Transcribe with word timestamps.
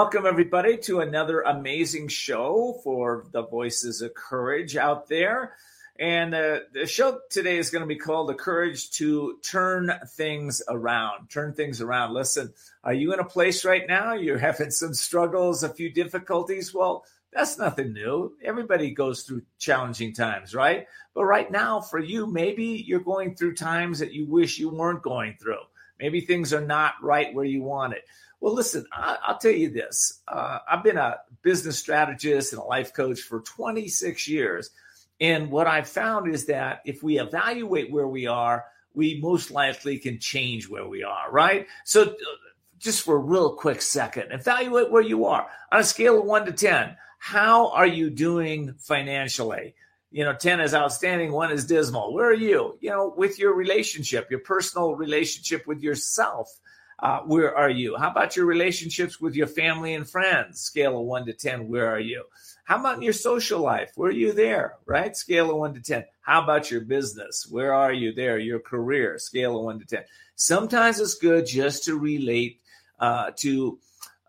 Welcome 0.00 0.26
everybody 0.26 0.76
to 0.76 1.00
another 1.00 1.40
amazing 1.40 2.06
show 2.06 2.80
for 2.84 3.26
the 3.32 3.42
voices 3.42 4.00
of 4.00 4.14
courage 4.14 4.76
out 4.76 5.08
there. 5.08 5.54
And 5.98 6.32
uh, 6.36 6.60
the 6.72 6.86
show 6.86 7.18
today 7.30 7.58
is 7.58 7.70
going 7.70 7.82
to 7.82 7.88
be 7.88 7.98
called 7.98 8.28
The 8.28 8.34
Courage 8.34 8.92
to 8.92 9.38
Turn 9.42 9.92
Things 10.10 10.62
Around. 10.68 11.30
Turn 11.30 11.52
things 11.52 11.80
around. 11.80 12.14
Listen, 12.14 12.54
are 12.84 12.94
you 12.94 13.12
in 13.12 13.18
a 13.18 13.24
place 13.24 13.64
right 13.64 13.88
now? 13.88 14.12
You're 14.12 14.38
having 14.38 14.70
some 14.70 14.94
struggles, 14.94 15.64
a 15.64 15.68
few 15.68 15.90
difficulties. 15.90 16.72
Well, 16.72 17.04
that's 17.32 17.58
nothing 17.58 17.92
new. 17.92 18.36
Everybody 18.40 18.92
goes 18.92 19.24
through 19.24 19.42
challenging 19.58 20.12
times, 20.12 20.54
right? 20.54 20.86
But 21.12 21.24
right 21.24 21.50
now, 21.50 21.80
for 21.80 21.98
you, 21.98 22.24
maybe 22.28 22.84
you're 22.86 23.00
going 23.00 23.34
through 23.34 23.56
times 23.56 23.98
that 23.98 24.12
you 24.12 24.26
wish 24.26 24.60
you 24.60 24.68
weren't 24.70 25.02
going 25.02 25.38
through. 25.40 25.58
Maybe 25.98 26.20
things 26.20 26.52
are 26.52 26.64
not 26.64 26.94
right 27.02 27.34
where 27.34 27.44
you 27.44 27.62
want 27.62 27.94
it. 27.94 28.04
Well, 28.40 28.54
listen, 28.54 28.86
I, 28.92 29.16
will 29.28 29.38
tell 29.38 29.50
you 29.50 29.70
this. 29.70 30.20
Uh, 30.28 30.58
I've 30.70 30.84
been 30.84 30.96
a 30.96 31.16
business 31.42 31.78
strategist 31.78 32.52
and 32.52 32.62
a 32.62 32.64
life 32.64 32.94
coach 32.94 33.20
for 33.20 33.40
26 33.40 34.28
years. 34.28 34.70
And 35.20 35.50
what 35.50 35.66
I've 35.66 35.88
found 35.88 36.32
is 36.32 36.46
that 36.46 36.80
if 36.84 37.02
we 37.02 37.18
evaluate 37.18 37.90
where 37.90 38.06
we 38.06 38.26
are, 38.26 38.64
we 38.94 39.20
most 39.20 39.50
likely 39.50 39.98
can 39.98 40.20
change 40.20 40.68
where 40.68 40.86
we 40.86 41.02
are, 41.02 41.30
right? 41.30 41.66
So, 41.84 42.02
uh, 42.02 42.14
just 42.78 43.02
for 43.02 43.16
a 43.16 43.20
real 43.20 43.54
quick 43.54 43.82
second, 43.82 44.30
evaluate 44.30 44.90
where 44.90 45.02
you 45.02 45.24
are 45.24 45.48
on 45.72 45.80
a 45.80 45.84
scale 45.84 46.20
of 46.20 46.24
one 46.24 46.46
to 46.46 46.52
10. 46.52 46.96
How 47.18 47.70
are 47.70 47.86
you 47.86 48.08
doing 48.08 48.74
financially? 48.78 49.74
You 50.12 50.24
know, 50.24 50.32
10 50.32 50.60
is 50.60 50.74
outstanding, 50.74 51.32
one 51.32 51.50
is 51.50 51.66
dismal. 51.66 52.14
Where 52.14 52.28
are 52.28 52.34
you? 52.34 52.78
You 52.80 52.90
know, 52.90 53.12
with 53.16 53.38
your 53.38 53.54
relationship, 53.54 54.30
your 54.30 54.40
personal 54.40 54.94
relationship 54.94 55.66
with 55.66 55.82
yourself 55.82 56.48
uh, 57.00 57.20
where 57.20 57.56
are 57.56 57.70
you? 57.70 57.96
How 57.96 58.10
about 58.10 58.36
your 58.36 58.46
relationships 58.46 59.20
with 59.20 59.34
your 59.34 59.46
family 59.46 59.94
and 59.94 60.08
friends? 60.08 60.60
Scale 60.60 60.98
of 60.98 61.06
one 61.06 61.26
to 61.26 61.32
10, 61.32 61.68
where 61.68 61.88
are 61.88 62.00
you? 62.00 62.24
How 62.64 62.78
about 62.80 63.02
your 63.02 63.12
social 63.12 63.60
life? 63.60 63.92
Where 63.94 64.10
are 64.10 64.12
you 64.12 64.32
there? 64.32 64.74
Right? 64.84 65.16
Scale 65.16 65.50
of 65.50 65.56
one 65.56 65.74
to 65.74 65.80
10. 65.80 66.04
How 66.22 66.42
about 66.42 66.70
your 66.70 66.80
business? 66.80 67.46
Where 67.50 67.72
are 67.72 67.92
you 67.92 68.12
there? 68.12 68.38
Your 68.38 68.58
career? 68.58 69.18
Scale 69.18 69.56
of 69.58 69.64
one 69.64 69.78
to 69.78 69.86
10. 69.86 70.04
Sometimes 70.34 70.98
it's 71.00 71.14
good 71.14 71.46
just 71.46 71.84
to 71.84 71.96
relate, 71.96 72.60
uh, 72.98 73.30
to 73.36 73.78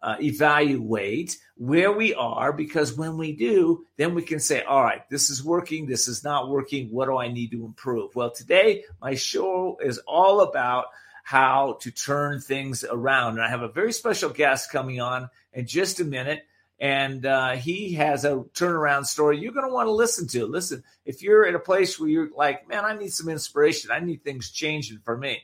uh, 0.02 0.16
evaluate 0.22 1.38
where 1.58 1.92
we 1.92 2.14
are 2.14 2.54
because 2.54 2.96
when 2.98 3.18
we 3.18 3.36
do, 3.36 3.86
then 3.98 4.16
we 4.16 4.22
can 4.22 4.40
say, 4.40 4.62
all 4.62 4.84
right, 4.84 5.10
this 5.10 5.30
is 5.30 5.44
working, 5.44 5.86
this 5.86 6.08
is 6.08 6.24
not 6.24 6.50
working. 6.50 6.90
What 6.90 7.08
do 7.08 7.18
I 7.18 7.28
need 7.28 7.52
to 7.52 7.66
improve? 7.66 8.16
Well, 8.16 8.32
today, 8.32 8.86
my 9.02 9.16
show 9.16 9.78
is 9.84 9.98
all 10.08 10.42
about 10.42 10.86
how 11.30 11.78
to 11.80 11.92
turn 11.92 12.42
things 12.42 12.84
around. 12.84 13.34
And 13.34 13.44
I 13.44 13.50
have 13.50 13.62
a 13.62 13.68
very 13.68 13.94
special 13.94 14.32
guest 14.32 14.72
coming 14.72 15.00
on 15.00 15.30
in 15.54 15.68
just 15.68 16.00
a 16.00 16.04
minute. 16.04 16.42
And 16.80 17.24
uh, 17.24 17.52
he 17.52 17.94
has 17.94 18.26
a 18.26 18.46
turnaround 18.56 19.06
story 19.06 19.38
you're 19.38 19.52
going 19.52 19.68
to 19.68 19.72
want 19.72 19.86
to 19.86 19.92
listen 19.92 20.28
to. 20.30 20.48
Listen, 20.48 20.84
if 21.06 21.22
you're 21.22 21.46
at 21.46 21.54
a 21.54 21.60
place 21.60 22.00
where 22.00 22.10
you're 22.10 22.30
like, 22.36 22.68
man, 22.68 22.84
I 22.84 22.98
need 22.98 23.14
some 23.14 23.30
inspiration, 23.30 23.92
I 23.92 24.00
need 24.00 24.24
things 24.24 24.50
changing 24.50 25.02
for 25.06 25.16
me, 25.16 25.38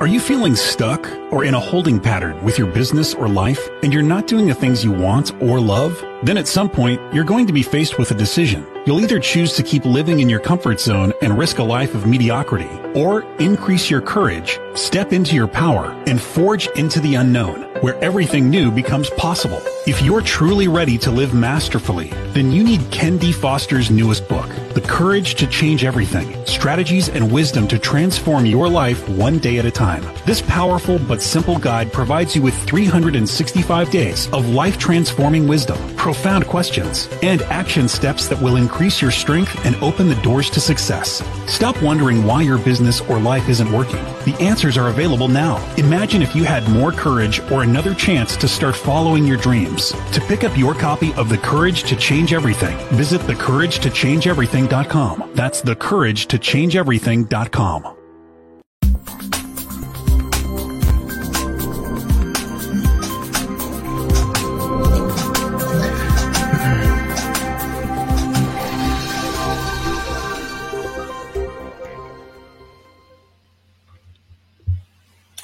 Are 0.00 0.06
you 0.06 0.18
feeling 0.18 0.56
stuck 0.56 1.06
or 1.30 1.44
in 1.44 1.54
a 1.54 1.60
holding 1.60 2.00
pattern 2.00 2.42
with 2.42 2.58
your 2.58 2.66
business 2.66 3.14
or 3.14 3.28
life 3.28 3.68
and 3.82 3.92
you're 3.92 4.02
not 4.02 4.26
doing 4.26 4.46
the 4.46 4.54
things 4.54 4.82
you 4.82 4.92
want 4.92 5.30
or 5.42 5.60
love? 5.60 6.02
Then 6.22 6.38
at 6.38 6.48
some 6.48 6.70
point, 6.70 7.00
you're 7.14 7.24
going 7.24 7.46
to 7.46 7.52
be 7.52 7.62
faced 7.62 7.98
with 7.98 8.10
a 8.10 8.14
decision. 8.14 8.66
You'll 8.86 9.00
either 9.00 9.20
choose 9.20 9.54
to 9.56 9.62
keep 9.62 9.84
living 9.84 10.20
in 10.20 10.28
your 10.30 10.40
comfort 10.40 10.80
zone 10.80 11.12
and 11.20 11.36
risk 11.36 11.58
a 11.58 11.62
life 11.62 11.94
of 11.94 12.06
mediocrity 12.06 12.70
or 12.94 13.22
increase 13.38 13.90
your 13.90 14.00
courage, 14.00 14.58
step 14.74 15.12
into 15.12 15.36
your 15.36 15.48
power 15.48 15.92
and 16.06 16.20
forge 16.20 16.66
into 16.76 16.98
the 17.00 17.16
unknown 17.16 17.69
where 17.80 17.96
everything 18.04 18.50
new 18.50 18.70
becomes 18.70 19.10
possible. 19.10 19.60
If 19.86 20.02
you're 20.02 20.20
truly 20.20 20.68
ready 20.68 20.98
to 20.98 21.10
live 21.10 21.32
masterfully, 21.32 22.08
then 22.32 22.52
you 22.52 22.62
need 22.62 22.90
Ken 22.90 23.16
D. 23.16 23.32
Foster's 23.32 23.90
newest 23.90 24.28
book, 24.28 24.48
The 24.74 24.82
Courage 24.82 25.34
to 25.36 25.46
Change 25.46 25.84
Everything, 25.84 26.44
Strategies 26.46 27.08
and 27.08 27.32
Wisdom 27.32 27.66
to 27.68 27.78
Transform 27.78 28.44
Your 28.44 28.68
Life 28.68 29.08
One 29.08 29.38
Day 29.38 29.58
at 29.58 29.64
a 29.64 29.70
Time. 29.70 30.04
This 30.26 30.42
powerful 30.42 30.98
but 30.98 31.22
simple 31.22 31.58
guide 31.58 31.92
provides 31.92 32.36
you 32.36 32.42
with 32.42 32.54
365 32.64 33.90
days 33.90 34.30
of 34.32 34.50
life 34.50 34.78
transforming 34.78 35.48
wisdom, 35.48 35.78
profound 35.96 36.46
questions, 36.46 37.08
and 37.22 37.42
action 37.42 37.88
steps 37.88 38.28
that 38.28 38.40
will 38.40 38.56
increase 38.56 39.00
your 39.00 39.10
strength 39.10 39.64
and 39.64 39.74
open 39.76 40.08
the 40.08 40.22
doors 40.22 40.50
to 40.50 40.60
success. 40.60 41.22
Stop 41.46 41.82
wondering 41.82 42.24
why 42.24 42.42
your 42.42 42.58
business 42.58 43.00
or 43.02 43.18
life 43.18 43.48
isn't 43.48 43.72
working. 43.72 44.04
The 44.24 44.36
answers 44.40 44.76
are 44.76 44.88
available 44.88 45.28
now. 45.28 45.56
Imagine 45.76 46.20
if 46.20 46.36
you 46.36 46.44
had 46.44 46.68
more 46.68 46.92
courage 46.92 47.40
or 47.50 47.64
another 47.70 47.94
chance 47.94 48.36
to 48.36 48.48
start 48.48 48.74
following 48.74 49.24
your 49.24 49.36
dreams. 49.36 49.92
To 50.12 50.20
pick 50.20 50.42
up 50.42 50.58
your 50.58 50.74
copy 50.74 51.14
of 51.14 51.28
The 51.28 51.38
Courage 51.38 51.84
to 51.84 51.94
Change 51.94 52.32
Everything, 52.32 52.76
visit 52.96 53.20
thecouragetochangeeverything.com. 53.22 55.30
That's 55.34 55.62
thecouragetochangeeverything.com. 55.62 57.99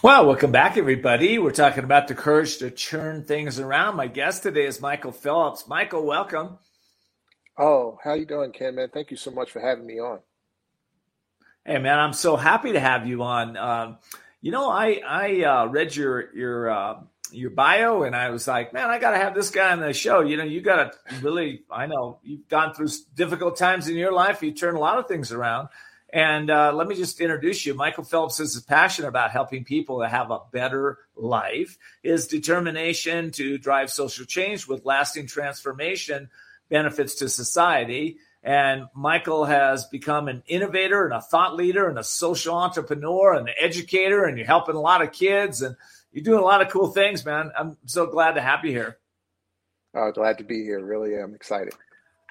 Well, 0.06 0.24
welcome 0.24 0.52
back, 0.52 0.76
everybody. 0.76 1.36
We're 1.36 1.50
talking 1.50 1.82
about 1.82 2.06
the 2.06 2.14
courage 2.14 2.58
to 2.58 2.70
turn 2.70 3.24
things 3.24 3.58
around. 3.58 3.96
My 3.96 4.06
guest 4.06 4.44
today 4.44 4.64
is 4.64 4.80
Michael 4.80 5.10
Phillips. 5.10 5.66
Michael, 5.66 6.06
welcome. 6.06 6.58
Oh, 7.58 7.98
how 8.04 8.14
you 8.14 8.24
doing, 8.24 8.52
Ken? 8.52 8.76
Man, 8.76 8.88
thank 8.94 9.10
you 9.10 9.16
so 9.16 9.32
much 9.32 9.50
for 9.50 9.58
having 9.58 9.84
me 9.84 9.98
on. 9.98 10.20
Hey, 11.64 11.78
man, 11.78 11.98
I'm 11.98 12.12
so 12.12 12.36
happy 12.36 12.74
to 12.74 12.78
have 12.78 13.08
you 13.08 13.24
on. 13.24 13.56
Um, 13.56 13.98
you 14.40 14.52
know, 14.52 14.70
I 14.70 15.00
I 15.04 15.42
uh, 15.42 15.66
read 15.66 15.96
your 15.96 16.32
your 16.36 16.70
uh, 16.70 17.00
your 17.32 17.50
bio, 17.50 18.04
and 18.04 18.14
I 18.14 18.30
was 18.30 18.46
like, 18.46 18.72
man, 18.72 18.88
I 18.88 19.00
got 19.00 19.10
to 19.10 19.18
have 19.18 19.34
this 19.34 19.50
guy 19.50 19.72
on 19.72 19.80
the 19.80 19.92
show. 19.92 20.20
You 20.20 20.36
know, 20.36 20.44
you 20.44 20.60
got 20.60 20.92
to 20.92 21.16
really. 21.20 21.64
I 21.68 21.86
know 21.86 22.20
you've 22.22 22.46
gone 22.46 22.74
through 22.74 22.90
difficult 23.16 23.56
times 23.56 23.88
in 23.88 23.96
your 23.96 24.12
life. 24.12 24.40
You 24.40 24.52
turn 24.52 24.76
a 24.76 24.80
lot 24.80 24.98
of 24.98 25.08
things 25.08 25.32
around. 25.32 25.66
And 26.12 26.50
uh, 26.50 26.72
let 26.72 26.86
me 26.86 26.94
just 26.94 27.20
introduce 27.20 27.66
you. 27.66 27.74
Michael 27.74 28.04
Phillips 28.04 28.38
is 28.38 28.60
passionate 28.62 29.08
about 29.08 29.32
helping 29.32 29.64
people 29.64 30.00
to 30.00 30.08
have 30.08 30.30
a 30.30 30.40
better 30.52 30.98
life. 31.16 31.76
His 32.02 32.28
determination 32.28 33.32
to 33.32 33.58
drive 33.58 33.90
social 33.90 34.24
change 34.24 34.68
with 34.68 34.84
lasting 34.84 35.26
transformation 35.26 36.30
benefits 36.68 37.16
to 37.16 37.28
society. 37.28 38.18
And 38.42 38.86
Michael 38.94 39.44
has 39.44 39.86
become 39.86 40.28
an 40.28 40.44
innovator 40.46 41.04
and 41.04 41.12
a 41.12 41.20
thought 41.20 41.56
leader 41.56 41.88
and 41.88 41.98
a 41.98 42.04
social 42.04 42.54
entrepreneur 42.54 43.34
and 43.34 43.48
an 43.48 43.54
educator, 43.58 44.24
and 44.24 44.38
you're 44.38 44.46
helping 44.46 44.76
a 44.76 44.80
lot 44.80 45.02
of 45.02 45.10
kids 45.10 45.62
and 45.62 45.74
you're 46.12 46.24
doing 46.24 46.38
a 46.38 46.44
lot 46.44 46.62
of 46.62 46.68
cool 46.68 46.88
things, 46.88 47.24
man. 47.24 47.50
I'm 47.58 47.76
so 47.86 48.06
glad 48.06 48.32
to 48.36 48.40
have 48.40 48.64
you 48.64 48.70
here. 48.70 48.98
Oh, 49.94 50.12
glad 50.12 50.38
to 50.38 50.44
be 50.44 50.62
here. 50.62 50.84
Really 50.84 51.16
am 51.16 51.34
excited. 51.34 51.74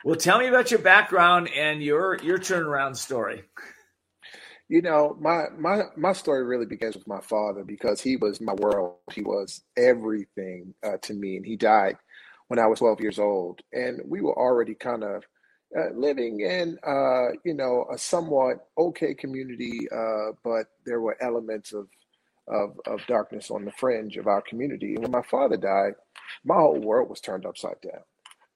Well, 0.05 0.15
tell 0.15 0.37
me 0.37 0.45
about 0.45 0.69
your 0.69 0.81
background 0.81 1.49
and 1.49 1.81
your 1.81 2.19
your 2.21 2.37
turnaround 2.37 2.95
story. 2.95 3.41
You 4.69 4.83
know, 4.83 5.17
my 5.19 5.45
my 5.57 5.85
my 5.97 6.13
story 6.13 6.43
really 6.45 6.67
begins 6.67 6.93
with 6.93 7.07
my 7.07 7.21
father 7.21 7.63
because 7.63 8.01
he 8.01 8.15
was 8.15 8.39
my 8.39 8.53
world. 8.53 8.97
He 9.11 9.21
was 9.23 9.63
everything 9.75 10.75
uh, 10.83 10.97
to 11.01 11.15
me, 11.15 11.37
and 11.37 11.45
he 11.45 11.55
died 11.55 11.97
when 12.49 12.59
I 12.59 12.67
was 12.67 12.77
12 12.77 13.01
years 13.01 13.17
old, 13.17 13.61
and 13.73 13.99
we 14.05 14.21
were 14.21 14.37
already 14.37 14.75
kind 14.75 15.03
of 15.03 15.23
uh, 15.75 15.89
living 15.95 16.41
in, 16.41 16.77
uh, 16.85 17.31
you 17.43 17.55
know, 17.55 17.87
a 17.91 17.97
somewhat 17.97 18.67
okay 18.77 19.15
community, 19.15 19.87
uh, 19.91 20.33
but 20.43 20.67
there 20.85 21.01
were 21.01 21.17
elements 21.19 21.73
of, 21.73 21.87
of 22.47 22.79
of 22.85 23.01
darkness 23.07 23.49
on 23.49 23.65
the 23.65 23.71
fringe 23.71 24.17
of 24.17 24.27
our 24.27 24.43
community. 24.43 24.93
And 24.93 25.01
when 25.01 25.11
my 25.11 25.23
father 25.23 25.57
died, 25.57 25.93
my 26.43 26.57
whole 26.57 26.79
world 26.79 27.09
was 27.09 27.21
turned 27.21 27.47
upside 27.47 27.81
down. 27.81 28.03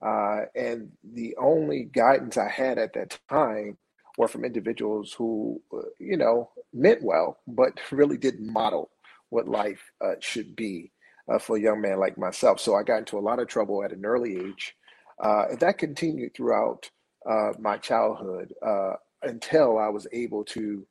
Uh, 0.06 0.42
and 0.56 0.92
the 1.14 1.36
only 1.38 1.84
guidance 1.84 2.38
I 2.38 2.50
had 2.50 2.78
at 2.78 2.94
that 2.94 3.20
time 3.30 3.78
were 4.18 4.28
from 4.28 4.46
individuals 4.46 5.14
who, 5.14 5.62
uh, 5.74 5.82
you 6.00 6.18
know, 6.18 6.50
meant 6.74 7.04
well, 7.04 7.40
but 7.48 7.80
really 7.92 8.18
didn't 8.18 8.52
model 8.52 8.90
what 9.30 9.48
life 9.48 9.82
uh, 10.04 10.16
should 10.20 10.56
be 10.56 10.92
uh, 11.32 11.40
for 11.40 11.58
a 11.58 11.62
young 11.62 11.82
man 11.82 12.00
like 12.00 12.18
myself. 12.18 12.60
So 12.60 12.76
I 12.76 12.84
got 12.84 13.00
into 13.00 13.18
a 13.18 13.22
lot 13.22 13.40
of 13.40 13.48
trouble 13.48 13.84
at 13.84 13.92
an 13.92 14.06
early 14.06 14.38
age. 14.38 14.76
Uh, 15.24 15.46
and 15.52 15.60
that 15.60 15.78
continued 15.78 16.34
throughout 16.34 16.90
uh, 17.30 17.52
my 17.60 17.78
childhood 17.78 18.54
uh, 18.66 18.94
until 19.24 19.78
I 19.78 19.90
was 19.90 20.08
able 20.14 20.44
to 20.46 20.86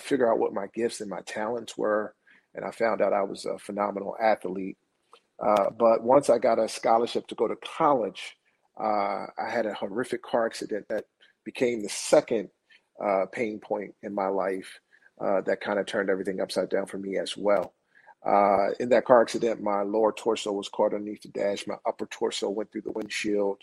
figure 0.00 0.30
out 0.30 0.40
what 0.40 0.52
my 0.52 0.66
gifts 0.74 1.00
and 1.00 1.08
my 1.10 1.20
talents 1.26 1.78
were. 1.78 2.14
And 2.54 2.64
I 2.64 2.70
found 2.72 3.00
out 3.00 3.12
I 3.12 3.22
was 3.22 3.44
a 3.44 3.58
phenomenal 3.58 4.16
athlete. 4.20 4.76
but 5.38 6.02
once 6.02 6.30
I 6.30 6.38
got 6.38 6.58
a 6.58 6.68
scholarship 6.68 7.26
to 7.28 7.34
go 7.34 7.46
to 7.48 7.56
college, 7.56 8.35
I 8.78 9.48
had 9.50 9.66
a 9.66 9.74
horrific 9.74 10.22
car 10.22 10.46
accident 10.46 10.86
that 10.90 11.04
became 11.44 11.82
the 11.82 11.88
second 11.88 12.50
uh, 13.04 13.26
pain 13.32 13.60
point 13.60 13.94
in 14.02 14.14
my 14.14 14.28
life 14.28 14.80
uh, 15.20 15.40
that 15.42 15.60
kind 15.60 15.78
of 15.78 15.86
turned 15.86 16.10
everything 16.10 16.40
upside 16.40 16.68
down 16.70 16.86
for 16.86 16.98
me 16.98 17.18
as 17.18 17.36
well. 17.36 17.74
Uh, 18.26 18.70
in 18.80 18.88
that 18.90 19.04
car 19.04 19.22
accident, 19.22 19.62
my 19.62 19.82
lower 19.82 20.12
torso 20.12 20.52
was 20.52 20.68
caught 20.68 20.94
underneath 20.94 21.22
the 21.22 21.28
dash. 21.28 21.66
My 21.66 21.76
upper 21.86 22.06
torso 22.06 22.50
went 22.50 22.72
through 22.72 22.82
the 22.82 22.92
windshield. 22.92 23.58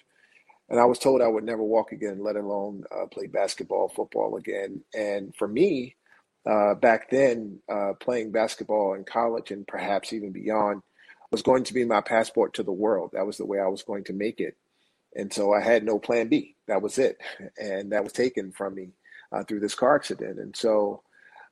And 0.70 0.80
I 0.80 0.86
was 0.86 1.00
told 1.00 1.22
I 1.22 1.28
would 1.28 1.44
never 1.44 1.64
walk 1.64 1.92
again, 1.92 2.24
let 2.24 2.36
alone 2.38 2.84
uh, 2.92 3.06
play 3.08 3.28
basketball, 3.28 3.90
football 3.90 4.38
again. 4.38 4.82
And 4.96 5.36
for 5.36 5.48
me, 5.48 5.96
uh, 6.50 6.76
back 6.76 7.10
then, 7.10 7.60
uh, 7.72 7.94
playing 8.00 8.32
basketball 8.32 8.94
in 8.96 9.04
college 9.04 9.52
and 9.52 9.68
perhaps 9.68 10.14
even 10.14 10.32
beyond 10.32 10.82
was 11.32 11.44
going 11.44 11.64
to 11.66 11.74
be 11.74 11.86
my 11.86 12.02
passport 12.02 12.54
to 12.56 12.64
the 12.64 12.72
world. 12.72 13.12
That 13.14 13.26
was 13.28 13.38
the 13.38 13.46
way 13.46 13.60
I 13.60 13.68
was 13.68 13.84
going 13.84 14.06
to 14.06 14.14
make 14.14 14.40
it. 14.40 14.56
And 15.16 15.32
so 15.32 15.54
I 15.54 15.62
had 15.62 15.84
no 15.84 16.00
plan 16.00 16.28
B. 16.28 16.56
That 16.68 16.82
was 16.82 16.98
it. 16.98 17.18
And 17.58 17.92
that 17.92 18.04
was 18.04 18.14
taken 18.14 18.52
from 18.52 18.76
me 18.76 18.90
uh, 19.32 19.44
through 19.44 19.60
this 19.60 19.76
car 19.76 19.96
accident. 19.96 20.40
And 20.40 20.56
so, 20.56 21.04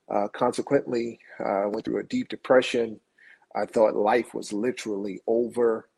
uh, 0.10 0.28
consequently, 0.28 1.20
I 1.40 1.66
went 1.68 1.86
through 1.86 2.00
a 2.00 2.04
deep 2.04 2.28
depression. 2.30 3.00
I 3.56 3.66
thought 3.66 3.96
life 3.96 4.34
was 4.34 4.52
literally 4.52 5.22
over. 5.28 5.90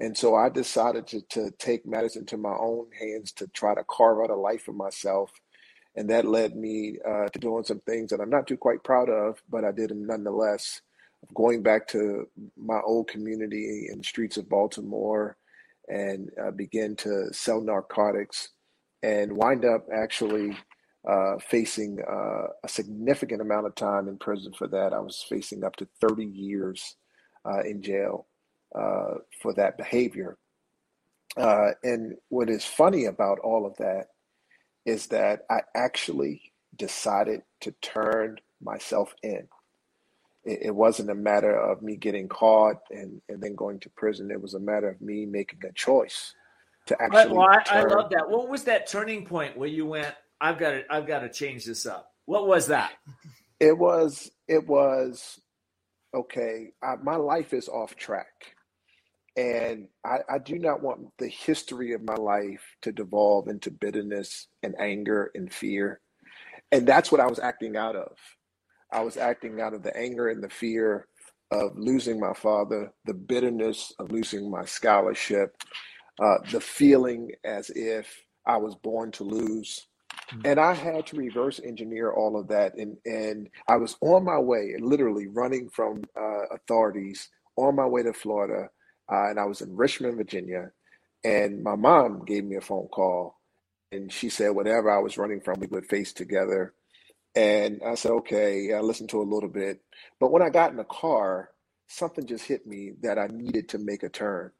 And 0.00 0.16
so 0.16 0.34
I 0.34 0.48
decided 0.48 1.06
to, 1.08 1.22
to 1.30 1.50
take 1.52 1.86
matters 1.86 2.16
into 2.16 2.36
my 2.36 2.54
own 2.58 2.86
hands 2.98 3.32
to 3.32 3.46
try 3.48 3.74
to 3.74 3.84
carve 3.84 4.18
out 4.22 4.30
a 4.30 4.36
life 4.36 4.62
for 4.62 4.72
myself. 4.72 5.30
And 5.96 6.10
that 6.10 6.24
led 6.24 6.56
me 6.56 6.98
uh, 7.08 7.28
to 7.28 7.38
doing 7.38 7.64
some 7.64 7.80
things 7.80 8.10
that 8.10 8.20
I'm 8.20 8.30
not 8.30 8.48
too 8.48 8.56
quite 8.56 8.82
proud 8.82 9.08
of, 9.08 9.40
but 9.48 9.64
I 9.64 9.70
did 9.70 9.90
them 9.90 10.06
nonetheless. 10.06 10.82
Going 11.32 11.62
back 11.62 11.86
to 11.88 12.28
my 12.56 12.80
old 12.84 13.08
community 13.08 13.88
in 13.90 13.98
the 13.98 14.04
streets 14.04 14.36
of 14.36 14.48
Baltimore 14.48 15.36
and 15.88 16.30
uh, 16.42 16.50
begin 16.50 16.96
to 16.96 17.32
sell 17.32 17.60
narcotics 17.60 18.50
and 19.02 19.32
wind 19.36 19.64
up 19.64 19.86
actually 19.92 20.56
uh, 21.08 21.36
facing 21.38 21.98
uh, 22.10 22.46
a 22.64 22.68
significant 22.68 23.42
amount 23.42 23.66
of 23.66 23.74
time 23.74 24.08
in 24.08 24.16
prison 24.16 24.52
for 24.56 24.66
that. 24.68 24.92
I 24.94 25.00
was 25.00 25.24
facing 25.28 25.62
up 25.62 25.76
to 25.76 25.88
30 26.00 26.24
years 26.24 26.96
uh, 27.44 27.60
in 27.60 27.82
jail 27.82 28.26
uh, 28.74 29.14
for 29.42 29.52
that 29.54 29.76
behavior. 29.76 30.38
Uh, 31.36 31.70
and 31.82 32.14
what 32.28 32.48
is 32.48 32.64
funny 32.64 33.04
about 33.04 33.38
all 33.40 33.66
of 33.66 33.76
that 33.76 34.06
is 34.86 35.08
that 35.08 35.40
I 35.50 35.60
actually 35.74 36.52
decided 36.76 37.42
to 37.60 37.72
turn 37.82 38.38
myself 38.62 39.14
in. 39.22 39.48
It, 40.44 40.60
it 40.66 40.74
wasn't 40.74 41.10
a 41.10 41.14
matter 41.14 41.54
of 41.56 41.82
me 41.82 41.96
getting 41.96 42.28
caught 42.28 42.76
and, 42.90 43.20
and 43.28 43.42
then 43.42 43.54
going 43.54 43.80
to 43.80 43.90
prison. 43.90 44.30
It 44.30 44.40
was 44.40 44.54
a 44.54 44.60
matter 44.60 44.88
of 44.88 45.00
me 45.00 45.26
making 45.26 45.60
a 45.68 45.72
choice 45.72 46.34
to 46.86 46.96
actually. 47.00 47.36
Well, 47.36 47.48
I, 47.48 47.62
I 47.80 47.84
love 47.84 48.10
that. 48.10 48.28
What 48.28 48.48
was 48.48 48.64
that 48.64 48.86
turning 48.86 49.24
point 49.26 49.56
where 49.56 49.68
you 49.68 49.86
went, 49.86 50.14
I've 50.40 50.58
got 50.58 50.70
to 50.70 50.82
I've 50.90 51.06
got 51.06 51.20
to 51.20 51.28
change 51.28 51.64
this 51.64 51.86
up. 51.86 52.10
What 52.26 52.46
was 52.46 52.66
that? 52.68 52.92
It 53.60 53.76
was 53.76 54.30
it 54.48 54.66
was 54.66 55.40
okay. 56.14 56.72
I, 56.82 56.96
my 57.02 57.16
life 57.16 57.54
is 57.54 57.68
off 57.68 57.96
track, 57.96 58.54
and 59.36 59.88
I, 60.04 60.18
I 60.28 60.38
do 60.38 60.58
not 60.58 60.82
want 60.82 61.06
the 61.18 61.28
history 61.28 61.92
of 61.92 62.02
my 62.02 62.16
life 62.16 62.62
to 62.82 62.92
devolve 62.92 63.48
into 63.48 63.70
bitterness 63.70 64.48
and 64.62 64.74
anger 64.78 65.30
and 65.34 65.52
fear, 65.52 66.00
and 66.72 66.86
that's 66.86 67.10
what 67.10 67.20
I 67.20 67.26
was 67.26 67.38
acting 67.38 67.76
out 67.76 67.96
of. 67.96 68.16
I 68.92 69.02
was 69.02 69.16
acting 69.16 69.60
out 69.60 69.74
of 69.74 69.82
the 69.82 69.96
anger 69.96 70.28
and 70.28 70.42
the 70.42 70.50
fear 70.50 71.06
of 71.50 71.72
losing 71.76 72.20
my 72.20 72.32
father, 72.34 72.92
the 73.04 73.14
bitterness 73.14 73.92
of 73.98 74.12
losing 74.12 74.50
my 74.50 74.64
scholarship, 74.64 75.56
uh, 76.22 76.38
the 76.52 76.60
feeling 76.60 77.30
as 77.44 77.70
if 77.70 78.22
I 78.46 78.56
was 78.58 78.74
born 78.76 79.12
to 79.12 79.24
lose 79.24 79.80
and 80.44 80.58
I 80.58 80.74
had 80.74 81.06
to 81.08 81.16
reverse 81.16 81.60
engineer 81.62 82.12
all 82.12 82.38
of 82.38 82.48
that. 82.48 82.76
And, 82.76 82.96
and 83.04 83.48
I 83.68 83.76
was 83.76 83.96
on 84.00 84.24
my 84.24 84.38
way, 84.38 84.74
literally 84.80 85.28
running 85.28 85.68
from 85.68 86.02
uh, 86.18 86.46
authorities 86.54 87.28
on 87.56 87.76
my 87.76 87.86
way 87.86 88.02
to 88.02 88.12
Florida. 88.12 88.68
Uh, 89.12 89.30
and 89.30 89.38
I 89.40 89.44
was 89.44 89.60
in 89.60 89.76
Richmond, 89.76 90.16
Virginia. 90.16 90.70
And 91.24 91.62
my 91.62 91.76
mom 91.76 92.24
gave 92.24 92.44
me 92.44 92.56
a 92.56 92.60
phone 92.62 92.88
call. 92.88 93.38
And 93.92 94.12
she 94.12 94.30
said, 94.30 94.50
whatever 94.50 94.90
I 94.90 95.00
was 95.00 95.18
running 95.18 95.40
from, 95.40 95.60
we 95.60 95.66
would 95.68 95.86
face 95.86 96.12
together. 96.12 96.74
And 97.36 97.80
I 97.86 97.94
said, 97.96 98.12
okay, 98.12 98.72
I 98.74 98.80
listened 98.80 99.10
to 99.10 99.22
a 99.22 99.24
little 99.24 99.48
bit. 99.48 99.80
But 100.20 100.32
when 100.32 100.42
I 100.42 100.50
got 100.50 100.70
in 100.70 100.76
the 100.76 100.84
car, 100.84 101.50
something 101.88 102.26
just 102.26 102.46
hit 102.46 102.66
me 102.66 102.92
that 103.02 103.18
I 103.18 103.28
needed 103.28 103.68
to 103.70 103.78
make 103.78 104.02
a 104.02 104.08
turn. 104.08 104.52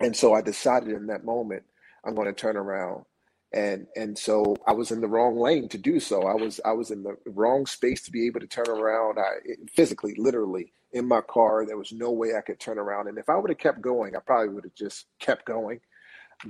And 0.00 0.16
so 0.16 0.34
I 0.34 0.42
decided 0.42 0.90
in 0.90 1.08
that 1.08 1.24
moment, 1.24 1.64
I'm 2.04 2.14
going 2.14 2.28
to 2.28 2.34
turn 2.34 2.56
around 2.56 3.04
and 3.52 3.88
and 3.96 4.18
so 4.18 4.56
I 4.68 4.74
was 4.74 4.92
in 4.92 5.02
the 5.02 5.08
wrong 5.08 5.38
lane 5.38 5.68
to 5.70 5.78
do 5.78 6.00
so. 6.00 6.22
I 6.24 6.34
was 6.36 6.60
I 6.64 6.72
was 6.72 6.92
in 6.92 7.02
the 7.02 7.16
wrong 7.26 7.66
space 7.66 8.02
to 8.04 8.12
be 8.12 8.26
able 8.28 8.40
to 8.42 8.48
turn 8.48 8.68
around. 8.68 9.18
I 9.18 9.38
physically, 9.74 10.14
literally, 10.18 10.72
in 10.92 11.08
my 11.08 11.22
car, 11.22 11.66
there 11.66 11.78
was 11.78 11.92
no 11.92 12.12
way 12.12 12.30
I 12.38 12.42
could 12.42 12.60
turn 12.60 12.78
around. 12.78 13.08
And 13.08 13.18
if 13.18 13.28
I 13.30 13.36
would 13.36 13.50
have 13.50 13.58
kept 13.58 13.82
going, 13.82 14.16
I 14.16 14.20
probably 14.20 14.54
would 14.54 14.64
have 14.66 14.76
just 14.76 15.06
kept 15.20 15.46
going. 15.46 15.80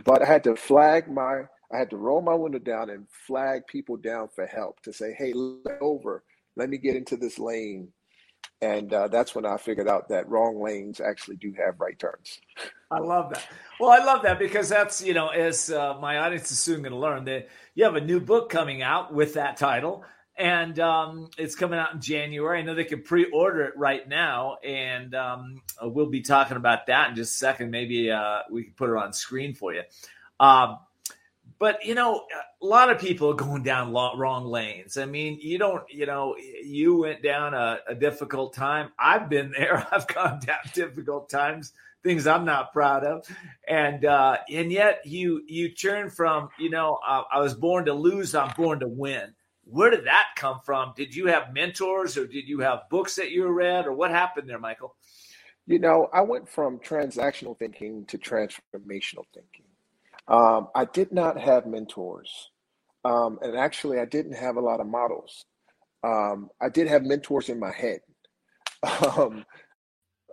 But 0.05 0.23
I 0.23 0.27
had 0.27 0.45
to 0.45 0.57
flag 0.57 1.11
my, 1.11 1.43
I 1.73 1.79
had 1.79 1.91
to 1.91 1.97
roll 1.97 2.21
my 2.21 2.35
window 2.35 2.59
down 2.59 2.91
and 2.91 3.07
flag 3.27 3.67
people 3.67 3.97
down 3.97 4.29
for 4.29 4.47
help 4.47 4.81
to 4.83 4.93
say, 4.93 5.13
"Hey, 5.13 5.33
let 5.33 5.81
over. 5.81 6.23
Let 6.57 6.69
me 6.69 6.79
get 6.79 6.97
into 6.97 7.17
this 7.17 7.39
lane." 7.39 7.89
And 8.61 8.93
uh, 8.93 9.09
that's 9.09 9.35
when 9.35 9.45
I 9.45 9.57
figured 9.57 9.89
out 9.89 10.09
that 10.11 10.29
wrong 10.29 10.63
lanes 10.63 11.01
actually 11.01 11.37
do 11.37 11.53
have 11.59 11.81
right 11.81 11.99
turns. 11.99 12.41
I 12.93 12.99
love 12.99 13.31
that. 13.33 13.45
Well, 13.81 13.91
I 13.91 14.05
love 14.05 14.23
that 14.23 14.39
because 14.39 14.69
that's, 14.69 15.03
you 15.03 15.15
know, 15.15 15.29
as 15.29 15.71
uh, 15.71 15.99
my 16.01 16.19
audience 16.19 16.53
is 16.53 16.61
soon 16.61 16.83
going 16.83 16.93
to 16.93 16.99
learn 16.99 17.25
that 17.25 17.49
you 17.75 17.85
have 17.85 17.97
a 17.97 18.01
new 18.01 18.21
book 18.21 18.51
coming 18.51 18.81
out 18.81 19.13
with 19.13 19.35
that 19.35 19.57
title 19.57 20.05
and 20.37 20.79
um, 20.81 21.29
it's 21.37 21.55
coming 21.55 21.79
out 21.79 21.95
in 21.95 22.01
January. 22.01 22.59
I 22.59 22.63
know 22.63 22.75
they 22.75 22.85
can 22.85 23.03
pre-order 23.03 23.63
it 23.63 23.77
right 23.77 24.07
now, 24.09 24.57
and 24.65 25.15
um, 25.15 25.63
we'll 25.83 26.07
be 26.07 26.23
talking 26.23 26.57
about 26.57 26.87
that 26.87 27.11
in 27.11 27.17
just 27.17 27.35
a 27.35 27.39
second. 27.39 27.71
Maybe 27.71 28.11
uh, 28.11 28.41
we 28.51 28.65
can 28.65 28.73
put 28.73 28.91
it 28.91 28.97
on 28.97 29.13
screen 29.13 29.55
for 29.55 29.75
you. 29.75 29.83
Um, 30.41 30.79
but 31.63 31.85
you 31.85 31.95
know, 31.95 32.27
a 32.61 32.67
lot 32.67 32.91
of 32.91 32.99
people 32.99 33.31
are 33.31 33.35
going 33.35 33.63
down 33.63 33.93
wrong 33.93 34.47
lanes. 34.47 34.97
I 34.97 35.05
mean, 35.05 35.39
you 35.41 35.59
don't, 35.59 35.85
you 35.89 36.07
know, 36.07 36.35
you 36.65 36.97
went 36.97 37.23
down 37.23 37.55
a, 37.55 37.79
a 37.87 37.95
difficult 37.95 38.53
time. 38.53 38.91
I've 38.99 39.29
been 39.29 39.53
there. 39.53 39.87
I've 39.93 40.09
gone 40.09 40.41
down 40.45 40.59
difficult 40.75 41.31
times, 41.31 41.73
things 42.03 42.27
I'm 42.27 42.45
not 42.45 42.73
proud 42.73 43.05
of, 43.05 43.25
and 43.69 44.05
uh, 44.05 44.39
and 44.51 44.73
yet 44.73 45.03
you 45.05 45.45
you 45.47 45.69
turn 45.73 46.11
from, 46.11 46.49
you 46.59 46.69
know, 46.69 46.99
uh, 47.07 47.23
I 47.33 47.39
was 47.39 47.55
born 47.55 47.85
to 47.85 47.95
lose. 47.95 48.35
I'm 48.35 48.53
born 48.57 48.81
to 48.81 48.89
win. 48.89 49.33
Where 49.63 49.91
did 49.91 50.07
that 50.07 50.31
come 50.35 50.59
from? 50.65 50.95
Did 50.97 51.15
you 51.15 51.29
have 51.29 51.55
mentors, 51.55 52.19
or 52.19 52.27
did 52.27 52.49
you 52.49 52.59
have 52.59 52.91
books 52.91 53.15
that 53.15 53.31
you 53.31 53.47
read, 53.47 53.87
or 53.87 53.93
what 53.93 54.11
happened 54.11 54.49
there, 54.49 54.59
Michael? 54.59 54.97
You 55.69 55.79
know, 55.79 56.09
I 56.13 56.23
went 56.23 56.49
from 56.49 56.81
transactional 56.81 57.57
thinking 57.57 58.05
to 58.07 58.19
transformational 58.19 59.27
thinking. 59.33 59.62
Um, 60.29 60.69
I 60.75 60.85
did 60.85 61.13
not 61.13 61.39
have 61.39 61.67
mentors. 61.67 62.51
Um, 63.05 63.39
and 63.43 63.57
actually, 63.57 63.99
I 63.99 64.05
didn't 64.05 64.35
have 64.35 64.57
a 64.57 64.61
lot 64.61 64.81
of 64.81 64.87
models. 64.87 65.45
Um, 66.05 66.51
I 66.61 66.69
did 66.69 66.89
have 66.89 67.03
mentors 67.03 67.49
in 67.49 67.59
my 67.59 67.73
head. 67.73 68.01
Um, 69.17 69.45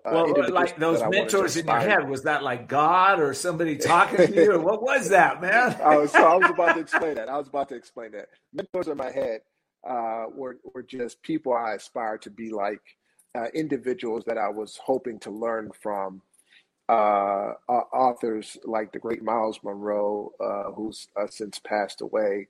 uh, 0.05 0.11
well, 0.13 0.51
like 0.51 0.77
those 0.77 1.01
mentors 1.09 1.57
in 1.57 1.67
your 1.67 1.79
head, 1.79 2.09
was 2.09 2.23
that 2.23 2.41
like 2.41 2.67
God 2.67 3.19
or 3.19 3.33
somebody 3.33 3.75
talking 3.77 4.17
to 4.17 4.33
you, 4.33 4.53
or 4.53 4.59
what 4.59 4.81
was 4.81 5.09
that, 5.09 5.41
man? 5.41 5.75
I 5.83 5.97
was, 5.97 6.11
so 6.11 6.25
I 6.25 6.35
was 6.35 6.49
about 6.49 6.75
to 6.75 6.79
explain 6.87 7.15
that. 7.15 7.29
I 7.29 7.37
was 7.37 7.47
about 7.47 7.69
to 7.69 7.75
explain 7.75 8.11
that. 8.11 8.27
Mentors 8.53 8.87
in 8.87 8.97
my 8.97 9.11
head 9.11 9.41
uh, 9.87 10.25
were 10.33 10.57
were 10.73 10.83
just 10.83 11.21
people 11.21 11.53
I 11.53 11.73
aspired 11.73 12.21
to 12.23 12.29
be 12.29 12.49
like, 12.49 12.81
uh, 13.35 13.47
individuals 13.53 14.23
that 14.25 14.37
I 14.37 14.49
was 14.49 14.79
hoping 14.83 15.19
to 15.19 15.31
learn 15.31 15.71
from. 15.81 16.21
Uh, 16.89 17.53
authors 17.69 18.57
like 18.63 18.91
the 18.91 18.97
great 18.97 19.23
Myles 19.23 19.59
Munroe, 19.63 20.31
uh, 20.39 20.71
who's 20.71 21.07
uh, 21.15 21.27
since 21.29 21.59
passed 21.59 22.01
away, 22.01 22.47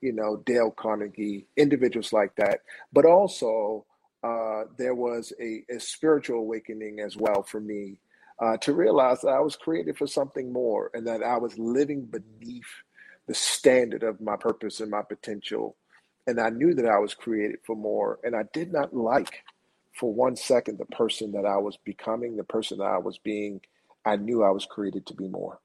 you 0.00 0.12
know, 0.12 0.42
Dale 0.46 0.70
Carnegie, 0.70 1.46
individuals 1.56 2.14
like 2.14 2.34
that, 2.36 2.60
but 2.94 3.04
also 3.04 3.84
uh, 4.24 4.64
there 4.78 4.94
was 4.94 5.34
a, 5.38 5.62
a, 5.70 5.78
spiritual 5.78 6.38
awakening 6.38 6.98
as 7.00 7.14
well 7.14 7.42
for 7.42 7.60
me 7.60 7.98
uh, 8.40 8.56
to 8.56 8.72
realize 8.72 9.20
that 9.20 9.28
I 9.28 9.40
was 9.40 9.54
created 9.54 9.98
for 9.98 10.06
something 10.06 10.50
more 10.50 10.90
and 10.94 11.06
that 11.06 11.22
I 11.22 11.36
was 11.36 11.58
living 11.58 12.06
beneath 12.06 12.64
the 13.26 13.34
standard 13.34 14.02
of 14.02 14.22
my 14.22 14.36
purpose 14.36 14.80
and 14.80 14.90
my 14.90 15.02
potential. 15.02 15.76
And 16.26 16.40
I 16.40 16.48
knew 16.48 16.72
that 16.72 16.86
I 16.86 16.98
was 16.98 17.12
created 17.12 17.58
for 17.66 17.76
more. 17.76 18.18
And 18.24 18.34
I 18.34 18.44
did 18.54 18.72
not 18.72 18.96
like 18.96 19.42
for 19.94 20.12
one 20.12 20.36
second 20.36 20.78
the 20.78 20.86
person 20.86 21.32
that 21.32 21.46
I 21.46 21.56
was 21.56 21.76
becoming, 21.76 22.36
the 22.36 22.44
person 22.44 22.78
that 22.78 22.84
I 22.84 22.98
was 22.98 23.18
being. 23.18 23.60
I 24.04 24.16
knew 24.16 24.42
I 24.42 24.50
was 24.50 24.66
created 24.66 25.06
to 25.06 25.14
be 25.14 25.28
more. 25.28 25.60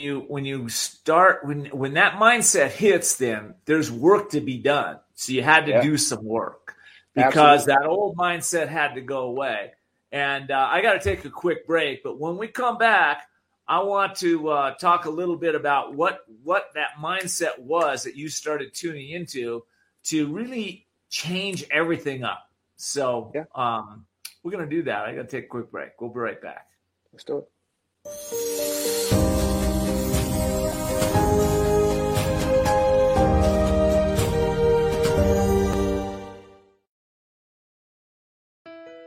you 0.00 0.24
when 0.28 0.44
you 0.44 0.68
start 0.68 1.44
when 1.44 1.66
when 1.66 1.94
that 1.94 2.14
mindset 2.14 2.70
hits 2.70 3.16
then 3.16 3.54
there's 3.66 3.92
work 3.92 4.30
to 4.30 4.40
be 4.40 4.58
done 4.58 4.98
so 5.14 5.32
you 5.32 5.42
had 5.42 5.66
to 5.66 5.72
yeah. 5.72 5.82
do 5.82 5.96
some 5.96 6.24
work 6.24 6.74
because 7.14 7.68
Absolutely. 7.68 7.74
that 7.74 7.88
old 7.88 8.16
mindset 8.16 8.68
had 8.68 8.94
to 8.94 9.00
go 9.00 9.24
away 9.24 9.72
and 10.10 10.50
uh, 10.50 10.68
i 10.70 10.80
got 10.80 10.94
to 10.94 11.00
take 11.00 11.24
a 11.24 11.30
quick 11.30 11.66
break 11.66 12.02
but 12.02 12.18
when 12.18 12.36
we 12.36 12.48
come 12.48 12.78
back 12.78 13.28
i 13.68 13.80
want 13.80 14.16
to 14.16 14.48
uh, 14.48 14.74
talk 14.74 15.04
a 15.04 15.10
little 15.10 15.36
bit 15.36 15.54
about 15.54 15.94
what 15.94 16.20
what 16.42 16.70
that 16.74 16.90
mindset 17.00 17.58
was 17.58 18.04
that 18.04 18.16
you 18.16 18.28
started 18.28 18.72
tuning 18.72 19.10
into 19.10 19.62
to 20.04 20.32
really 20.32 20.86
change 21.10 21.64
everything 21.70 22.24
up 22.24 22.48
so 22.76 23.30
yeah. 23.34 23.44
um, 23.54 24.06
we're 24.42 24.52
going 24.52 24.68
to 24.68 24.70
do 24.70 24.82
that 24.82 25.04
i 25.04 25.14
got 25.14 25.22
to 25.22 25.28
take 25.28 25.44
a 25.44 25.48
quick 25.48 25.70
break 25.70 25.90
we'll 26.00 26.10
be 26.10 26.20
right 26.20 26.40
back 26.40 26.66
let's 27.12 27.24
do 27.24 27.38
it 27.38 28.50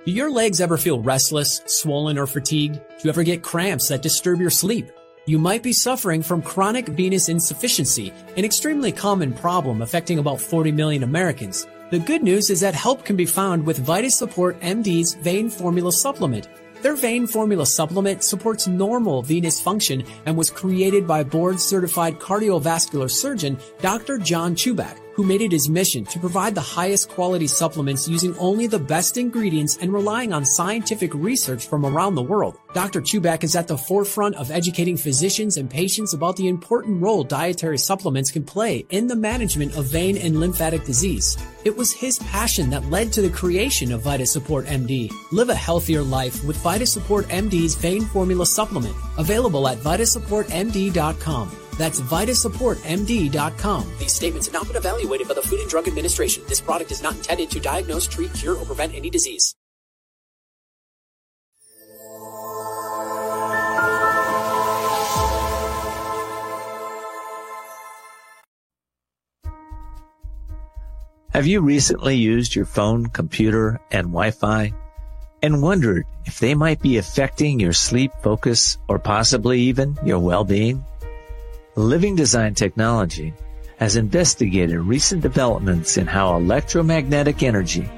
Do 0.06 0.12
your 0.12 0.32
legs 0.32 0.60
ever 0.60 0.78
feel 0.78 1.00
restless, 1.00 1.62
swollen, 1.66 2.18
or 2.18 2.28
fatigued? 2.28 2.76
Do 2.76 2.82
you 3.06 3.10
ever 3.10 3.24
get 3.24 3.42
cramps 3.42 3.88
that 3.88 4.02
disturb 4.02 4.42
your 4.42 4.50
sleep? 4.50 4.88
You 5.26 5.40
might 5.40 5.64
be 5.64 5.72
suffering 5.72 6.22
from 6.22 6.42
chronic 6.42 6.86
venous 6.88 7.30
insufficiency, 7.30 8.12
an 8.36 8.44
extremely 8.44 8.92
common 8.92 9.32
problem 9.32 9.82
affecting 9.82 10.20
about 10.20 10.42
40 10.42 10.74
million 10.74 11.04
Americans. 11.04 11.66
The 11.92 12.00
good 12.00 12.24
news 12.24 12.50
is 12.50 12.60
that 12.60 12.76
help 12.76 13.06
can 13.06 13.16
be 13.16 13.26
found 13.26 13.66
with 13.66 13.86
VitaSupport 13.86 14.60
MD's 14.60 15.14
Vein 15.14 15.50
Formula 15.50 15.94
Supplement. 15.94 16.50
Their 16.82 16.98
vein 16.98 17.26
formula 17.26 17.66
supplement 17.66 18.22
supports 18.22 18.68
normal 18.68 19.22
venous 19.22 19.62
function 19.62 20.04
and 20.26 20.36
was 20.36 20.50
created 20.50 21.08
by 21.08 21.24
board 21.24 21.58
certified 21.58 22.20
cardiovascular 22.20 23.10
surgeon 23.10 23.58
Dr. 23.80 24.18
John 24.18 24.56
Chuback 24.56 25.03
who 25.14 25.24
made 25.24 25.42
it 25.42 25.52
his 25.52 25.70
mission 25.70 26.06
to 26.06 26.20
provide 26.20 26.56
the 26.56 26.62
highest 26.62 27.10
quality 27.10 27.48
supplements 27.48 28.08
using 28.08 28.36
only 28.38 28.68
the 28.68 28.80
best 28.80 29.18
ingredients 29.18 29.78
and 29.78 29.94
relying 29.94 30.34
on 30.34 30.46
scientific 30.46 31.14
research 31.14 31.68
from 31.68 31.86
around 31.86 32.16
the 32.16 32.22
world. 32.22 32.58
Dr. 32.74 33.02
Chuback 33.02 33.44
is 33.44 33.56
at 33.56 33.68
the 33.68 33.78
forefront 33.78 34.36
of 34.36 34.52
educating 34.52 34.98
physicians 34.98 35.58
and 35.58 35.70
patients 35.70 36.14
about 36.14 36.36
the 36.36 36.48
important 36.48 37.02
role 37.02 37.24
dietary 37.24 37.78
supplements 37.78 38.32
can 38.32 38.44
play 38.44 38.86
in 38.90 39.08
the 39.08 39.16
management 39.16 39.76
of 39.78 39.86
vein 39.86 40.18
and 40.18 40.40
lymphatic 40.40 40.84
disease. 40.86 41.38
It 41.64 41.78
was 41.78 41.94
his 41.94 42.20
passion 42.20 42.70
that 42.72 42.90
led 42.90 43.14
to 43.14 43.22
the 43.22 43.30
creation 43.30 43.92
of 43.92 44.04
VitaSupport 44.04 44.66
MD. 44.66 45.12
Live 45.32 45.50
a 45.50 45.56
healthier 45.56 46.02
life 46.02 46.44
with 46.44 46.58
VitaSupport 46.58 47.24
MD's 47.26 47.76
vein 47.76 48.06
formula 48.06 48.46
supplement, 48.46 48.96
available 49.18 49.68
at 49.68 49.78
vitasupportmd.com. 49.78 51.63
That's 51.78 52.02
VitaSupportMD.com. 52.02 53.92
These 54.00 54.14
statements 54.14 54.48
have 54.48 54.54
not 54.54 54.68
been 54.68 54.78
evaluated 54.78 55.28
by 55.28 55.34
the 55.34 55.42
Food 55.42 55.60
and 55.60 55.70
Drug 55.70 55.88
Administration. 55.88 56.44
This 56.48 56.62
product 56.62 56.92
is 56.92 57.02
not 57.02 57.16
intended 57.16 57.50
to 57.52 57.60
diagnose, 57.60 58.08
treat, 58.08 58.34
cure, 58.34 58.56
or 58.56 58.66
prevent 58.66 58.94
any 58.96 59.10
disease. 59.10 59.56
Have 71.34 71.48
you 71.48 71.62
recently 71.62 72.16
used 72.16 72.54
your 72.54 72.66
phone, 72.66 73.08
computer, 73.08 73.80
and 73.90 74.10
Wi-Fi 74.10 74.72
and 75.42 75.64
wondered 75.64 76.06
if 76.26 76.40
they 76.40 76.54
might 76.54 76.80
be 76.80 76.98
affecting 76.98 77.60
your 77.60 77.74
sleep, 77.74 78.12
focus, 78.22 78.78
or 78.88 79.00
possibly 79.00 79.60
even 79.62 79.98
your 80.06 80.20
well-being? 80.20 80.86
Living 81.76 82.16
Design 82.16 82.54
Technology 82.54 83.34
has 83.78 83.96
investigated 83.96 84.78
recent 84.78 85.22
developments 85.22 85.98
in 85.98 86.06
how 86.06 86.36
electromagnetic 86.36 87.42
energy 87.42 87.90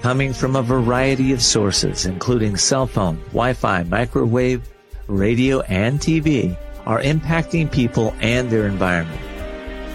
coming 0.00 0.32
from 0.32 0.54
a 0.54 0.62
variety 0.62 1.32
of 1.32 1.42
sources, 1.42 2.06
including 2.06 2.56
cell 2.56 2.86
phone, 2.86 3.16
Wi-Fi, 3.32 3.82
microwave, 3.82 4.68
radio, 5.08 5.60
and 5.62 5.98
TV, 5.98 6.56
are 6.86 7.02
impacting 7.02 7.68
people 7.68 8.14
and 8.20 8.48
their 8.48 8.68
environment. 8.68 9.20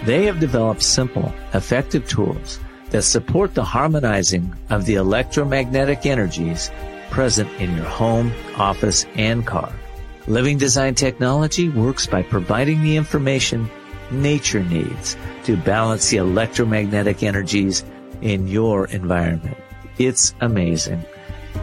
They 0.05 0.25
have 0.25 0.41
developed 0.41 0.83
simple, 0.83 1.33
effective 1.53 2.09
tools 2.09 2.59
that 2.89 3.03
support 3.03 3.55
the 3.55 3.63
harmonizing 3.63 4.53
of 4.69 4.85
the 4.85 4.95
electromagnetic 4.95 6.05
energies 6.05 6.69
present 7.09 7.49
in 7.61 7.77
your 7.77 7.85
home, 7.85 8.33
office, 8.57 9.05
and 9.15 9.47
car. 9.47 9.71
Living 10.27 10.59
Design 10.59 10.93
Technology 10.93 11.69
works 11.69 12.05
by 12.05 12.21
providing 12.21 12.83
the 12.83 12.95
information 12.95 13.67
nature 14.11 14.63
needs 14.63 15.17
to 15.45 15.57
balance 15.57 16.09
the 16.09 16.17
electromagnetic 16.17 17.23
energies 17.23 17.83
in 18.21 18.47
your 18.47 18.85
environment. 18.87 19.57
It's 19.97 20.35
amazing. 20.41 21.03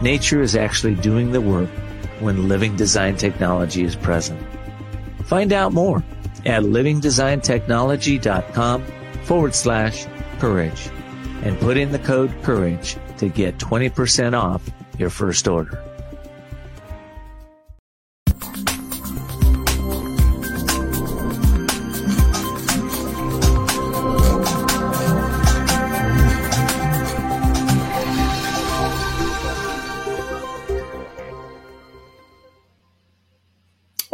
Nature 0.01 0.41
is 0.41 0.57
actually 0.57 0.95
doing 0.95 1.31
the 1.31 1.39
work 1.39 1.69
when 2.19 2.49
Living 2.49 2.75
Design 2.75 3.15
Technology 3.15 3.83
is 3.83 3.95
present. 3.95 4.45
Find 5.23 5.53
out 5.53 5.71
more 5.71 6.03
at 6.45 6.63
livingdesigntechnology.com 6.63 8.83
forward 9.23 9.55
slash 9.55 10.05
courage 10.39 10.89
and 11.43 11.57
put 11.59 11.77
in 11.77 11.93
the 11.93 11.99
code 11.99 12.33
courage 12.43 12.97
to 13.19 13.29
get 13.29 13.57
20% 13.57 14.37
off 14.37 14.69
your 14.97 15.09
first 15.09 15.47
order. 15.47 15.81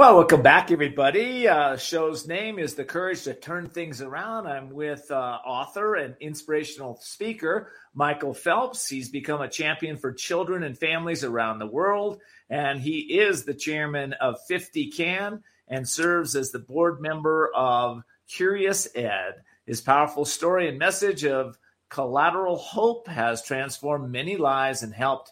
Well, 0.05 0.17
welcome 0.17 0.43
back, 0.43 0.69
everybody. 0.69 1.47
Uh, 1.47 1.77
show's 1.77 2.27
name 2.27 2.59
is 2.59 2.75
The 2.75 2.85
Courage 2.85 3.23
to 3.23 3.33
Turn 3.33 3.69
Things 3.69 4.03
Around. 4.03 4.45
I'm 4.45 4.69
with 4.69 5.09
uh, 5.09 5.39
author 5.43 5.95
and 5.95 6.15
inspirational 6.19 6.99
speaker 7.01 7.71
Michael 7.95 8.35
Phillips. 8.35 8.87
He's 8.87 9.09
become 9.09 9.41
a 9.41 9.49
champion 9.49 9.97
for 9.97 10.13
children 10.13 10.61
and 10.61 10.77
families 10.77 11.23
around 11.23 11.57
the 11.57 11.65
world, 11.65 12.21
and 12.51 12.79
he 12.79 13.17
is 13.17 13.45
the 13.45 13.55
chairman 13.55 14.13
of 14.21 14.35
50 14.47 14.91
Can 14.91 15.41
and 15.67 15.89
serves 15.89 16.35
as 16.35 16.51
the 16.51 16.59
board 16.59 17.01
member 17.01 17.49
of 17.55 18.03
Curious 18.29 18.87
Ed. 18.93 19.41
His 19.65 19.81
powerful 19.81 20.25
story 20.25 20.69
and 20.69 20.77
message 20.77 21.25
of 21.25 21.57
collateral 21.89 22.57
hope 22.57 23.07
has 23.07 23.41
transformed 23.41 24.11
many 24.11 24.37
lives 24.37 24.83
and 24.83 24.93
helped 24.93 25.31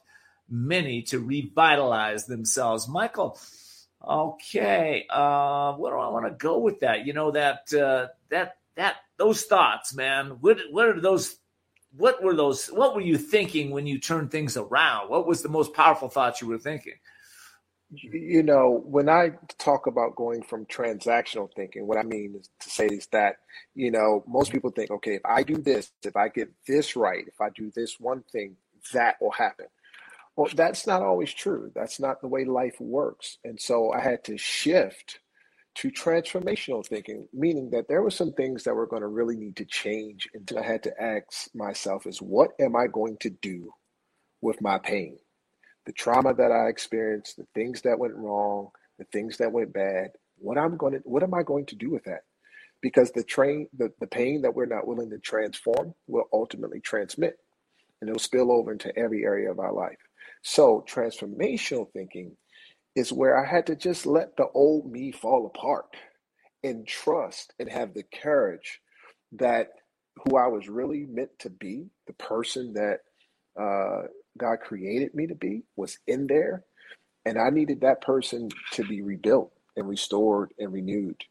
many 0.50 1.04
to 1.04 1.20
revitalize 1.20 2.26
themselves. 2.26 2.88
Michael, 2.88 3.38
Okay, 4.08 5.06
uh, 5.10 5.74
where 5.74 5.94
do 5.94 6.00
I 6.00 6.10
want 6.10 6.26
to 6.26 6.32
go 6.32 6.60
with 6.60 6.82
that? 6.82 7.06
You 7.06 7.14
know 7.14 7.32
that 7.32 7.74
uh, 7.74 8.08
that 8.30 8.58
that 8.76 8.98
those 9.18 9.44
thoughts, 9.44 9.94
man. 9.96 10.38
What 10.42 10.60
what 10.72 10.88
are 10.90 11.00
those? 11.00 11.38
What 11.96 12.22
were 12.24 12.36
those? 12.36 12.68
What 12.68 12.96
were 12.96 13.02
you 13.02 13.18
thinking 13.18 13.72
when 13.72 13.88
you 13.88 14.00
turned 14.00 14.32
things 14.32 14.58
around? 14.58 15.10
What 15.10 15.28
was 15.28 15.42
the 15.42 15.50
most 15.50 15.74
powerful 15.74 16.10
thoughts 16.10 16.42
you 16.42 16.48
were 16.48 16.58
thinking? 16.58 16.96
You 17.92 18.44
know, 18.44 18.82
when 18.86 19.08
I 19.08 19.34
talk 19.60 19.88
about 19.88 20.16
going 20.16 20.42
from 20.44 20.66
transactional 20.66 21.50
thinking, 21.56 21.86
what 21.86 22.00
I 22.00 22.04
mean 22.04 22.36
is 22.40 22.50
to 22.62 22.70
say 22.70 22.88
is 22.88 23.08
that, 23.12 23.38
you 23.76 23.92
know, 23.92 24.24
most 24.28 24.52
people 24.52 24.72
think, 24.72 24.90
okay, 24.92 25.16
if 25.16 25.26
I 25.26 25.44
do 25.44 25.58
this, 25.58 25.92
if 26.04 26.16
I 26.16 26.30
get 26.30 26.50
this 26.68 26.96
right, 26.96 27.24
if 27.28 27.40
I 27.40 27.50
do 27.52 27.72
this 27.76 28.00
one 28.00 28.24
thing, 28.32 28.56
that 28.94 29.18
will 29.22 29.32
happen. 29.32 29.68
Well, 30.36 30.50
that's 30.56 30.88
not 30.88 31.04
always 31.04 31.34
true. 31.34 31.72
That's 31.76 32.00
not 32.00 32.22
the 32.22 32.28
way 32.28 32.46
life 32.46 32.80
works. 32.80 33.38
And 33.44 33.60
so 33.60 33.92
I 33.94 34.02
had 34.02 34.24
to 34.26 34.38
shift 34.38 35.20
to 35.76 35.92
transformational 35.92 36.86
thinking, 36.86 37.28
meaning 37.34 37.70
that 37.72 37.88
there 37.88 38.02
were 38.02 38.12
some 38.12 38.32
things 38.34 38.64
that 38.64 38.76
were 38.76 38.88
going 38.88 39.02
to 39.02 39.08
really 39.08 39.36
need 39.36 39.56
to 39.58 39.66
change. 39.66 40.28
And 40.34 40.48
so 40.50 40.60
I 40.60 40.64
had 40.64 40.84
to 40.84 41.02
ask 41.02 41.50
myself 41.56 42.08
is 42.08 42.22
what 42.22 42.52
am 42.60 42.76
I 42.76 42.88
going 42.88 43.18
to 43.22 43.30
do 43.30 43.72
with 44.42 44.62
my 44.62 44.80
pain? 44.80 45.18
The 45.86 45.94
trauma 45.94 46.34
that 46.36 46.52
I 46.52 46.68
experienced, 46.68 47.38
the 47.38 47.48
things 47.54 47.82
that 47.82 48.00
went 48.00 48.16
wrong, 48.16 48.70
the 48.98 49.06
things 49.06 49.38
that 49.38 49.52
went 49.52 49.74
bad, 49.74 50.12
what 50.38 50.58
I'm 50.58 50.78
going 50.78 50.94
to 50.94 51.00
what 51.04 51.24
am 51.24 51.34
I 51.34 51.44
going 51.44 51.66
to 51.68 51.76
do 51.76 51.92
with 51.92 52.04
that? 52.06 52.22
Because 52.82 53.12
the 53.12 53.24
train 53.24 53.68
the, 53.78 53.92
the 54.00 54.08
pain 54.08 54.42
that 54.44 54.56
we're 54.56 54.66
not 54.66 54.88
willing 54.88 55.10
to 55.12 55.20
transform 55.20 55.94
will 56.08 56.26
ultimately 56.34 56.80
transmit 56.80 57.38
and 58.02 58.10
it'll 58.10 58.20
spill 58.20 58.52
over 58.52 58.72
into 58.72 58.96
every 58.98 59.24
area 59.24 59.50
of 59.50 59.60
our 59.60 59.74
life. 59.74 59.98
So 60.44 60.86
transformational 60.88 61.92
thinking 61.92 62.38
is 62.96 63.12
where 63.12 63.38
I 63.38 63.50
had 63.50 63.68
to 63.68 63.76
just 63.76 64.06
let 64.06 64.38
the 64.38 64.48
old 64.54 64.92
me 64.92 65.12
fall 65.12 65.48
apart 65.48 65.96
and 66.64 66.88
trust 66.88 67.54
and 67.60 67.70
have 67.70 67.94
the 67.94 68.04
courage 68.22 68.82
that 69.34 69.70
who 70.18 70.38
I 70.38 70.48
was 70.48 70.70
really 70.70 71.06
meant 71.06 71.32
to 71.40 71.50
be, 71.50 71.88
the 72.08 72.14
person 72.14 72.74
that 72.74 73.00
uh, 73.60 74.08
God 74.38 74.58
created 74.62 75.16
me 75.16 75.28
to 75.28 75.36
be, 75.36 75.64
was 75.76 75.98
in 76.08 76.28
there. 76.28 76.64
And 77.26 77.40
I 77.40 77.50
needed 77.50 77.82
that 77.82 78.02
person 78.02 78.50
to 78.74 78.84
be 78.84 79.02
rebuilt 79.02 79.52
and 79.76 79.88
restored 79.88 80.54
and 80.60 80.72
renewed. 80.74 81.24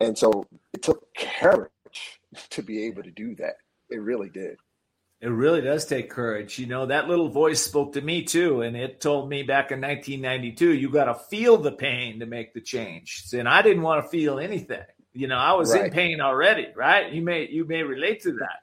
And 0.00 0.18
so 0.18 0.44
it 0.72 0.82
took 0.82 1.06
courage 1.16 1.70
to 2.50 2.62
be 2.62 2.84
able 2.86 3.04
to 3.04 3.10
do 3.10 3.34
that. 3.36 3.56
It 3.90 4.00
really 4.00 4.28
did. 4.28 4.56
It 5.20 5.28
really 5.28 5.60
does 5.60 5.84
take 5.84 6.08
courage. 6.08 6.58
You 6.58 6.66
know, 6.66 6.86
that 6.86 7.06
little 7.06 7.28
voice 7.28 7.62
spoke 7.62 7.92
to 7.92 8.00
me 8.00 8.22
too. 8.22 8.62
And 8.62 8.74
it 8.74 9.02
told 9.02 9.28
me 9.28 9.42
back 9.42 9.70
in 9.70 9.80
1992, 9.80 10.74
you 10.74 10.88
got 10.88 11.04
to 11.04 11.14
feel 11.14 11.58
the 11.58 11.72
pain 11.72 12.20
to 12.20 12.26
make 12.26 12.54
the 12.54 12.60
change. 12.60 13.24
And 13.34 13.46
I 13.46 13.60
didn't 13.60 13.82
want 13.82 14.02
to 14.02 14.08
feel 14.08 14.38
anything. 14.38 14.84
You 15.12 15.26
know, 15.26 15.36
I 15.36 15.52
was 15.52 15.74
right. 15.74 15.86
in 15.86 15.90
pain 15.90 16.20
already, 16.20 16.68
right? 16.74 17.12
You 17.12 17.20
may, 17.20 17.48
you 17.48 17.66
may 17.66 17.82
relate 17.82 18.22
to 18.22 18.32
that. 18.32 18.60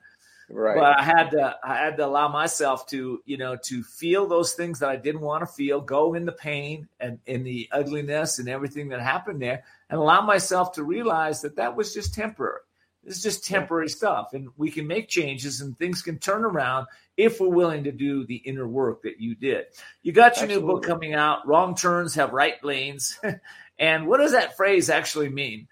Right. 0.49 0.77
But 0.77 0.97
I 0.97 1.03
had 1.03 1.29
to, 1.31 1.57
I 1.63 1.75
had 1.75 1.97
to 1.97 2.05
allow 2.05 2.29
myself 2.29 2.87
to, 2.87 3.21
you 3.25 3.37
know, 3.37 3.57
to 3.63 3.83
feel 3.83 4.27
those 4.27 4.53
things 4.53 4.79
that 4.79 4.89
I 4.89 4.95
didn't 4.95 5.21
want 5.21 5.41
to 5.41 5.45
feel, 5.45 5.81
go 5.81 6.13
in 6.13 6.25
the 6.25 6.31
pain 6.31 6.87
and 6.99 7.19
in 7.25 7.43
the 7.43 7.67
ugliness 7.71 8.39
and 8.39 8.47
everything 8.47 8.87
that 8.89 9.01
happened 9.01 9.41
there, 9.41 9.63
and 9.89 9.99
allow 9.99 10.21
myself 10.21 10.71
to 10.73 10.83
realize 10.83 11.41
that 11.41 11.57
that 11.57 11.75
was 11.75 11.93
just 11.93 12.13
temporary 12.13 12.61
this 13.07 13.17
is 13.17 13.23
just 13.23 13.45
temporary 13.45 13.87
stuff, 13.87 14.33
and 14.33 14.49
we 14.57 14.69
can 14.69 14.85
make 14.85 15.07
changes 15.07 15.61
and 15.61 15.77
things 15.79 16.01
can 16.01 16.19
turn 16.19 16.43
around 16.43 16.87
if 17.15 17.39
we're 17.39 17.47
willing 17.47 17.85
to 17.85 17.91
do 17.93 18.25
the 18.25 18.35
inner 18.35 18.67
work 18.67 19.03
that 19.03 19.21
you 19.21 19.33
did. 19.33 19.65
You 20.03 20.11
got 20.11 20.35
your 20.35 20.43
Absolutely. 20.43 20.55
new 20.55 20.73
book 20.73 20.83
coming 20.83 21.13
out, 21.13 21.47
Wrong 21.47 21.73
Turns 21.73 22.15
Have 22.15 22.33
Right 22.33 22.61
Lanes. 22.65 23.17
and 23.79 24.07
what 24.07 24.17
does 24.17 24.33
that 24.33 24.57
phrase 24.57 24.89
actually 24.89 25.29
mean? 25.29 25.69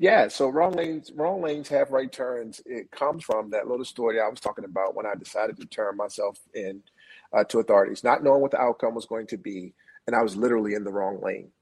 Yeah, 0.00 0.26
so 0.26 0.48
wrong 0.48 0.72
lanes, 0.72 1.12
wrong 1.14 1.40
lanes 1.42 1.68
have 1.68 1.92
right 1.92 2.10
turns. 2.10 2.60
It 2.66 2.90
comes 2.90 3.22
from 3.22 3.50
that 3.50 3.68
little 3.68 3.84
story 3.84 4.20
I 4.20 4.28
was 4.28 4.40
talking 4.40 4.64
about 4.64 4.96
when 4.96 5.06
I 5.06 5.14
decided 5.14 5.58
to 5.58 5.66
turn 5.66 5.96
myself 5.96 6.40
in 6.54 6.82
uh, 7.32 7.44
to 7.44 7.60
authorities, 7.60 8.02
not 8.02 8.24
knowing 8.24 8.42
what 8.42 8.50
the 8.50 8.60
outcome 8.60 8.96
was 8.96 9.06
going 9.06 9.28
to 9.28 9.36
be, 9.36 9.74
and 10.08 10.16
I 10.16 10.22
was 10.22 10.36
literally 10.36 10.74
in 10.74 10.82
the 10.82 10.90
wrong 10.90 11.20
lane. 11.22 11.52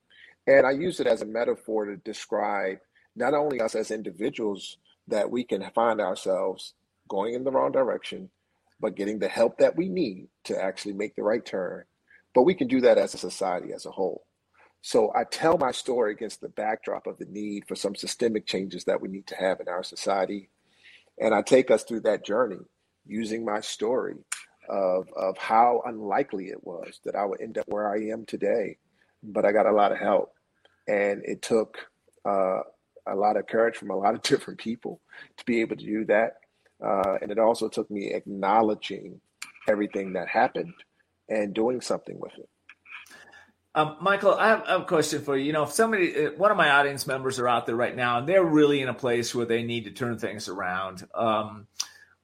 And 0.46 0.66
I 0.66 0.70
used 0.70 1.00
it 1.00 1.06
as 1.06 1.20
a 1.20 1.26
metaphor 1.26 1.84
to 1.84 1.96
describe 1.96 2.78
not 3.14 3.34
only 3.34 3.60
us 3.60 3.74
as 3.74 3.90
individuals, 3.90 4.78
that 5.08 5.30
we 5.30 5.44
can 5.44 5.68
find 5.74 6.00
ourselves 6.00 6.74
going 7.08 7.34
in 7.34 7.44
the 7.44 7.50
wrong 7.50 7.72
direction, 7.72 8.30
but 8.80 8.96
getting 8.96 9.18
the 9.18 9.28
help 9.28 9.58
that 9.58 9.76
we 9.76 9.88
need 9.88 10.28
to 10.44 10.60
actually 10.60 10.94
make 10.94 11.14
the 11.14 11.22
right 11.22 11.44
turn. 11.44 11.84
But 12.34 12.42
we 12.42 12.54
can 12.54 12.68
do 12.68 12.80
that 12.82 12.98
as 12.98 13.14
a 13.14 13.18
society 13.18 13.72
as 13.72 13.86
a 13.86 13.90
whole. 13.90 14.24
So 14.82 15.10
I 15.16 15.24
tell 15.24 15.58
my 15.58 15.72
story 15.72 16.12
against 16.12 16.40
the 16.40 16.48
backdrop 16.48 17.06
of 17.06 17.18
the 17.18 17.24
need 17.24 17.64
for 17.66 17.74
some 17.74 17.94
systemic 17.94 18.46
changes 18.46 18.84
that 18.84 19.00
we 19.00 19.08
need 19.08 19.26
to 19.28 19.36
have 19.36 19.60
in 19.60 19.68
our 19.68 19.82
society. 19.82 20.50
And 21.18 21.34
I 21.34 21.42
take 21.42 21.70
us 21.70 21.82
through 21.82 22.00
that 22.02 22.24
journey 22.24 22.60
using 23.06 23.44
my 23.44 23.60
story 23.60 24.14
of, 24.68 25.08
of 25.16 25.38
how 25.38 25.82
unlikely 25.86 26.48
it 26.48 26.62
was 26.62 27.00
that 27.04 27.16
I 27.16 27.24
would 27.24 27.40
end 27.40 27.58
up 27.58 27.66
where 27.68 27.92
I 27.92 28.12
am 28.12 28.26
today. 28.26 28.78
But 29.22 29.44
I 29.44 29.52
got 29.52 29.66
a 29.66 29.72
lot 29.72 29.92
of 29.92 29.98
help. 29.98 30.32
And 30.86 31.22
it 31.24 31.42
took 31.42 31.78
uh, 32.24 32.60
a 33.06 33.14
lot 33.14 33.36
of 33.36 33.46
courage 33.46 33.76
from 33.76 33.90
a 33.90 33.96
lot 33.96 34.14
of 34.14 34.22
different 34.30 34.58
people 34.58 35.00
to 35.36 35.44
be 35.44 35.60
able 35.60 35.76
to 35.76 35.84
do 35.84 36.04
that. 36.06 36.34
Uh, 36.84 37.16
and 37.22 37.30
it 37.30 37.38
also 37.38 37.68
took 37.68 37.90
me 37.90 38.12
acknowledging 38.12 39.20
everything 39.68 40.12
that 40.12 40.28
happened 40.28 40.74
and 41.28 41.54
doing 41.54 41.80
something 41.80 42.18
with 42.18 42.32
it. 42.38 42.48
Um, 43.74 43.96
Michael, 44.00 44.32
I 44.32 44.48
have, 44.48 44.64
I 44.66 44.76
a 44.76 44.84
question 44.84 45.20
for 45.20 45.36
you. 45.36 45.44
You 45.44 45.52
know, 45.52 45.64
if 45.64 45.72
somebody, 45.72 46.26
uh, 46.26 46.30
one 46.36 46.50
of 46.50 46.56
my 46.56 46.70
audience 46.70 47.06
members 47.06 47.38
are 47.38 47.48
out 47.48 47.66
there 47.66 47.76
right 47.76 47.94
now 47.94 48.18
and 48.18 48.26
they're 48.26 48.44
really 48.44 48.80
in 48.80 48.88
a 48.88 48.94
place 48.94 49.34
where 49.34 49.44
they 49.44 49.62
need 49.62 49.84
to 49.84 49.90
turn 49.90 50.18
things 50.18 50.48
around, 50.48 51.06
um, 51.14 51.66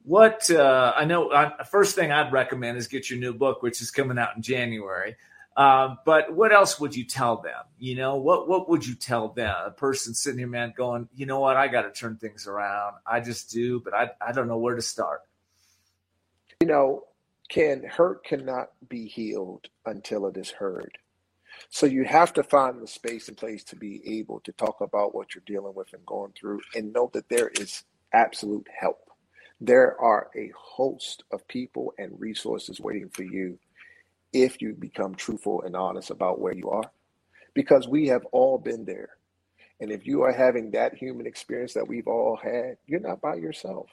what 0.02 0.50
uh, 0.50 0.92
I 0.96 1.04
know, 1.04 1.28
uh, 1.28 1.62
first 1.64 1.94
thing 1.94 2.10
I'd 2.10 2.32
recommend 2.32 2.78
is 2.78 2.88
get 2.88 3.10
your 3.10 3.18
new 3.18 3.34
book, 3.34 3.62
which 3.62 3.82
is 3.82 3.90
coming 3.90 4.18
out 4.18 4.34
in 4.34 4.42
January. 4.42 5.16
Um, 5.56 5.98
but 6.06 6.34
what 6.34 6.52
else 6.52 6.80
would 6.80 6.96
you 6.96 7.04
tell 7.04 7.36
them? 7.36 7.62
You 7.78 7.94
know, 7.96 8.16
what 8.16 8.48
what 8.48 8.70
would 8.70 8.86
you 8.86 8.94
tell 8.94 9.28
them? 9.28 9.54
A 9.66 9.70
person 9.70 10.14
sitting 10.14 10.38
here, 10.38 10.48
man, 10.48 10.72
going, 10.76 11.08
you 11.14 11.26
know 11.26 11.40
what, 11.40 11.56
I 11.56 11.68
got 11.68 11.82
to 11.82 11.92
turn 11.92 12.16
things 12.16 12.46
around. 12.46 12.94
I 13.06 13.20
just 13.20 13.50
do, 13.50 13.80
but 13.80 13.92
I 13.92 14.10
I 14.26 14.32
don't 14.32 14.48
know 14.48 14.58
where 14.58 14.76
to 14.76 14.82
start. 14.82 15.20
You 16.60 16.68
know, 16.68 17.04
can 17.50 17.82
hurt 17.84 18.24
cannot 18.24 18.68
be 18.88 19.06
healed 19.06 19.66
until 19.84 20.26
it 20.26 20.38
is 20.38 20.50
heard. 20.50 20.96
So 21.68 21.84
you 21.84 22.04
have 22.04 22.32
to 22.34 22.42
find 22.42 22.80
the 22.80 22.86
space 22.86 23.28
and 23.28 23.36
place 23.36 23.62
to 23.64 23.76
be 23.76 24.18
able 24.18 24.40
to 24.40 24.52
talk 24.52 24.80
about 24.80 25.14
what 25.14 25.34
you're 25.34 25.44
dealing 25.46 25.74
with 25.74 25.92
and 25.92 26.04
going 26.06 26.32
through, 26.32 26.60
and 26.74 26.94
know 26.94 27.10
that 27.12 27.28
there 27.28 27.48
is 27.48 27.84
absolute 28.14 28.66
help. 28.74 29.10
There 29.60 30.00
are 30.00 30.30
a 30.34 30.50
host 30.56 31.24
of 31.30 31.46
people 31.46 31.92
and 31.98 32.18
resources 32.18 32.80
waiting 32.80 33.10
for 33.10 33.22
you 33.22 33.58
if 34.32 34.60
you 34.62 34.74
become 34.74 35.14
truthful 35.14 35.62
and 35.62 35.76
honest 35.76 36.10
about 36.10 36.40
where 36.40 36.54
you 36.54 36.70
are, 36.70 36.90
because 37.54 37.86
we 37.88 38.08
have 38.08 38.24
all 38.32 38.58
been 38.58 38.84
there. 38.84 39.10
And 39.80 39.90
if 39.90 40.06
you 40.06 40.22
are 40.22 40.32
having 40.32 40.70
that 40.70 40.94
human 40.94 41.26
experience 41.26 41.74
that 41.74 41.88
we've 41.88 42.06
all 42.06 42.36
had, 42.36 42.76
you're 42.86 43.00
not 43.00 43.20
by 43.20 43.34
yourself. 43.34 43.88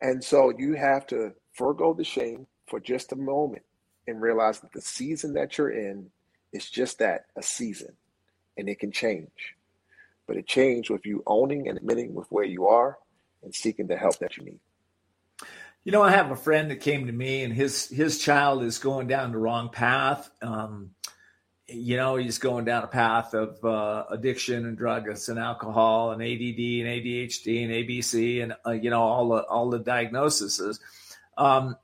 And 0.00 0.24
so 0.24 0.52
you 0.56 0.74
have 0.74 1.06
to 1.08 1.32
forego 1.52 1.92
the 1.92 2.04
shame 2.04 2.46
for 2.66 2.80
just 2.80 3.12
a 3.12 3.16
moment 3.16 3.62
and 4.06 4.20
realize 4.20 4.60
that 4.60 4.72
the 4.72 4.80
season 4.80 5.34
that 5.34 5.58
you're 5.58 5.70
in 5.70 6.10
is 6.52 6.70
just 6.70 6.98
that 6.98 7.26
a 7.36 7.42
season 7.42 7.94
and 8.56 8.68
it 8.68 8.78
can 8.78 8.90
change. 8.90 9.54
But 10.26 10.36
it 10.36 10.46
changed 10.46 10.90
with 10.90 11.04
you 11.04 11.22
owning 11.26 11.68
and 11.68 11.76
admitting 11.76 12.14
with 12.14 12.28
where 12.30 12.44
you 12.44 12.66
are 12.66 12.98
and 13.42 13.54
seeking 13.54 13.86
the 13.86 13.96
help 13.96 14.18
that 14.18 14.36
you 14.36 14.44
need. 14.44 14.60
You 15.82 15.92
know, 15.92 16.02
I 16.02 16.10
have 16.10 16.30
a 16.30 16.36
friend 16.36 16.70
that 16.70 16.80
came 16.80 17.06
to 17.06 17.12
me, 17.12 17.42
and 17.42 17.54
his 17.54 17.88
his 17.88 18.18
child 18.18 18.62
is 18.62 18.78
going 18.78 19.06
down 19.06 19.32
the 19.32 19.38
wrong 19.38 19.70
path. 19.70 20.30
Um, 20.42 20.90
you 21.66 21.96
know, 21.96 22.16
he's 22.16 22.38
going 22.38 22.66
down 22.66 22.84
a 22.84 22.88
path 22.88 23.32
of 23.32 23.64
uh, 23.64 24.04
addiction 24.10 24.66
and 24.66 24.76
drugs 24.76 25.28
and 25.30 25.38
alcohol 25.38 26.10
and 26.10 26.20
ADD 26.20 26.28
and 26.28 26.86
ADHD 26.86 27.64
and 27.64 27.72
ABC 27.72 28.42
and 28.42 28.54
uh, 28.66 28.72
you 28.72 28.90
know 28.90 29.02
all 29.02 29.28
the 29.30 29.42
all 29.44 29.70
the 29.70 29.78
diagnoses. 29.78 30.80
Um, 31.38 31.76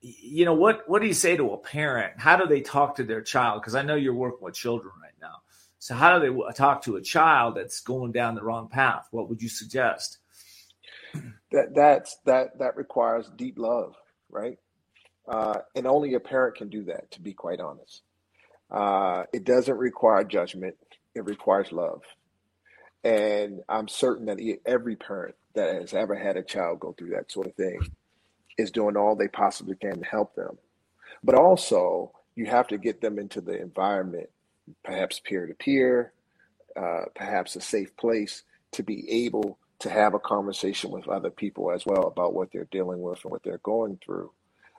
you 0.00 0.44
know 0.44 0.54
what 0.54 0.88
what 0.88 1.02
do 1.02 1.08
you 1.08 1.14
say 1.14 1.36
to 1.36 1.52
a 1.52 1.58
parent? 1.58 2.20
How 2.20 2.36
do 2.36 2.46
they 2.46 2.60
talk 2.60 2.96
to 2.96 3.04
their 3.04 3.22
child? 3.22 3.60
Because 3.60 3.74
I 3.74 3.82
know 3.82 3.96
you're 3.96 4.14
working 4.14 4.44
with 4.44 4.54
children 4.54 4.92
right 5.02 5.12
now. 5.20 5.42
So 5.80 5.96
how 5.96 6.16
do 6.16 6.20
they 6.20 6.52
talk 6.52 6.82
to 6.82 6.94
a 6.94 7.02
child 7.02 7.56
that's 7.56 7.80
going 7.80 8.12
down 8.12 8.36
the 8.36 8.44
wrong 8.44 8.68
path? 8.68 9.08
What 9.10 9.28
would 9.28 9.42
you 9.42 9.48
suggest? 9.48 10.18
That 11.52 11.74
that's 11.74 12.18
that 12.26 12.58
that 12.58 12.76
requires 12.76 13.30
deep 13.36 13.58
love, 13.58 13.94
right? 14.30 14.58
Uh, 15.26 15.58
and 15.74 15.86
only 15.86 16.14
a 16.14 16.20
parent 16.20 16.56
can 16.56 16.68
do 16.68 16.84
that. 16.84 17.10
To 17.12 17.20
be 17.20 17.32
quite 17.32 17.60
honest, 17.60 18.02
uh, 18.70 19.24
it 19.32 19.44
doesn't 19.44 19.76
require 19.76 20.24
judgment; 20.24 20.76
it 21.14 21.24
requires 21.24 21.72
love. 21.72 22.02
And 23.04 23.62
I'm 23.68 23.88
certain 23.88 24.26
that 24.26 24.38
every 24.64 24.96
parent 24.96 25.34
that 25.54 25.74
has 25.74 25.92
ever 25.92 26.14
had 26.14 26.36
a 26.36 26.42
child 26.42 26.80
go 26.80 26.92
through 26.92 27.10
that 27.10 27.32
sort 27.32 27.48
of 27.48 27.54
thing 27.54 27.80
is 28.58 28.70
doing 28.70 28.96
all 28.96 29.16
they 29.16 29.28
possibly 29.28 29.74
can 29.76 29.98
to 29.98 30.04
help 30.04 30.34
them. 30.34 30.56
But 31.24 31.34
also, 31.34 32.12
you 32.36 32.46
have 32.46 32.68
to 32.68 32.78
get 32.78 33.00
them 33.00 33.18
into 33.18 33.40
the 33.40 33.60
environment, 33.60 34.30
perhaps 34.84 35.20
peer 35.20 35.46
to 35.46 35.54
peer, 35.54 36.12
perhaps 37.14 37.56
a 37.56 37.60
safe 37.60 37.96
place 37.96 38.44
to 38.72 38.82
be 38.82 39.08
able 39.24 39.58
to 39.82 39.90
have 39.90 40.14
a 40.14 40.18
conversation 40.18 40.90
with 40.90 41.08
other 41.08 41.30
people 41.30 41.70
as 41.70 41.86
well 41.86 42.06
about 42.06 42.34
what 42.34 42.50
they're 42.52 42.68
dealing 42.70 43.00
with 43.00 43.22
and 43.24 43.30
what 43.30 43.42
they're 43.42 43.58
going 43.58 43.98
through. 44.04 44.32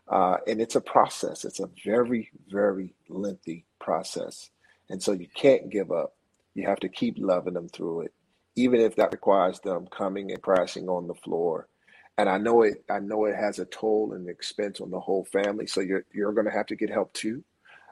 Uh, 0.08 0.38
and 0.48 0.60
it's 0.60 0.76
a 0.76 0.82
process. 0.82 1.46
It's 1.46 1.62
a 1.62 1.70
very, 1.86 2.30
very 2.50 2.94
lengthy 3.08 3.66
process. 3.80 4.50
And 4.90 5.02
so 5.02 5.14
you 5.14 5.28
can't 5.34 5.70
give 5.70 5.92
up. 5.92 6.16
You 6.56 6.68
have 6.68 6.80
to 6.82 6.90
keep 6.90 7.16
loving 7.18 7.54
them 7.54 7.70
through 7.70 8.02
it, 8.02 8.14
even 8.56 8.82
if 8.82 8.96
that 8.98 9.12
requires 9.12 9.60
them 9.62 9.88
coming 9.88 10.32
and 10.32 10.42
crashing 10.42 10.90
on 10.90 11.08
the 11.08 11.16
floor. 11.16 11.68
And 12.18 12.30
I 12.30 12.38
know 12.38 12.62
it. 12.62 12.84
I 12.90 13.00
know 13.00 13.26
it 13.26 13.36
has 13.36 13.60
a 13.60 13.66
toll 13.66 14.14
and 14.14 14.30
expense 14.30 14.82
on 14.82 14.92
the 14.92 15.00
whole 15.00 15.26
family. 15.26 15.66
So 15.68 15.82
you're 15.82 16.06
you're 16.14 16.34
going 16.34 16.46
to 16.46 16.52
have 16.52 16.68
to 16.68 16.76
get 16.76 16.92
help 16.92 17.12
too. 17.14 17.44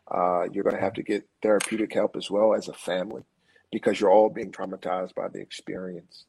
Uh, 0.10 0.44
you're 0.52 0.64
going 0.64 0.76
to 0.76 0.82
have 0.82 0.94
to 0.94 1.04
get 1.04 1.28
therapeutic 1.42 1.94
help 1.94 2.16
as 2.16 2.30
well 2.30 2.54
as 2.54 2.68
a 2.68 2.74
family, 2.74 3.24
because 3.72 4.00
you're 4.00 4.12
all 4.12 4.30
being 4.30 4.52
traumatized 4.52 5.16
by 5.16 5.28
the 5.30 5.40
experience. 5.40 6.26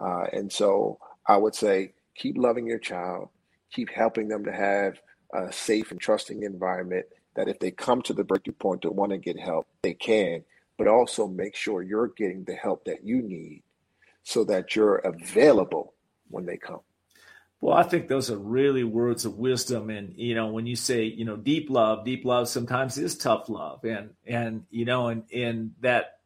Uh, 0.00 0.24
and 0.32 0.50
so 0.50 0.98
I 1.26 1.36
would 1.36 1.54
say 1.54 1.92
keep 2.14 2.38
loving 2.38 2.66
your 2.66 2.78
child, 2.78 3.28
keep 3.70 3.90
helping 3.90 4.28
them 4.28 4.44
to 4.44 4.52
have 4.52 5.00
a 5.32 5.52
safe 5.52 5.90
and 5.90 6.00
trusting 6.00 6.42
environment 6.42 7.06
that 7.34 7.48
if 7.48 7.58
they 7.58 7.70
come 7.70 8.02
to 8.02 8.12
the 8.12 8.24
breakthrough 8.24 8.54
point 8.54 8.82
to 8.82 8.90
want 8.90 9.12
to 9.12 9.18
get 9.18 9.38
help, 9.38 9.66
they 9.82 9.94
can, 9.94 10.42
but 10.76 10.88
also 10.88 11.28
make 11.28 11.54
sure 11.54 11.82
you're 11.82 12.08
getting 12.08 12.44
the 12.44 12.54
help 12.54 12.84
that 12.84 13.04
you 13.04 13.22
need 13.22 13.62
so 14.22 14.44
that 14.44 14.74
you're 14.74 14.96
available 14.96 15.94
when 16.28 16.46
they 16.46 16.56
come. 16.56 16.80
Well, 17.60 17.76
I 17.76 17.82
think 17.82 18.08
those 18.08 18.30
are 18.30 18.38
really 18.38 18.84
words 18.84 19.26
of 19.26 19.36
wisdom. 19.36 19.90
And, 19.90 20.14
you 20.16 20.34
know, 20.34 20.46
when 20.48 20.66
you 20.66 20.76
say, 20.76 21.04
you 21.04 21.26
know, 21.26 21.36
deep 21.36 21.68
love, 21.68 22.04
deep 22.06 22.24
love 22.24 22.48
sometimes 22.48 22.96
is 22.96 23.16
tough 23.16 23.50
love. 23.50 23.84
And, 23.84 24.10
and, 24.26 24.64
you 24.70 24.86
know, 24.86 25.08
and, 25.08 25.24
and 25.32 25.72
that 25.82 26.19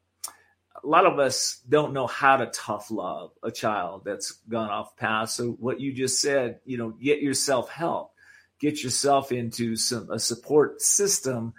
a 0.85 0.89
lot 0.89 1.07
of 1.07 1.19
us 1.19 1.61
don't 1.69 1.95
know 1.95 2.07
how 2.07 2.37
to 2.37 2.47
tough 2.47 2.91
love 2.91 3.33
a 3.43 3.51
child 3.51 4.03
that's 4.05 4.33
gone 4.49 4.71
off 4.71 4.97
path. 4.97 5.31
So 5.31 5.53
what 5.53 5.81
you 5.81 5.93
just 5.93 6.21
said, 6.21 6.61
you 6.65 6.77
know, 6.77 6.91
get 6.91 7.23
yourself 7.23 7.71
help, 7.71 8.13
get 8.61 8.83
yourself 8.83 9.33
into 9.33 9.77
some 9.77 10.11
a 10.11 10.19
support 10.19 10.83
system 10.83 11.55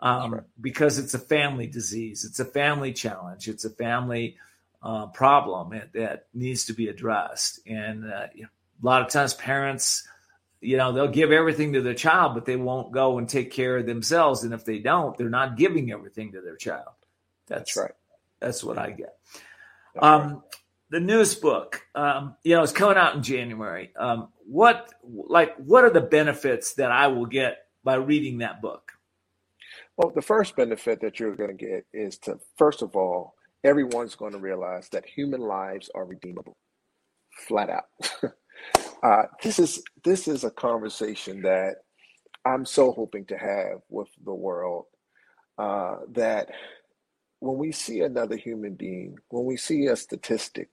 um, 0.00 0.34
right. 0.34 0.42
because 0.60 0.98
it's 0.98 1.14
a 1.14 1.18
family 1.18 1.66
disease, 1.66 2.24
it's 2.24 2.40
a 2.40 2.44
family 2.44 2.92
challenge, 2.92 3.48
it's 3.48 3.66
a 3.66 3.70
family 3.70 4.38
uh, 4.82 5.06
problem 5.08 5.70
that, 5.70 5.92
that, 5.92 6.26
needs 6.32 6.64
to 6.66 6.72
be 6.72 6.88
addressed. 6.88 7.60
And 7.66 8.10
uh, 8.10 8.28
you 8.34 8.42
know, 8.44 8.48
a 8.82 8.86
lot 8.86 9.02
of 9.02 9.08
times 9.08 9.34
parents, 9.34 10.08
you 10.62 10.78
know, 10.78 10.92
they'll 10.92 11.08
give 11.08 11.32
everything 11.32 11.74
to 11.74 11.82
their 11.82 11.94
child, 11.94 12.34
but 12.34 12.46
they 12.46 12.56
won't 12.56 12.92
go 12.92 13.18
and 13.18 13.28
take 13.28 13.50
care 13.50 13.76
of 13.76 13.86
themselves. 13.86 14.42
And 14.42 14.54
if 14.54 14.64
they 14.64 14.78
don't, 14.78 15.16
they're 15.18 15.28
not 15.28 15.58
giving 15.58 15.92
everything 15.92 16.32
to 16.32 16.40
their 16.40 16.56
child. 16.56 16.94
That's, 17.46 17.74
That's 17.74 17.76
right. 17.76 17.92
That's 18.40 18.64
what 18.64 18.78
I 18.78 18.90
get. 18.90 19.16
Um, 20.00 20.42
the 20.90 21.00
newest 21.00 21.40
book, 21.40 21.82
um, 21.94 22.36
you 22.42 22.54
know, 22.54 22.62
it's 22.62 22.72
coming 22.72 22.96
out 22.96 23.14
in 23.14 23.22
January. 23.22 23.92
Um, 23.98 24.28
what, 24.46 24.92
like, 25.02 25.56
what 25.56 25.84
are 25.84 25.90
the 25.90 26.00
benefits 26.00 26.74
that 26.74 26.90
I 26.90 27.06
will 27.08 27.26
get 27.26 27.58
by 27.84 27.94
reading 27.94 28.38
that 28.38 28.60
book? 28.60 28.92
Well, 29.96 30.10
the 30.14 30.22
first 30.22 30.56
benefit 30.56 31.00
that 31.02 31.20
you're 31.20 31.36
going 31.36 31.56
to 31.56 31.64
get 31.64 31.86
is 31.92 32.18
to, 32.18 32.40
first 32.56 32.82
of 32.82 32.96
all, 32.96 33.34
everyone's 33.62 34.14
going 34.14 34.32
to 34.32 34.38
realize 34.38 34.88
that 34.88 35.04
human 35.04 35.40
lives 35.40 35.90
are 35.94 36.04
redeemable, 36.04 36.56
flat 37.46 37.70
out. 37.70 37.84
uh, 39.02 39.22
this 39.42 39.58
is 39.58 39.82
this 40.04 40.26
is 40.26 40.44
a 40.44 40.50
conversation 40.50 41.42
that 41.42 41.76
I'm 42.44 42.64
so 42.64 42.92
hoping 42.92 43.26
to 43.26 43.36
have 43.36 43.82
with 43.88 44.08
the 44.24 44.34
world. 44.34 44.86
Uh, 45.58 45.96
that 46.12 46.48
when 47.40 47.56
we 47.56 47.72
see 47.72 48.00
another 48.00 48.36
human 48.36 48.74
being, 48.74 49.18
when 49.30 49.44
we 49.44 49.56
see 49.56 49.86
a 49.86 49.96
statistic, 49.96 50.68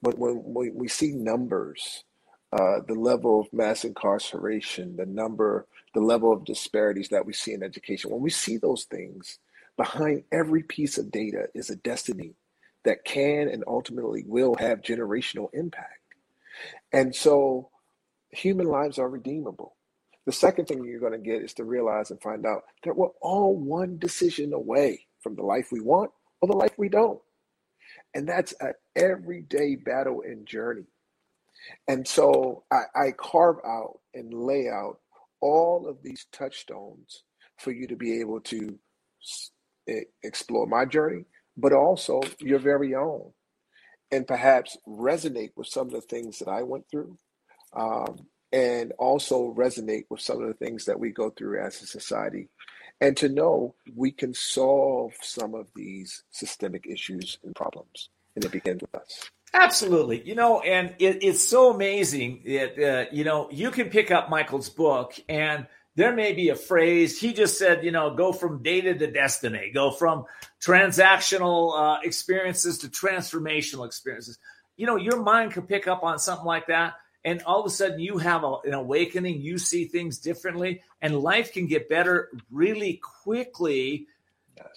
but 0.00 0.18
when 0.18 0.42
we, 0.44 0.86
see 0.86 1.12
numbers, 1.12 2.04
uh, 2.52 2.80
the 2.86 2.94
level 2.94 3.40
of 3.40 3.52
mass 3.52 3.84
incarceration, 3.84 4.96
the 4.96 5.06
number, 5.06 5.66
the 5.94 6.00
level 6.00 6.32
of 6.32 6.44
disparities 6.44 7.08
that 7.08 7.26
we 7.26 7.32
see 7.32 7.52
in 7.52 7.62
education, 7.62 8.10
when 8.10 8.20
we 8.20 8.30
see 8.30 8.58
those 8.58 8.84
things, 8.84 9.38
behind 9.76 10.22
every 10.30 10.62
piece 10.62 10.98
of 10.98 11.10
data 11.10 11.48
is 11.54 11.70
a 11.70 11.76
destiny 11.76 12.34
that 12.84 13.04
can 13.04 13.48
and 13.48 13.64
ultimately 13.66 14.24
will 14.26 14.54
have 14.54 14.82
generational 14.82 15.48
impact. 15.52 16.00
And 16.92 17.14
so 17.14 17.70
human 18.30 18.66
lives 18.66 18.98
are 18.98 19.08
redeemable. 19.08 19.74
The 20.26 20.32
second 20.32 20.66
thing 20.66 20.84
you're 20.84 21.00
going 21.00 21.12
to 21.12 21.18
get 21.18 21.42
is 21.42 21.54
to 21.54 21.64
realize 21.64 22.10
and 22.10 22.20
find 22.20 22.44
out 22.46 22.64
that 22.84 22.96
we're 22.96 23.08
all 23.20 23.56
one 23.56 23.98
decision 23.98 24.52
away 24.52 25.07
from 25.22 25.36
the 25.36 25.42
life 25.42 25.68
we 25.72 25.80
want 25.80 26.10
or 26.40 26.48
the 26.48 26.56
life 26.56 26.74
we 26.78 26.88
don't. 26.88 27.20
And 28.14 28.28
that's 28.28 28.54
an 28.60 28.72
everyday 28.96 29.76
battle 29.76 30.22
and 30.24 30.46
journey. 30.46 30.86
And 31.86 32.06
so 32.06 32.64
I, 32.70 32.82
I 32.94 33.10
carve 33.12 33.56
out 33.66 33.98
and 34.14 34.32
lay 34.32 34.68
out 34.68 34.98
all 35.40 35.86
of 35.88 35.98
these 36.02 36.26
touchstones 36.32 37.24
for 37.58 37.72
you 37.72 37.86
to 37.88 37.96
be 37.96 38.20
able 38.20 38.40
to 38.40 38.78
explore 40.22 40.66
my 40.66 40.84
journey, 40.84 41.24
but 41.56 41.72
also 41.72 42.20
your 42.40 42.58
very 42.58 42.94
own, 42.94 43.32
and 44.10 44.26
perhaps 44.26 44.76
resonate 44.86 45.52
with 45.56 45.66
some 45.66 45.86
of 45.88 45.92
the 45.92 46.00
things 46.02 46.38
that 46.38 46.48
I 46.48 46.62
went 46.62 46.84
through, 46.90 47.18
um, 47.76 48.26
and 48.52 48.92
also 48.98 49.54
resonate 49.56 50.04
with 50.10 50.20
some 50.20 50.42
of 50.42 50.48
the 50.48 50.64
things 50.64 50.84
that 50.86 51.00
we 51.00 51.10
go 51.10 51.30
through 51.30 51.64
as 51.64 51.82
a 51.82 51.86
society 51.86 52.48
and 53.00 53.16
to 53.16 53.28
know 53.28 53.74
we 53.94 54.10
can 54.10 54.34
solve 54.34 55.14
some 55.22 55.54
of 55.54 55.68
these 55.74 56.24
systemic 56.30 56.86
issues 56.86 57.38
and 57.44 57.54
problems. 57.54 58.08
And 58.34 58.44
it 58.44 58.52
begins 58.52 58.82
with 58.82 58.94
us. 58.94 59.30
Absolutely. 59.54 60.22
You 60.22 60.34
know, 60.34 60.60
and 60.60 60.94
it, 60.98 61.22
it's 61.22 61.46
so 61.46 61.72
amazing 61.72 62.42
that, 62.44 62.78
uh, 62.78 63.10
you 63.10 63.24
know, 63.24 63.48
you 63.50 63.70
can 63.70 63.88
pick 63.88 64.10
up 64.10 64.28
Michael's 64.28 64.68
book 64.68 65.14
and 65.28 65.66
there 65.96 66.14
may 66.14 66.32
be 66.32 66.50
a 66.50 66.54
phrase. 66.54 67.18
He 67.18 67.32
just 67.32 67.58
said, 67.58 67.82
you 67.82 67.90
know, 67.90 68.14
go 68.14 68.32
from 68.32 68.62
data 68.62 68.94
to 68.94 69.10
destiny, 69.10 69.72
go 69.72 69.90
from 69.90 70.26
transactional 70.60 71.76
uh, 71.76 72.00
experiences 72.04 72.78
to 72.78 72.88
transformational 72.88 73.86
experiences. 73.86 74.38
You 74.76 74.86
know, 74.86 74.96
your 74.96 75.22
mind 75.22 75.54
could 75.54 75.68
pick 75.68 75.88
up 75.88 76.04
on 76.04 76.18
something 76.18 76.46
like 76.46 76.68
that 76.68 76.94
and 77.24 77.42
all 77.42 77.60
of 77.60 77.66
a 77.66 77.70
sudden 77.70 78.00
you 78.00 78.18
have 78.18 78.44
a, 78.44 78.54
an 78.64 78.74
awakening 78.74 79.40
you 79.40 79.58
see 79.58 79.84
things 79.86 80.18
differently 80.18 80.82
and 81.02 81.18
life 81.18 81.52
can 81.52 81.66
get 81.66 81.88
better 81.88 82.30
really 82.50 83.00
quickly 83.22 84.06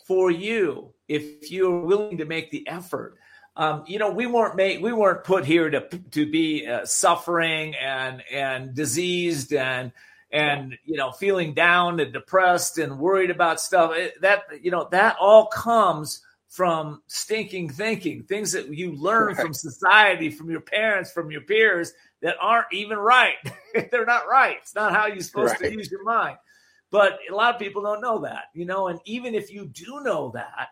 for 0.05 0.31
you 0.31 0.93
if 1.07 1.51
you're 1.51 1.81
willing 1.81 2.17
to 2.17 2.25
make 2.25 2.51
the 2.51 2.67
effort. 2.67 3.17
Um, 3.55 3.83
you 3.85 3.99
know 3.99 4.11
we 4.11 4.27
weren't 4.27 4.55
made 4.55 4.81
we 4.81 4.93
weren't 4.93 5.25
put 5.25 5.45
here 5.45 5.69
to 5.69 5.81
to 6.11 6.29
be 6.29 6.65
uh, 6.65 6.85
suffering 6.85 7.75
and 7.75 8.23
and 8.31 8.73
diseased 8.73 9.51
and 9.51 9.91
and 10.31 10.77
you 10.85 10.95
know 10.95 11.11
feeling 11.11 11.53
down 11.53 11.99
and 11.99 12.13
depressed 12.13 12.77
and 12.77 12.97
worried 12.97 13.29
about 13.29 13.59
stuff. 13.59 13.93
That 14.21 14.43
you 14.61 14.71
know 14.71 14.87
that 14.91 15.17
all 15.19 15.47
comes 15.47 16.21
from 16.47 17.01
stinking 17.07 17.69
thinking 17.69 18.23
things 18.23 18.53
that 18.53 18.73
you 18.73 18.93
learn 18.93 19.27
right. 19.27 19.37
from 19.37 19.53
society 19.53 20.29
from 20.29 20.49
your 20.49 20.59
parents 20.59 21.09
from 21.09 21.31
your 21.31 21.39
peers 21.41 21.93
that 22.21 22.35
aren't 22.39 22.71
even 22.71 22.97
right. 22.97 23.35
They're 23.91 24.05
not 24.05 24.27
right. 24.27 24.57
It's 24.61 24.75
not 24.75 24.93
how 24.93 25.07
you're 25.07 25.21
supposed 25.21 25.55
right. 25.61 25.71
to 25.71 25.73
use 25.73 25.89
your 25.89 26.03
mind. 26.03 26.37
But 26.91 27.19
a 27.29 27.33
lot 27.33 27.55
of 27.55 27.59
people 27.59 27.81
don't 27.83 28.01
know 28.01 28.19
that, 28.19 28.45
you 28.53 28.65
know, 28.65 28.87
and 28.87 28.99
even 29.05 29.33
if 29.33 29.51
you 29.51 29.65
do 29.65 30.01
know 30.03 30.31
that, 30.33 30.69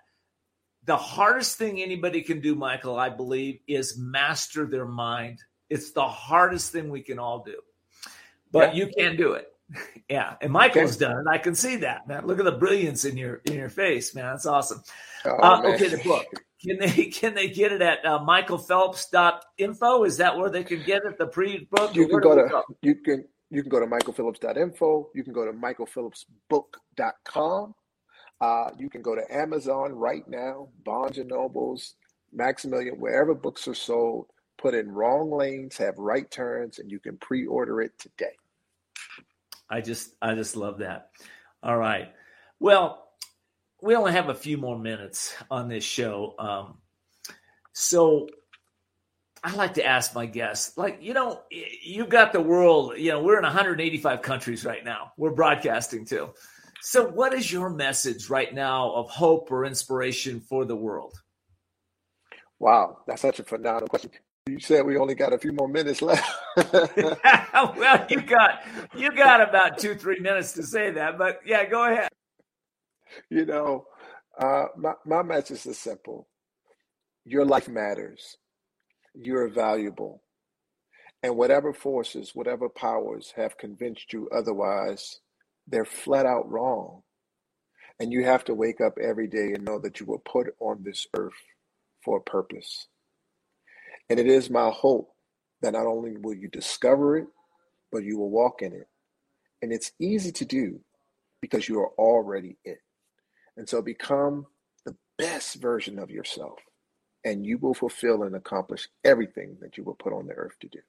the 0.83 0.97
hardest 0.97 1.57
thing 1.57 1.81
anybody 1.81 2.21
can 2.21 2.41
do, 2.41 2.55
Michael, 2.55 2.97
I 2.97 3.09
believe, 3.09 3.59
is 3.67 3.97
master 3.97 4.65
their 4.65 4.85
mind. 4.85 5.39
It's 5.69 5.91
the 5.91 6.07
hardest 6.07 6.71
thing 6.71 6.89
we 6.89 7.01
can 7.01 7.19
all 7.19 7.43
do. 7.43 7.55
But 8.51 8.75
yeah. 8.75 8.85
you 8.85 8.91
can 8.97 9.15
do 9.15 9.33
it. 9.33 9.47
yeah. 10.09 10.35
And 10.41 10.51
Michael's 10.51 10.95
okay. 10.95 11.05
done 11.05 11.25
it. 11.25 11.29
I 11.29 11.37
can 11.37 11.55
see 11.55 11.77
that, 11.77 12.07
man. 12.07 12.25
Look 12.25 12.39
at 12.39 12.45
the 12.45 12.51
brilliance 12.53 13.05
in 13.05 13.17
your 13.17 13.35
in 13.45 13.53
your 13.53 13.69
face, 13.69 14.15
man. 14.15 14.25
That's 14.25 14.45
awesome. 14.45 14.81
Oh, 15.25 15.37
uh, 15.37 15.61
okay, 15.73 15.89
the 15.89 15.97
book. 16.03 16.25
Can 16.61 16.77
they 16.79 17.05
can 17.11 17.33
they 17.33 17.49
get 17.49 17.71
it 17.71 17.81
at 17.81 18.05
uh, 18.05 18.19
michaelphillips.info? 18.19 20.03
Is 20.03 20.17
that 20.17 20.37
where 20.37 20.49
they 20.49 20.63
can 20.63 20.83
get 20.83 21.05
it? 21.05 21.17
The 21.17 21.27
pre-book. 21.27 21.95
You 21.95 22.07
can 22.07 22.19
go 22.19 22.35
to 22.35 22.47
go? 22.49 22.63
you 22.81 22.95
can 22.95 23.23
you 23.49 23.61
can 23.61 23.69
go 23.69 23.79
to 23.79 23.87
michaelphillips.info. 23.87 25.11
You 25.15 25.23
can 25.23 25.31
go 25.33 25.45
to 25.45 25.53
michaelphillipsbook.com. 25.53 27.75
Uh, 28.41 28.69
you 28.77 28.89
can 28.89 29.01
go 29.01 29.15
to 29.15 29.35
Amazon 29.35 29.91
right 29.93 30.25
now, 30.27 30.69
Barnes 30.85 31.17
and 31.17 31.27
Nobles, 31.27 31.95
Maximilian, 32.31 32.99
wherever 32.99 33.33
books 33.33 33.67
are 33.67 33.73
sold. 33.73 34.27
Put 34.57 34.75
in 34.75 34.91
wrong 34.91 35.31
lanes, 35.31 35.77
have 35.77 35.97
right 35.97 36.29
turns, 36.29 36.77
and 36.79 36.91
you 36.91 36.99
can 36.99 37.17
pre-order 37.17 37.81
it 37.81 37.97
today. 37.97 38.35
I 39.69 39.81
just 39.81 40.15
I 40.21 40.35
just 40.35 40.55
love 40.55 40.77
that. 40.79 41.09
All 41.63 41.77
right. 41.77 42.13
Well, 42.59 43.08
we 43.81 43.95
only 43.95 44.11
have 44.11 44.29
a 44.29 44.35
few 44.35 44.57
more 44.57 44.77
minutes 44.77 45.35
on 45.49 45.69
this 45.69 45.83
show. 45.83 46.35
Um, 46.37 46.77
so 47.73 48.27
I 49.43 49.55
like 49.55 49.75
to 49.75 49.85
ask 49.85 50.13
my 50.13 50.25
guests, 50.25 50.77
like, 50.77 50.99
you 51.01 51.13
know, 51.13 51.41
you've 51.49 52.09
got 52.09 52.33
the 52.33 52.41
world, 52.41 52.97
you 52.97 53.11
know, 53.11 53.21
we're 53.21 53.37
in 53.37 53.43
185 53.43 54.21
countries 54.21 54.65
right 54.65 54.83
now. 54.83 55.13
We're 55.17 55.31
broadcasting 55.31 56.05
to. 56.07 56.31
So, 56.81 57.07
what 57.07 57.33
is 57.33 57.51
your 57.51 57.69
message 57.69 58.29
right 58.29 58.53
now 58.53 58.91
of 58.93 59.09
hope 59.09 59.51
or 59.51 59.65
inspiration 59.65 60.39
for 60.39 60.65
the 60.65 60.75
world? 60.75 61.13
Wow, 62.57 62.99
that's 63.05 63.21
such 63.21 63.39
a 63.39 63.43
phenomenal 63.43 63.87
question. 63.87 64.11
You 64.47 64.59
said 64.59 64.85
we 64.85 64.97
only 64.97 65.13
got 65.13 65.33
a 65.33 65.37
few 65.37 65.51
more 65.51 65.67
minutes 65.67 66.01
left. 66.01 66.25
well, 66.73 68.05
you 68.09 68.21
got 68.21 68.61
you 68.95 69.11
got 69.11 69.41
about 69.41 69.77
two, 69.77 69.95
three 69.95 70.19
minutes 70.19 70.53
to 70.53 70.63
say 70.63 70.89
that, 70.91 71.17
but 71.17 71.41
yeah, 71.45 71.65
go 71.65 71.85
ahead 71.85 72.09
you 73.29 73.45
know, 73.45 73.85
Uh, 74.39 74.67
my, 74.77 74.93
my 75.05 75.23
message 75.23 75.65
is 75.65 75.77
simple 75.79 76.27
your 77.25 77.45
life 77.45 77.69
matters, 77.69 78.37
you're 79.15 79.49
valuable. 79.49 80.23
And 81.23 81.37
whatever 81.37 81.73
forces, 81.73 82.31
whatever 82.35 82.69
powers 82.69 83.33
have 83.35 83.57
convinced 83.57 84.13
you 84.13 84.29
otherwise, 84.35 85.19
they're 85.67 85.85
flat 85.85 86.25
out 86.25 86.49
wrong. 86.49 87.03
And 87.99 88.11
you 88.13 88.25
have 88.25 88.45
to 88.45 88.55
wake 88.55 88.81
up 88.81 88.97
every 89.01 89.27
day 89.27 89.53
and 89.55 89.65
know 89.65 89.79
that 89.79 89.99
you 89.99 90.05
were 90.07 90.19
put 90.19 90.47
on 90.59 90.83
this 90.83 91.07
earth 91.17 91.33
for 92.03 92.17
a 92.17 92.21
purpose. 92.21 92.87
And 94.09 94.19
it 94.19 94.27
is 94.27 94.49
my 94.49 94.69
hope 94.71 95.11
that 95.61 95.73
not 95.73 95.87
only 95.87 96.17
will 96.17 96.35
you 96.35 96.49
discover 96.49 97.17
it, 97.17 97.27
but 97.91 98.03
you 98.03 98.17
will 98.19 98.31
walk 98.31 98.61
in 98.61 98.73
it. 98.73 98.87
And 99.61 99.73
it's 99.73 99.91
easy 99.99 100.31
to 100.33 100.45
do 100.45 100.81
because 101.41 101.69
you 101.69 101.79
are 101.79 101.91
already 101.97 102.57
it. 102.65 102.79
And 103.59 103.67
so 103.67 103.81
become 103.81 104.45
the 104.85 104.95
best 105.17 105.55
version 105.55 105.99
of 105.99 106.09
yourself, 106.09 106.59
and 107.25 107.45
you 107.45 107.57
will 107.57 107.73
fulfill 107.73 108.23
and 108.23 108.33
accomplish 108.33 108.87
everything 109.03 109.57
that 109.59 109.77
you 109.77 109.83
were 109.83 109.95
put 109.95 110.13
on 110.13 110.27
the 110.27 110.33
earth 110.33 110.57
to 110.61 110.69
do. 110.69 110.79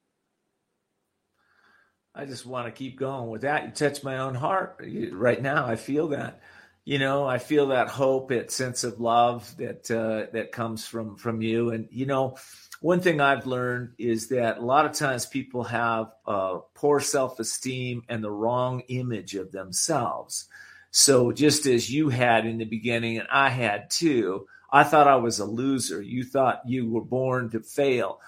I 2.15 2.27
just 2.27 2.47
want 2.47 2.67
to 2.67 2.73
keep 2.73 2.97
going 2.97 3.29
with 3.29 3.43
that. 3.43 3.65
You 3.65 3.73
touch 3.73 4.05
my 4.05 4.19
own 4.19 4.37
heart 4.37 4.81
right 5.11 5.43
now. 5.43 5.67
I 5.67 5.75
feel 5.75 6.09
that. 6.09 6.43
You 6.85 7.01
know, 7.01 7.27
I 7.27 7.39
feel 7.39 7.67
that 7.69 7.89
hope, 7.89 8.29
that 8.29 8.53
sense 8.53 8.85
of 8.85 9.01
love 9.01 9.53
that 9.57 9.91
uh, 9.91 10.31
that 10.33 10.53
comes 10.53 10.87
from 10.87 11.17
from 11.17 11.43
you. 11.43 11.71
And 11.71 11.89
you 11.91 12.07
know, 12.07 12.37
one 12.81 13.01
thing 13.01 13.21
I've 13.21 13.47
learned 13.47 13.95
is 13.99 14.29
that 14.29 14.59
a 14.59 14.65
lot 14.65 14.87
of 14.87 14.93
times 14.93 15.27
people 15.27 15.65
have 15.65 16.13
uh, 16.25 16.59
poor 16.75 17.01
self 17.01 17.41
esteem 17.41 18.03
and 18.09 18.23
the 18.23 18.31
wrong 18.31 18.83
image 18.87 19.35
of 19.35 19.51
themselves. 19.51 20.49
So 20.91 21.33
just 21.33 21.67
as 21.67 21.91
you 21.91 22.09
had 22.09 22.47
in 22.47 22.59
the 22.59 22.65
beginning, 22.65 23.19
and 23.19 23.29
I 23.31 23.49
had 23.49 23.91
too, 23.91 24.47
I 24.73 24.85
thought 24.85 25.09
I 25.09 25.17
was 25.17 25.39
a 25.39 25.45
loser. 25.45 26.03
You 26.03 26.25
thought 26.25 26.63
you 26.67 26.91
were 26.91 27.05
born 27.05 27.51
to 27.51 27.61
fail, 27.61 28.21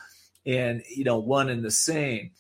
and 0.46 0.83
you 0.94 1.05
know, 1.05 1.18
one 1.18 1.48
and 1.48 1.64
the 1.64 1.70
same. 1.70 2.33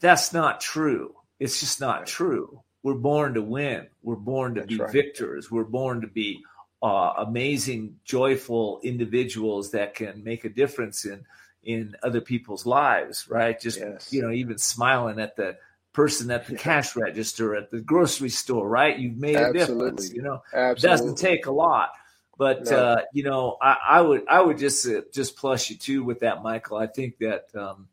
That's 0.00 0.32
not 0.32 0.60
true. 0.60 1.14
It's 1.38 1.60
just 1.60 1.80
not 1.80 2.06
true. 2.06 2.62
We're 2.82 2.94
born 2.94 3.34
to 3.34 3.42
win. 3.42 3.88
We're 4.02 4.16
born 4.16 4.54
to 4.54 4.60
That's 4.60 4.68
be 4.68 4.78
right. 4.78 4.92
victors. 4.92 5.50
We're 5.50 5.64
born 5.64 6.02
to 6.02 6.06
be 6.06 6.42
uh, 6.82 7.14
amazing, 7.18 7.96
joyful 8.04 8.80
individuals 8.82 9.72
that 9.72 9.94
can 9.94 10.22
make 10.22 10.44
a 10.44 10.48
difference 10.48 11.04
in 11.04 11.24
in 11.62 11.96
other 12.02 12.20
people's 12.20 12.64
lives, 12.64 13.28
right? 13.28 13.60
Just 13.60 13.80
yes. 13.80 14.12
you 14.12 14.22
know, 14.22 14.30
even 14.30 14.56
smiling 14.56 15.18
at 15.18 15.36
the 15.36 15.56
person 15.96 16.30
at 16.30 16.46
the 16.46 16.54
cash 16.54 16.94
register 16.94 17.56
at 17.56 17.70
the 17.70 17.80
grocery 17.80 18.28
store, 18.28 18.68
right? 18.68 18.98
You've 18.98 19.16
made 19.16 19.34
a 19.34 19.50
difference. 19.50 20.12
You 20.12 20.20
know, 20.20 20.42
Absolutely. 20.52 20.78
it 20.78 20.82
doesn't 20.82 21.14
take 21.16 21.46
a 21.46 21.50
lot, 21.50 21.92
but 22.36 22.66
no. 22.66 22.76
uh, 22.76 23.00
you 23.14 23.24
know, 23.24 23.56
I, 23.62 23.78
I, 23.88 24.00
would 24.02 24.28
I 24.28 24.42
would 24.42 24.58
just 24.58 24.86
uh, 24.86 25.00
just 25.12 25.36
plus 25.36 25.70
you 25.70 25.76
too 25.76 26.04
with 26.04 26.20
that, 26.20 26.42
Michael. 26.42 26.76
I 26.76 26.86
think 26.86 27.16
that 27.20 27.46
um, 27.54 27.88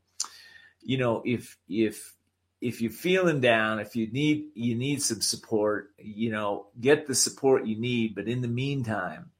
you 0.82 0.98
know 0.98 1.24
if 1.26 1.58
if 1.70 2.14
if 2.60 2.82
you're 2.82 2.92
feeling 2.92 3.40
down, 3.40 3.80
if 3.80 3.96
you 3.96 4.12
need 4.12 4.50
you 4.54 4.76
need 4.76 5.02
some 5.02 5.22
support, 5.22 5.92
you 5.98 6.30
know, 6.30 6.68
get 6.82 7.08
the 7.08 7.16
support 7.16 7.66
you 7.66 7.80
need. 7.80 8.16
But 8.16 8.28
in 8.28 8.42
the 8.42 8.50
meantime, 8.50 9.32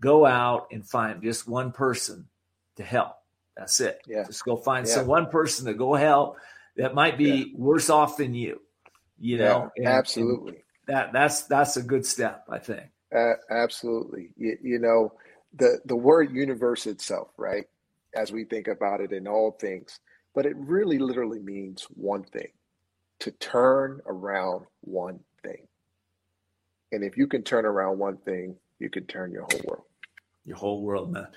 go 0.00 0.24
out 0.24 0.68
and 0.70 0.88
find 0.88 1.20
just 1.24 1.48
one 1.48 1.72
person 1.72 2.28
to 2.76 2.84
help 2.84 3.16
that's 3.56 3.80
it. 3.80 4.00
Yeah. 4.06 4.24
Just 4.24 4.44
go 4.44 4.56
find 4.56 4.86
yeah. 4.86 4.94
some 4.94 5.06
one 5.06 5.26
person 5.26 5.66
to 5.66 5.74
go 5.74 5.94
help 5.94 6.38
that 6.76 6.94
might 6.94 7.18
be 7.18 7.30
yeah. 7.30 7.44
worse 7.54 7.90
off 7.90 8.16
than 8.16 8.34
you. 8.34 8.60
You 9.18 9.38
know, 9.38 9.70
yeah, 9.76 9.84
and, 9.84 9.86
absolutely. 9.86 10.54
And 10.54 10.62
that 10.86 11.12
that's 11.12 11.42
that's 11.42 11.76
a 11.76 11.82
good 11.82 12.04
step, 12.04 12.44
I 12.48 12.58
think. 12.58 12.90
Uh, 13.14 13.34
absolutely. 13.50 14.30
You, 14.36 14.56
you 14.62 14.78
know, 14.78 15.12
the 15.54 15.80
the 15.84 15.96
word 15.96 16.34
universe 16.34 16.86
itself, 16.86 17.28
right? 17.36 17.66
As 18.14 18.32
we 18.32 18.44
think 18.44 18.68
about 18.68 19.00
it 19.00 19.12
in 19.12 19.28
all 19.28 19.52
things, 19.52 20.00
but 20.34 20.46
it 20.46 20.56
really 20.56 20.98
literally 20.98 21.38
means 21.38 21.86
one 21.94 22.24
thing 22.24 22.48
to 23.20 23.30
turn 23.30 24.00
around 24.06 24.66
one 24.80 25.20
thing. 25.42 25.66
And 26.90 27.04
if 27.04 27.16
you 27.16 27.26
can 27.26 27.42
turn 27.42 27.64
around 27.64 27.98
one 27.98 28.16
thing, 28.18 28.56
you 28.78 28.90
can 28.90 29.06
turn 29.06 29.30
your 29.30 29.42
whole 29.42 29.60
world. 29.64 29.84
Your 30.44 30.56
whole 30.56 30.82
world, 30.82 31.12
man. 31.12 31.28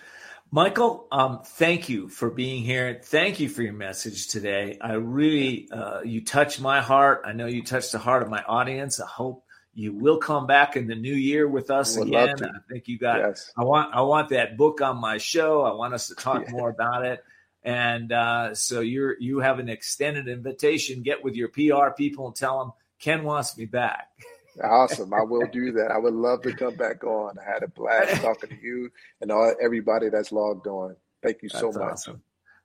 Michael, 0.51 1.07
um, 1.11 1.41
thank 1.43 1.89
you 1.89 2.07
for 2.07 2.29
being 2.29 2.63
here. 2.63 3.01
Thank 3.03 3.39
you 3.39 3.49
for 3.49 3.61
your 3.61 3.73
message 3.73 4.27
today. 4.27 4.77
I 4.79 4.93
really, 4.93 5.69
uh, 5.71 6.01
you 6.01 6.23
touched 6.23 6.61
my 6.61 6.81
heart. 6.81 7.23
I 7.25 7.33
know 7.33 7.47
you 7.47 7.63
touched 7.63 7.91
the 7.91 7.99
heart 7.99 8.23
of 8.23 8.29
my 8.29 8.43
audience. 8.43 9.01
I 9.01 9.07
hope 9.07 9.43
you 9.73 9.93
will 9.93 10.17
come 10.17 10.47
back 10.47 10.77
in 10.77 10.87
the 10.87 10.95
new 10.95 11.13
year 11.13 11.47
with 11.47 11.69
us 11.69 11.97
Would 11.97 12.07
again. 12.07 12.35
I 12.41 12.59
think 12.71 12.87
you 12.87 12.97
got. 12.97 13.19
Yes. 13.19 13.51
I 13.57 13.63
want. 13.63 13.93
I 13.93 14.01
want 14.01 14.29
that 14.29 14.55
book 14.55 14.81
on 14.81 14.97
my 14.97 15.17
show. 15.17 15.63
I 15.63 15.73
want 15.73 15.93
us 15.93 16.07
to 16.07 16.15
talk 16.15 16.43
yeah. 16.45 16.51
more 16.51 16.69
about 16.69 17.05
it. 17.05 17.21
And 17.63 18.11
uh, 18.11 18.55
so 18.55 18.79
you're 18.79 19.19
you 19.19 19.39
have 19.39 19.59
an 19.59 19.67
extended 19.67 20.27
invitation. 20.29 21.01
Get 21.03 21.23
with 21.23 21.35
your 21.35 21.49
PR 21.49 21.93
people 21.97 22.27
and 22.27 22.35
tell 22.35 22.59
them 22.59 22.71
Ken 22.99 23.23
wants 23.23 23.57
me 23.57 23.65
back. 23.65 24.09
Awesome. 24.63 25.13
I 25.13 25.21
will 25.21 25.47
do 25.47 25.71
that. 25.73 25.91
I 25.91 25.97
would 25.97 26.13
love 26.13 26.41
to 26.43 26.53
come 26.53 26.75
back 26.75 27.03
on. 27.03 27.37
I 27.39 27.51
had 27.51 27.63
a 27.63 27.67
blast 27.67 28.21
talking 28.21 28.49
to 28.49 28.61
you 28.61 28.91
and 29.21 29.31
all 29.31 29.53
everybody 29.61 30.09
that's 30.09 30.31
logged 30.31 30.67
on. 30.67 30.95
Thank 31.21 31.41
you 31.41 31.49
so 31.49 31.71
much. 31.71 31.81
Awesome. 31.81 32.21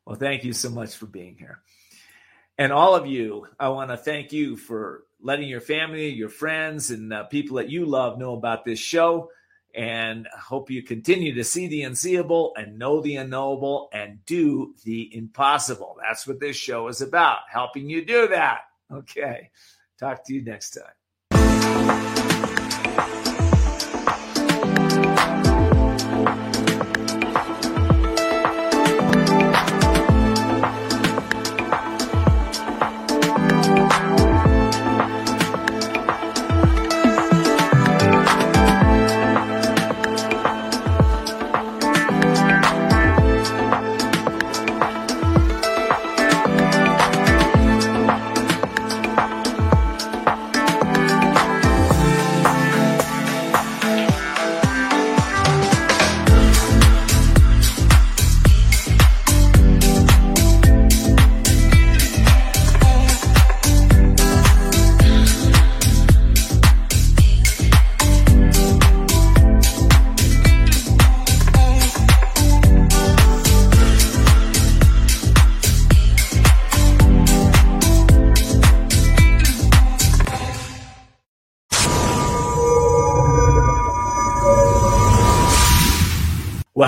Well, 0.06 0.16
thank 0.16 0.44
you 0.44 0.52
so 0.52 0.70
much 0.70 0.94
for 0.94 1.06
being 1.06 1.36
here. 1.36 1.60
And 2.58 2.72
all 2.72 2.94
of 2.94 3.06
you, 3.06 3.46
I 3.58 3.70
want 3.70 3.90
to 3.90 3.96
thank 3.96 4.32
you 4.32 4.56
for 4.56 5.04
letting 5.22 5.48
your 5.48 5.60
family, 5.60 6.10
your 6.10 6.28
friends, 6.28 6.90
and 6.90 7.12
uh, 7.12 7.24
people 7.24 7.56
that 7.56 7.70
you 7.70 7.86
love 7.86 8.18
know 8.18 8.34
about 8.34 8.64
this 8.64 8.78
show. 8.78 9.30
And 9.74 10.26
I 10.34 10.38
hope 10.38 10.70
you 10.70 10.82
continue 10.82 11.34
to 11.34 11.44
see 11.44 11.68
the 11.68 11.82
unseeable 11.82 12.52
and 12.56 12.78
know 12.78 13.00
the 13.00 13.16
unknowable 13.16 13.88
and 13.92 14.24
do 14.26 14.74
the 14.84 15.14
impossible. 15.16 15.96
That's 16.00 16.26
what 16.26 16.40
this 16.40 16.56
show 16.56 16.88
is 16.88 17.00
about, 17.00 17.38
helping 17.50 17.88
you 17.88 18.04
do 18.04 18.28
that. 18.28 18.62
Okay. 18.92 19.50
Talk 19.98 20.24
to 20.26 20.34
you 20.34 20.42
next 20.42 20.70
time. 20.70 20.92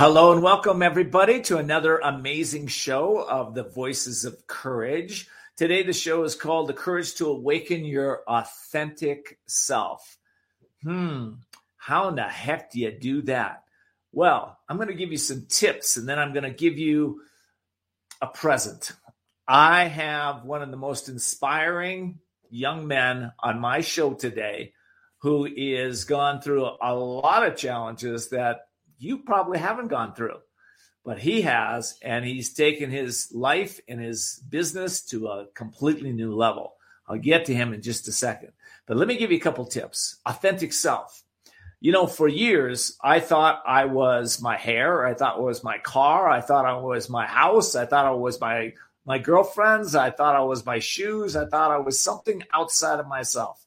Hello 0.02 0.32
and 0.32 0.42
welcome 0.42 0.82
everybody 0.82 1.40
to 1.40 1.58
another 1.58 1.98
amazing 1.98 2.66
show 2.66 3.18
of 3.18 3.54
the 3.54 3.62
Voices 3.62 4.24
of 4.24 4.48
Courage. 4.48 5.28
Today, 5.56 5.84
the 5.84 5.92
show 5.92 6.24
is 6.24 6.34
called 6.34 6.68
The 6.68 6.74
Courage 6.74 7.14
to 7.14 7.28
Awaken 7.28 7.84
Your 7.84 8.24
Authentic 8.26 9.38
Self. 9.46 10.18
Hmm, 10.82 11.34
how 11.76 12.08
in 12.08 12.16
the 12.16 12.24
heck 12.24 12.72
do 12.72 12.80
you 12.80 12.90
do 12.90 13.22
that? 13.22 13.62
Well, 14.10 14.58
I'm 14.68 14.76
going 14.76 14.88
to 14.88 14.94
give 14.94 15.12
you 15.12 15.18
some 15.18 15.46
tips 15.48 15.96
and 15.96 16.08
then 16.08 16.18
I'm 16.18 16.32
going 16.32 16.42
to 16.42 16.50
give 16.50 16.78
you 16.78 17.20
a 18.20 18.26
present. 18.26 18.90
I 19.46 19.84
have 19.84 20.44
one 20.44 20.62
of 20.62 20.72
the 20.72 20.76
most 20.76 21.08
inspiring 21.08 22.18
young 22.50 22.88
men 22.88 23.30
on 23.38 23.60
my 23.60 23.82
show 23.82 24.14
today 24.14 24.72
who 25.18 25.46
is 25.46 26.06
gone 26.06 26.40
through 26.40 26.68
a 26.82 26.92
lot 26.92 27.46
of 27.46 27.56
challenges 27.56 28.30
that 28.30 28.62
you 29.02 29.18
probably 29.18 29.58
haven't 29.58 29.88
gone 29.88 30.14
through, 30.14 30.38
but 31.04 31.18
he 31.18 31.42
has, 31.42 31.98
and 32.02 32.24
he's 32.24 32.54
taken 32.54 32.90
his 32.90 33.30
life 33.34 33.80
and 33.88 34.00
his 34.00 34.40
business 34.48 35.02
to 35.06 35.26
a 35.26 35.46
completely 35.54 36.12
new 36.12 36.34
level. 36.34 36.74
I'll 37.08 37.18
get 37.18 37.46
to 37.46 37.54
him 37.54 37.74
in 37.74 37.82
just 37.82 38.06
a 38.08 38.12
second, 38.12 38.52
but 38.86 38.96
let 38.96 39.08
me 39.08 39.16
give 39.16 39.32
you 39.32 39.38
a 39.38 39.40
couple 39.40 39.66
tips. 39.66 40.16
Authentic 40.24 40.72
self. 40.72 41.24
you 41.82 41.90
know, 41.90 42.06
for 42.06 42.28
years, 42.28 42.96
I 43.02 43.18
thought 43.18 43.60
I 43.66 43.86
was 43.86 44.40
my 44.40 44.56
hair. 44.56 45.04
I 45.04 45.14
thought 45.14 45.38
it 45.38 45.42
was 45.42 45.64
my 45.64 45.78
car. 45.78 46.30
I 46.30 46.40
thought 46.40 46.64
I 46.64 46.76
was 46.76 47.10
my 47.10 47.26
house. 47.26 47.74
I 47.74 47.86
thought 47.86 48.06
I 48.06 48.12
was 48.12 48.40
my, 48.40 48.74
my 49.04 49.18
girlfriends. 49.18 49.96
I 49.96 50.10
thought 50.10 50.36
I 50.36 50.42
was 50.42 50.64
my 50.64 50.78
shoes. 50.78 51.34
I 51.34 51.46
thought 51.46 51.72
I 51.72 51.78
was 51.78 51.98
something 51.98 52.44
outside 52.54 53.00
of 53.00 53.08
myself. 53.08 53.66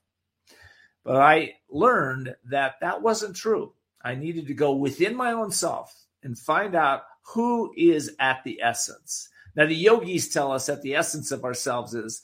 But 1.03 1.17
I 1.17 1.55
learned 1.69 2.37
that 2.45 2.75
that 2.79 3.01
wasn't 3.01 3.35
true. 3.35 3.73
I 4.05 4.15
needed 4.15 4.47
to 4.47 4.53
go 4.53 4.73
within 4.73 5.15
my 5.15 5.31
own 5.31 5.51
self 5.51 5.93
and 6.23 6.37
find 6.37 6.75
out 6.75 7.01
who 7.33 7.73
is 7.75 8.15
at 8.19 8.43
the 8.45 8.61
essence. 8.61 9.29
Now, 9.55 9.65
the 9.65 9.75
yogis 9.75 10.29
tell 10.29 10.51
us 10.51 10.67
that 10.67 10.83
the 10.83 10.95
essence 10.95 11.31
of 11.31 11.43
ourselves 11.43 11.95
is 11.95 12.21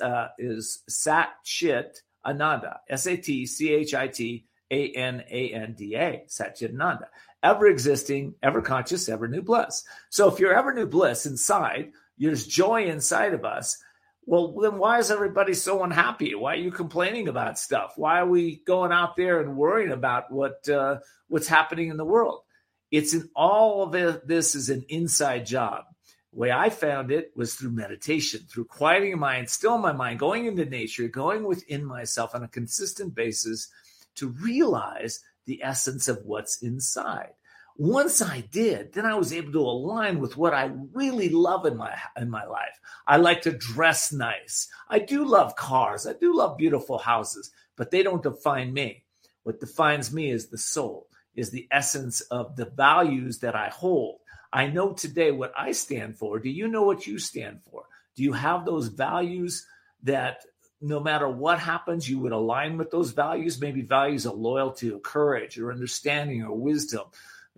uh, 0.00 0.28
is 0.38 0.82
Sat 0.88 1.30
Chit 1.44 2.00
Ananda, 2.26 2.80
S 2.88 3.06
A 3.06 3.16
T 3.16 3.46
C 3.46 3.72
H 3.72 3.94
I 3.94 4.08
T 4.08 4.46
a 4.70 4.90
N 4.90 5.22
A 5.30 5.50
N 5.50 5.74
D 5.76 5.94
A, 5.94 6.24
Satchitananda. 6.28 7.06
Ever 7.42 7.66
existing, 7.68 8.34
ever 8.42 8.60
conscious, 8.60 9.08
ever 9.08 9.28
new 9.28 9.42
bliss. 9.42 9.84
So 10.10 10.28
if 10.28 10.38
you're 10.38 10.54
ever 10.54 10.74
new 10.74 10.86
bliss 10.86 11.26
inside, 11.26 11.92
there's 12.18 12.46
joy 12.46 12.84
inside 12.84 13.34
of 13.34 13.44
us. 13.44 13.82
Well, 14.26 14.54
then 14.60 14.78
why 14.78 14.98
is 14.98 15.10
everybody 15.10 15.54
so 15.54 15.82
unhappy? 15.82 16.34
Why 16.34 16.54
are 16.54 16.58
you 16.58 16.70
complaining 16.70 17.28
about 17.28 17.58
stuff? 17.58 17.94
Why 17.96 18.20
are 18.20 18.28
we 18.28 18.62
going 18.66 18.92
out 18.92 19.16
there 19.16 19.40
and 19.40 19.56
worrying 19.56 19.92
about 19.92 20.30
what 20.30 20.68
uh, 20.68 20.98
what's 21.28 21.48
happening 21.48 21.88
in 21.88 21.96
the 21.96 22.04
world? 22.04 22.42
It's 22.90 23.14
in 23.14 23.30
all 23.34 23.82
of 23.82 23.94
it, 23.94 24.26
this 24.26 24.54
is 24.54 24.68
an 24.68 24.84
inside 24.88 25.46
job. 25.46 25.84
The 26.32 26.38
way 26.38 26.52
I 26.52 26.70
found 26.70 27.10
it 27.10 27.32
was 27.34 27.54
through 27.54 27.70
meditation, 27.70 28.40
through 28.48 28.66
quieting 28.66 29.18
my 29.18 29.34
mind, 29.34 29.50
still 29.50 29.78
my 29.78 29.92
mind, 29.92 30.18
going 30.18 30.46
into 30.46 30.64
nature, 30.64 31.08
going 31.08 31.44
within 31.44 31.84
myself 31.84 32.34
on 32.34 32.42
a 32.42 32.48
consistent 32.48 33.14
basis 33.14 33.68
to 34.16 34.28
realize 34.28 35.20
the 35.46 35.62
essence 35.62 36.08
of 36.08 36.20
what's 36.24 36.62
inside. 36.62 37.32
Once 37.80 38.20
I 38.20 38.42
did, 38.52 38.92
then 38.92 39.06
I 39.06 39.14
was 39.14 39.32
able 39.32 39.52
to 39.52 39.60
align 39.60 40.20
with 40.20 40.36
what 40.36 40.52
I 40.52 40.70
really 40.92 41.30
love 41.30 41.64
in 41.64 41.78
my 41.78 41.96
in 42.14 42.28
my 42.28 42.44
life. 42.44 42.78
I 43.06 43.16
like 43.16 43.40
to 43.42 43.52
dress 43.52 44.12
nice. 44.12 44.68
I 44.90 44.98
do 44.98 45.24
love 45.24 45.56
cars. 45.56 46.06
I 46.06 46.12
do 46.12 46.36
love 46.36 46.58
beautiful 46.58 46.98
houses, 46.98 47.50
but 47.76 47.90
they 47.90 48.02
don't 48.02 48.22
define 48.22 48.74
me. 48.74 49.04
What 49.44 49.60
defines 49.60 50.12
me 50.12 50.30
is 50.30 50.48
the 50.48 50.58
soul, 50.58 51.06
is 51.34 51.48
the 51.48 51.68
essence 51.70 52.20
of 52.20 52.54
the 52.54 52.66
values 52.66 53.38
that 53.38 53.56
I 53.56 53.70
hold. 53.70 54.18
I 54.52 54.66
know 54.66 54.92
today 54.92 55.30
what 55.30 55.54
I 55.56 55.72
stand 55.72 56.18
for. 56.18 56.38
Do 56.38 56.50
you 56.50 56.68
know 56.68 56.82
what 56.82 57.06
you 57.06 57.18
stand 57.18 57.60
for? 57.62 57.84
Do 58.14 58.22
you 58.22 58.34
have 58.34 58.66
those 58.66 58.88
values 58.88 59.66
that 60.02 60.44
no 60.82 61.00
matter 61.00 61.30
what 61.30 61.58
happens, 61.58 62.10
you 62.10 62.18
would 62.18 62.32
align 62.32 62.76
with 62.76 62.90
those 62.90 63.12
values, 63.12 63.58
maybe 63.58 63.80
values 63.80 64.26
of 64.26 64.34
loyalty 64.34 64.90
or 64.90 64.98
courage 64.98 65.58
or 65.58 65.72
understanding 65.72 66.42
or 66.42 66.54
wisdom, 66.54 67.04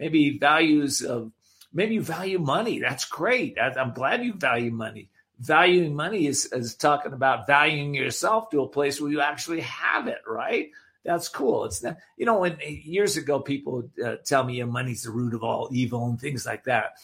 maybe 0.02 0.36
values 0.36 1.00
of, 1.02 1.30
maybe 1.72 1.94
you 1.94 2.02
value 2.02 2.40
money. 2.40 2.80
That's 2.80 3.04
great. 3.04 3.56
I'm 3.56 3.92
glad 3.92 4.24
you 4.24 4.32
value 4.32 4.72
money. 4.72 5.10
Valuing 5.38 5.94
money 5.94 6.26
is, 6.26 6.46
is 6.46 6.74
talking 6.74 7.12
about 7.12 7.46
valuing 7.46 7.94
yourself 7.94 8.50
to 8.50 8.62
a 8.62 8.68
place 8.68 9.00
where 9.00 9.12
you 9.12 9.20
actually 9.20 9.60
have 9.60 10.08
it, 10.08 10.18
right? 10.26 10.70
That's 11.04 11.28
cool. 11.28 11.66
It's 11.66 11.84
not, 11.84 11.98
you 12.16 12.26
know, 12.26 12.40
when 12.40 12.58
years 12.66 13.16
ago, 13.16 13.38
people 13.38 13.88
uh, 14.04 14.16
tell 14.24 14.42
me 14.42 14.58
yeah, 14.58 14.64
money's 14.64 15.04
the 15.04 15.12
root 15.12 15.34
of 15.34 15.44
all 15.44 15.68
evil 15.70 16.04
and 16.06 16.20
things 16.20 16.44
like 16.44 16.64
that. 16.64 16.94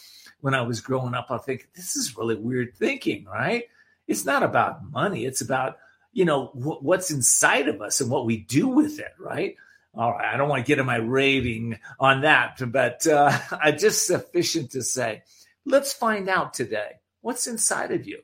When 0.41 0.53
I 0.53 0.63
was 0.63 0.81
growing 0.81 1.13
up, 1.13 1.27
I 1.31 1.37
think 1.37 1.69
this 1.73 1.95
is 1.95 2.17
really 2.17 2.35
weird 2.35 2.75
thinking, 2.75 3.23
right? 3.25 3.63
It's 4.07 4.25
not 4.25 4.43
about 4.43 4.91
money. 4.91 5.23
It's 5.25 5.41
about 5.41 5.77
you 6.11 6.25
know 6.25 6.51
w- 6.53 6.79
what's 6.81 7.11
inside 7.11 7.67
of 7.67 7.81
us 7.81 8.01
and 8.01 8.09
what 8.09 8.25
we 8.25 8.37
do 8.37 8.67
with 8.67 8.99
it 8.99 9.13
right 9.19 9.55
all 9.95 10.11
right 10.11 10.33
i 10.33 10.37
don't 10.37 10.49
want 10.49 10.63
to 10.63 10.67
get 10.67 10.79
in 10.79 10.85
my 10.85 10.97
raving 10.97 11.77
on 11.99 12.21
that 12.21 12.59
but 12.71 13.05
uh, 13.07 13.37
i 13.61 13.71
just 13.71 14.05
sufficient 14.05 14.71
to 14.71 14.83
say 14.83 15.21
let's 15.65 15.93
find 15.93 16.29
out 16.29 16.53
today 16.53 16.99
what's 17.21 17.47
inside 17.47 17.91
of 17.91 18.07
you. 18.07 18.19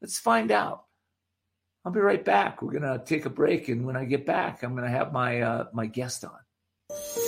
Let's 0.00 0.18
find 0.18 0.50
out. 0.50 0.84
I'll 1.84 1.92
be 1.92 2.00
right 2.00 2.24
back. 2.24 2.62
We're 2.62 2.78
to 2.98 3.04
take 3.04 3.26
a 3.26 3.30
break 3.30 3.68
and 3.68 3.86
when 3.86 3.96
i 3.96 4.04
get 4.04 4.24
back 4.24 4.62
i'm 4.62 4.74
to 4.90 4.96
have 4.96 5.12
my 5.12 5.40
uh, 5.42 5.66
my 5.72 5.86
guest 5.86 6.24
on 6.24 7.23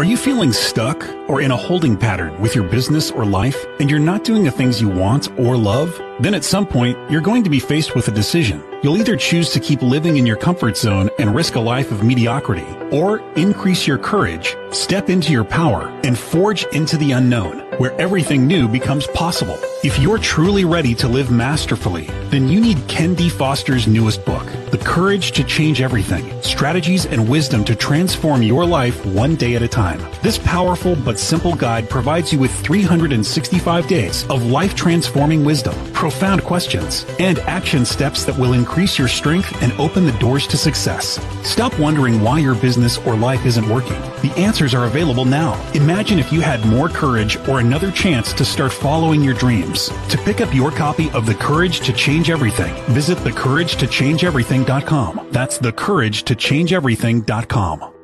Are 0.00 0.12
you 0.12 0.16
feeling 0.16 0.50
stuck 0.50 1.06
or 1.28 1.42
in 1.42 1.50
a 1.50 1.56
holding 1.58 1.94
pattern 1.94 2.40
with 2.40 2.54
your 2.54 2.66
business 2.66 3.10
or 3.10 3.26
life 3.26 3.66
and 3.80 3.90
you're 3.90 3.98
not 3.98 4.24
doing 4.24 4.44
the 4.44 4.50
things 4.50 4.80
you 4.80 4.88
want 4.88 5.28
or 5.38 5.58
love? 5.58 5.94
Then 6.20 6.32
at 6.32 6.42
some 6.42 6.66
point, 6.66 6.96
you're 7.10 7.20
going 7.20 7.44
to 7.44 7.50
be 7.50 7.60
faced 7.60 7.94
with 7.94 8.08
a 8.08 8.10
decision. 8.10 8.64
You'll 8.82 8.96
either 8.96 9.14
choose 9.14 9.50
to 9.50 9.60
keep 9.60 9.82
living 9.82 10.16
in 10.16 10.24
your 10.24 10.38
comfort 10.38 10.78
zone 10.78 11.10
and 11.18 11.34
risk 11.34 11.54
a 11.54 11.60
life 11.60 11.92
of 11.92 12.02
mediocrity 12.02 12.64
or 12.90 13.18
increase 13.36 13.86
your 13.86 13.98
courage, 13.98 14.56
step 14.70 15.10
into 15.10 15.32
your 15.32 15.44
power, 15.44 15.88
and 16.02 16.18
forge 16.18 16.64
into 16.72 16.96
the 16.96 17.12
unknown 17.12 17.58
where 17.76 17.92
everything 18.00 18.46
new 18.46 18.68
becomes 18.68 19.06
possible. 19.08 19.58
If 19.82 19.98
you're 19.98 20.18
truly 20.18 20.66
ready 20.66 20.94
to 20.96 21.08
live 21.08 21.30
masterfully, 21.30 22.04
then 22.28 22.48
you 22.48 22.60
need 22.60 22.86
Ken 22.86 23.14
D. 23.14 23.30
Foster's 23.30 23.86
newest 23.86 24.26
book, 24.26 24.44
The 24.70 24.76
Courage 24.76 25.32
to 25.32 25.42
Change 25.42 25.80
Everything, 25.80 26.42
Strategies 26.42 27.06
and 27.06 27.26
Wisdom 27.26 27.64
to 27.64 27.74
Transform 27.74 28.42
Your 28.42 28.66
Life 28.66 29.06
One 29.06 29.36
Day 29.36 29.54
at 29.54 29.62
a 29.62 29.68
Time. 29.68 29.98
This 30.22 30.36
powerful 30.36 30.96
but 30.96 31.18
simple 31.18 31.54
guide 31.54 31.88
provides 31.88 32.30
you 32.30 32.38
with 32.38 32.52
365 32.60 33.88
days 33.88 34.28
of 34.28 34.44
life 34.44 34.74
transforming 34.74 35.46
wisdom, 35.46 35.74
profound 35.94 36.44
questions, 36.44 37.06
and 37.18 37.38
action 37.40 37.86
steps 37.86 38.26
that 38.26 38.36
will 38.36 38.52
increase 38.52 38.98
your 38.98 39.08
strength 39.08 39.62
and 39.62 39.72
open 39.80 40.04
the 40.04 40.12
doors 40.18 40.46
to 40.48 40.58
success. 40.58 41.18
Stop 41.42 41.78
wondering 41.78 42.20
why 42.20 42.38
your 42.38 42.54
business 42.54 42.98
or 42.98 43.16
life 43.16 43.46
isn't 43.46 43.66
working. 43.66 43.98
The 44.20 44.34
answers 44.36 44.74
are 44.74 44.84
available 44.84 45.24
now. 45.24 45.58
Imagine 45.72 46.18
if 46.18 46.30
you 46.30 46.42
had 46.42 46.66
more 46.66 46.90
courage 46.90 47.38
or 47.48 47.60
another 47.60 47.90
chance 47.90 48.34
to 48.34 48.44
start 48.44 48.74
following 48.74 49.22
your 49.22 49.32
dreams. 49.32 49.69
To 49.74 50.16
pick 50.24 50.40
up 50.40 50.54
your 50.54 50.70
copy 50.70 51.10
of 51.10 51.26
The 51.26 51.34
Courage 51.34 51.80
to 51.80 51.92
Change 51.92 52.30
Everything, 52.30 52.72
visit 52.92 53.18
thecouragetochangeeverything.com. 53.18 55.28
That's 55.30 55.58
thecouragetochangeeverything.com. 55.58 57.94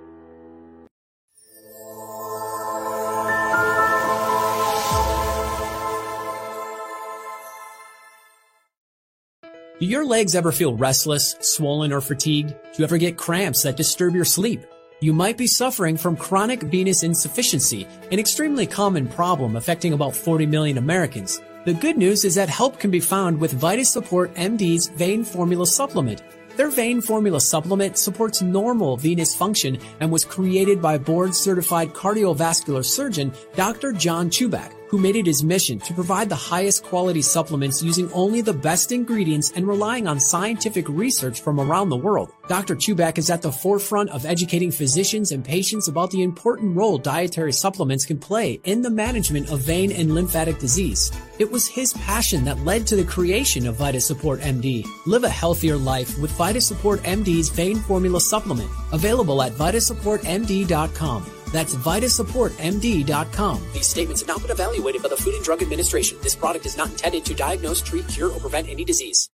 Do 9.78 9.84
your 9.84 10.06
legs 10.06 10.34
ever 10.34 10.52
feel 10.52 10.74
restless, 10.74 11.36
swollen, 11.40 11.92
or 11.92 12.00
fatigued? 12.00 12.48
Do 12.48 12.78
you 12.78 12.84
ever 12.84 12.96
get 12.96 13.18
cramps 13.18 13.64
that 13.64 13.76
disturb 13.76 14.14
your 14.14 14.24
sleep? 14.24 14.62
You 15.00 15.12
might 15.12 15.36
be 15.36 15.46
suffering 15.46 15.98
from 15.98 16.16
chronic 16.16 16.62
venous 16.62 17.02
insufficiency, 17.02 17.86
an 18.10 18.18
extremely 18.18 18.66
common 18.66 19.06
problem 19.06 19.54
affecting 19.54 19.92
about 19.92 20.16
40 20.16 20.46
million 20.46 20.78
Americans. 20.78 21.42
The 21.66 21.74
good 21.74 21.96
news 21.96 22.24
is 22.24 22.36
that 22.36 22.48
help 22.48 22.78
can 22.78 22.92
be 22.92 23.00
found 23.00 23.40
with 23.40 23.60
VitaSupport 23.60 24.32
MD's 24.36 24.86
Vein 24.86 25.24
Formula 25.24 25.66
Supplement. 25.66 26.22
Their 26.56 26.70
Vein 26.70 27.00
Formula 27.00 27.40
Supplement 27.40 27.98
supports 27.98 28.40
normal 28.40 28.96
venous 28.96 29.34
function 29.34 29.80
and 29.98 30.12
was 30.12 30.24
created 30.24 30.80
by 30.80 30.96
board 30.96 31.34
certified 31.34 31.88
cardiovascular 31.88 32.84
surgeon 32.84 33.32
Dr. 33.56 33.90
John 33.90 34.30
Chuback 34.30 34.75
who 34.88 34.98
made 34.98 35.16
it 35.16 35.26
his 35.26 35.42
mission 35.42 35.78
to 35.80 35.94
provide 35.94 36.28
the 36.28 36.34
highest 36.34 36.84
quality 36.84 37.22
supplements 37.22 37.82
using 37.82 38.10
only 38.12 38.40
the 38.40 38.52
best 38.52 38.92
ingredients 38.92 39.52
and 39.56 39.66
relying 39.66 40.06
on 40.06 40.20
scientific 40.20 40.88
research 40.88 41.40
from 41.40 41.60
around 41.60 41.88
the 41.88 41.96
world. 41.96 42.32
Dr. 42.48 42.76
Chuback 42.76 43.18
is 43.18 43.30
at 43.30 43.42
the 43.42 43.52
forefront 43.52 44.10
of 44.10 44.24
educating 44.24 44.70
physicians 44.70 45.32
and 45.32 45.44
patients 45.44 45.88
about 45.88 46.10
the 46.10 46.22
important 46.22 46.76
role 46.76 46.98
dietary 46.98 47.52
supplements 47.52 48.06
can 48.06 48.18
play 48.18 48.60
in 48.64 48.82
the 48.82 48.90
management 48.90 49.50
of 49.50 49.60
vein 49.60 49.92
and 49.92 50.14
lymphatic 50.14 50.58
disease. 50.58 51.10
It 51.38 51.50
was 51.50 51.66
his 51.66 51.92
passion 51.94 52.44
that 52.44 52.60
led 52.60 52.86
to 52.86 52.96
the 52.96 53.04
creation 53.04 53.66
of 53.66 53.76
VitaSupport 53.76 54.40
MD. 54.40 54.86
Live 55.06 55.24
a 55.24 55.28
healthier 55.28 55.76
life 55.76 56.18
with 56.18 56.30
VitaSupport 56.32 56.98
MD's 56.98 57.48
Vein 57.48 57.76
Formula 57.80 58.20
Supplement, 58.20 58.70
available 58.92 59.42
at 59.42 59.52
vitasupportmd.com. 59.52 61.35
That's 61.56 61.74
VitaSupportMD.com. 61.74 63.62
These 63.72 63.86
statements 63.86 64.20
have 64.20 64.28
not 64.28 64.42
been 64.42 64.50
evaluated 64.50 65.02
by 65.02 65.08
the 65.08 65.16
Food 65.16 65.36
and 65.36 65.42
Drug 65.42 65.62
Administration. 65.62 66.18
This 66.20 66.36
product 66.36 66.66
is 66.66 66.76
not 66.76 66.90
intended 66.90 67.24
to 67.24 67.34
diagnose, 67.34 67.80
treat, 67.80 68.06
cure, 68.08 68.30
or 68.30 68.38
prevent 68.38 68.68
any 68.68 68.84
disease. 68.84 69.30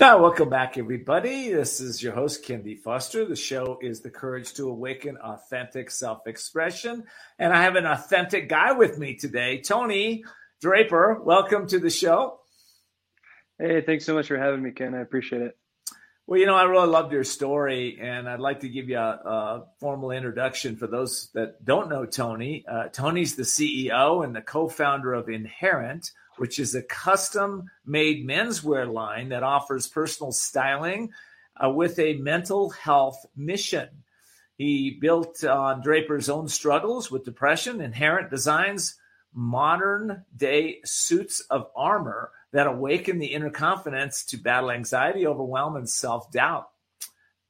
Now, 0.00 0.22
welcome 0.22 0.48
back, 0.48 0.78
everybody. 0.78 1.50
This 1.50 1.80
is 1.80 2.00
your 2.00 2.12
host, 2.12 2.44
Ken 2.44 2.62
D. 2.62 2.76
Foster. 2.76 3.24
The 3.24 3.34
show 3.34 3.80
is 3.82 4.00
The 4.00 4.10
Courage 4.10 4.54
to 4.54 4.68
Awaken 4.68 5.16
Authentic 5.16 5.90
Self 5.90 6.28
Expression. 6.28 7.02
And 7.36 7.52
I 7.52 7.62
have 7.62 7.74
an 7.74 7.84
authentic 7.84 8.48
guy 8.48 8.70
with 8.70 8.96
me 8.96 9.16
today. 9.16 9.60
Tony 9.60 10.22
Draper, 10.60 11.20
welcome 11.20 11.66
to 11.66 11.80
the 11.80 11.90
show. 11.90 12.38
Hey, 13.58 13.80
thanks 13.80 14.04
so 14.04 14.14
much 14.14 14.28
for 14.28 14.38
having 14.38 14.62
me, 14.62 14.70
Ken. 14.70 14.94
I 14.94 15.00
appreciate 15.00 15.42
it. 15.42 15.58
Well, 16.28 16.38
you 16.38 16.46
know, 16.46 16.54
I 16.54 16.62
really 16.62 16.86
loved 16.86 17.12
your 17.12 17.24
story, 17.24 17.98
and 18.00 18.28
I'd 18.28 18.38
like 18.38 18.60
to 18.60 18.68
give 18.68 18.88
you 18.88 18.98
a, 18.98 19.00
a 19.00 19.64
formal 19.80 20.12
introduction 20.12 20.76
for 20.76 20.86
those 20.86 21.28
that 21.34 21.64
don't 21.64 21.88
know 21.88 22.06
Tony. 22.06 22.64
Uh, 22.70 22.84
Tony's 22.86 23.34
the 23.34 23.42
CEO 23.42 24.22
and 24.22 24.36
the 24.36 24.42
co 24.42 24.68
founder 24.68 25.12
of 25.12 25.28
Inherent, 25.28 26.12
which 26.38 26.58
is 26.58 26.74
a 26.74 26.82
custom 26.82 27.70
made 27.84 28.26
menswear 28.26 28.90
line 28.90 29.30
that 29.30 29.42
offers 29.42 29.86
personal 29.86 30.32
styling 30.32 31.10
uh, 31.62 31.70
with 31.70 31.98
a 31.98 32.14
mental 32.14 32.70
health 32.70 33.24
mission. 33.36 33.88
He 34.56 34.98
built 35.00 35.44
on 35.44 35.82
Draper's 35.82 36.28
own 36.28 36.48
struggles 36.48 37.10
with 37.10 37.24
depression. 37.24 37.80
Inherent 37.80 38.30
designs 38.30 38.96
modern 39.32 40.24
day 40.36 40.80
suits 40.84 41.40
of 41.40 41.68
armor 41.76 42.32
that 42.52 42.66
awaken 42.66 43.18
the 43.18 43.26
inner 43.26 43.50
confidence 43.50 44.24
to 44.24 44.36
battle 44.36 44.70
anxiety, 44.70 45.26
overwhelm, 45.26 45.76
and 45.76 45.88
self 45.88 46.32
doubt. 46.32 46.68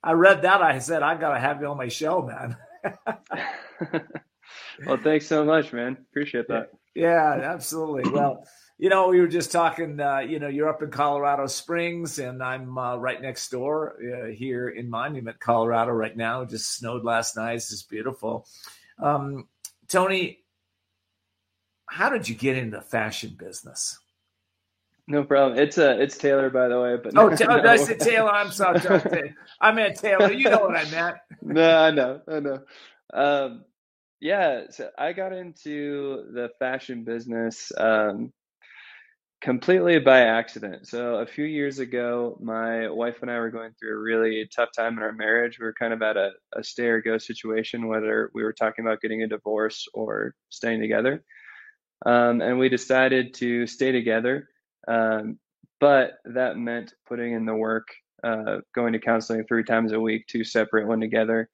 I 0.02 0.12
read 0.12 0.42
that. 0.42 0.62
I 0.62 0.78
said, 0.78 1.02
I 1.02 1.16
got 1.16 1.34
to 1.34 1.40
have 1.40 1.60
you 1.60 1.68
on 1.68 1.76
my 1.76 1.88
show, 1.88 2.22
man. 2.22 2.56
well, 4.86 4.98
thanks 5.02 5.26
so 5.26 5.44
much, 5.44 5.72
man. 5.72 5.96
Appreciate 6.10 6.48
that. 6.48 6.70
Yeah, 6.94 7.40
absolutely. 7.42 8.10
Well, 8.10 8.44
you 8.78 8.88
know, 8.88 9.08
we 9.08 9.20
were 9.20 9.26
just 9.26 9.50
talking, 9.50 9.98
uh, 9.98 10.20
you 10.20 10.38
know, 10.38 10.46
you're 10.46 10.68
up 10.68 10.82
in 10.82 10.90
Colorado 10.90 11.48
Springs, 11.48 12.20
and 12.20 12.40
I'm 12.40 12.78
uh, 12.78 12.96
right 12.96 13.20
next 13.20 13.50
door 13.50 13.96
uh, 14.00 14.26
here 14.30 14.68
in 14.68 14.88
Monument, 14.88 15.40
Colorado, 15.40 15.90
right 15.90 16.16
now. 16.16 16.42
It 16.42 16.50
just 16.50 16.76
snowed 16.76 17.04
last 17.04 17.36
night. 17.36 17.54
It's 17.54 17.70
just 17.70 17.90
beautiful. 17.90 18.46
Um, 19.02 19.48
Tony, 19.88 20.38
how 21.86 22.08
did 22.08 22.28
you 22.28 22.36
get 22.36 22.56
into 22.56 22.76
the 22.76 22.82
fashion 22.82 23.34
business? 23.36 23.98
No 25.08 25.24
problem. 25.24 25.58
It's 25.58 25.78
uh, 25.78 25.96
it's 25.98 26.16
Taylor, 26.16 26.50
by 26.50 26.68
the 26.68 26.80
way. 26.80 26.96
But 27.02 27.16
oh, 27.16 27.28
no. 27.30 27.36
did 27.36 27.48
I 27.48 27.76
say 27.78 27.96
Taylor? 27.96 28.30
I'm 28.30 28.52
sorry. 28.52 29.34
I 29.60 29.72
meant 29.72 29.96
Taylor. 29.96 30.30
You 30.30 30.50
know 30.50 30.60
what 30.60 30.76
I 30.76 30.88
meant. 30.90 31.16
no, 31.42 31.78
I 31.78 31.90
know. 31.90 32.20
I 32.28 32.40
know. 32.40 32.60
Um, 33.12 33.64
yeah, 34.20 34.64
so 34.70 34.90
I 34.98 35.14
got 35.14 35.32
into 35.32 36.26
the 36.32 36.50
fashion 36.58 37.04
business 37.04 37.72
um, 37.76 38.32
completely 39.40 39.98
by 39.98 40.20
accident. 40.20 40.88
So 40.88 41.16
a 41.16 41.26
few 41.26 41.44
years 41.44 41.78
ago, 41.78 42.36
my 42.40 42.88
wife 42.88 43.22
and 43.22 43.30
I 43.30 43.38
were 43.38 43.50
going 43.50 43.72
through 43.78 43.94
a 43.94 44.02
really 44.02 44.48
tough 44.54 44.70
time 44.76 44.96
in 44.96 45.02
our 45.02 45.12
marriage. 45.12 45.58
We 45.58 45.66
were 45.66 45.74
kind 45.74 45.92
of 45.92 46.02
at 46.02 46.16
a, 46.16 46.30
a 46.56 46.64
stay 46.64 46.86
or 46.86 47.00
go 47.00 47.18
situation, 47.18 47.88
whether 47.88 48.30
we 48.34 48.42
were 48.42 48.52
talking 48.52 48.84
about 48.84 49.00
getting 49.00 49.22
a 49.22 49.28
divorce 49.28 49.86
or 49.94 50.34
staying 50.50 50.80
together. 50.80 51.24
Um, 52.04 52.40
and 52.40 52.58
we 52.58 52.68
decided 52.68 53.34
to 53.34 53.66
stay 53.66 53.92
together. 53.92 54.48
Um, 54.86 55.38
but 55.80 56.14
that 56.24 56.56
meant 56.56 56.94
putting 57.06 57.32
in 57.32 57.44
the 57.44 57.54
work, 57.54 57.88
uh, 58.24 58.58
going 58.74 58.92
to 58.92 58.98
counseling 58.98 59.44
three 59.44 59.64
times 59.64 59.92
a 59.92 60.00
week, 60.00 60.26
two 60.26 60.42
separate, 60.42 60.88
one 60.88 61.00
together, 61.00 61.48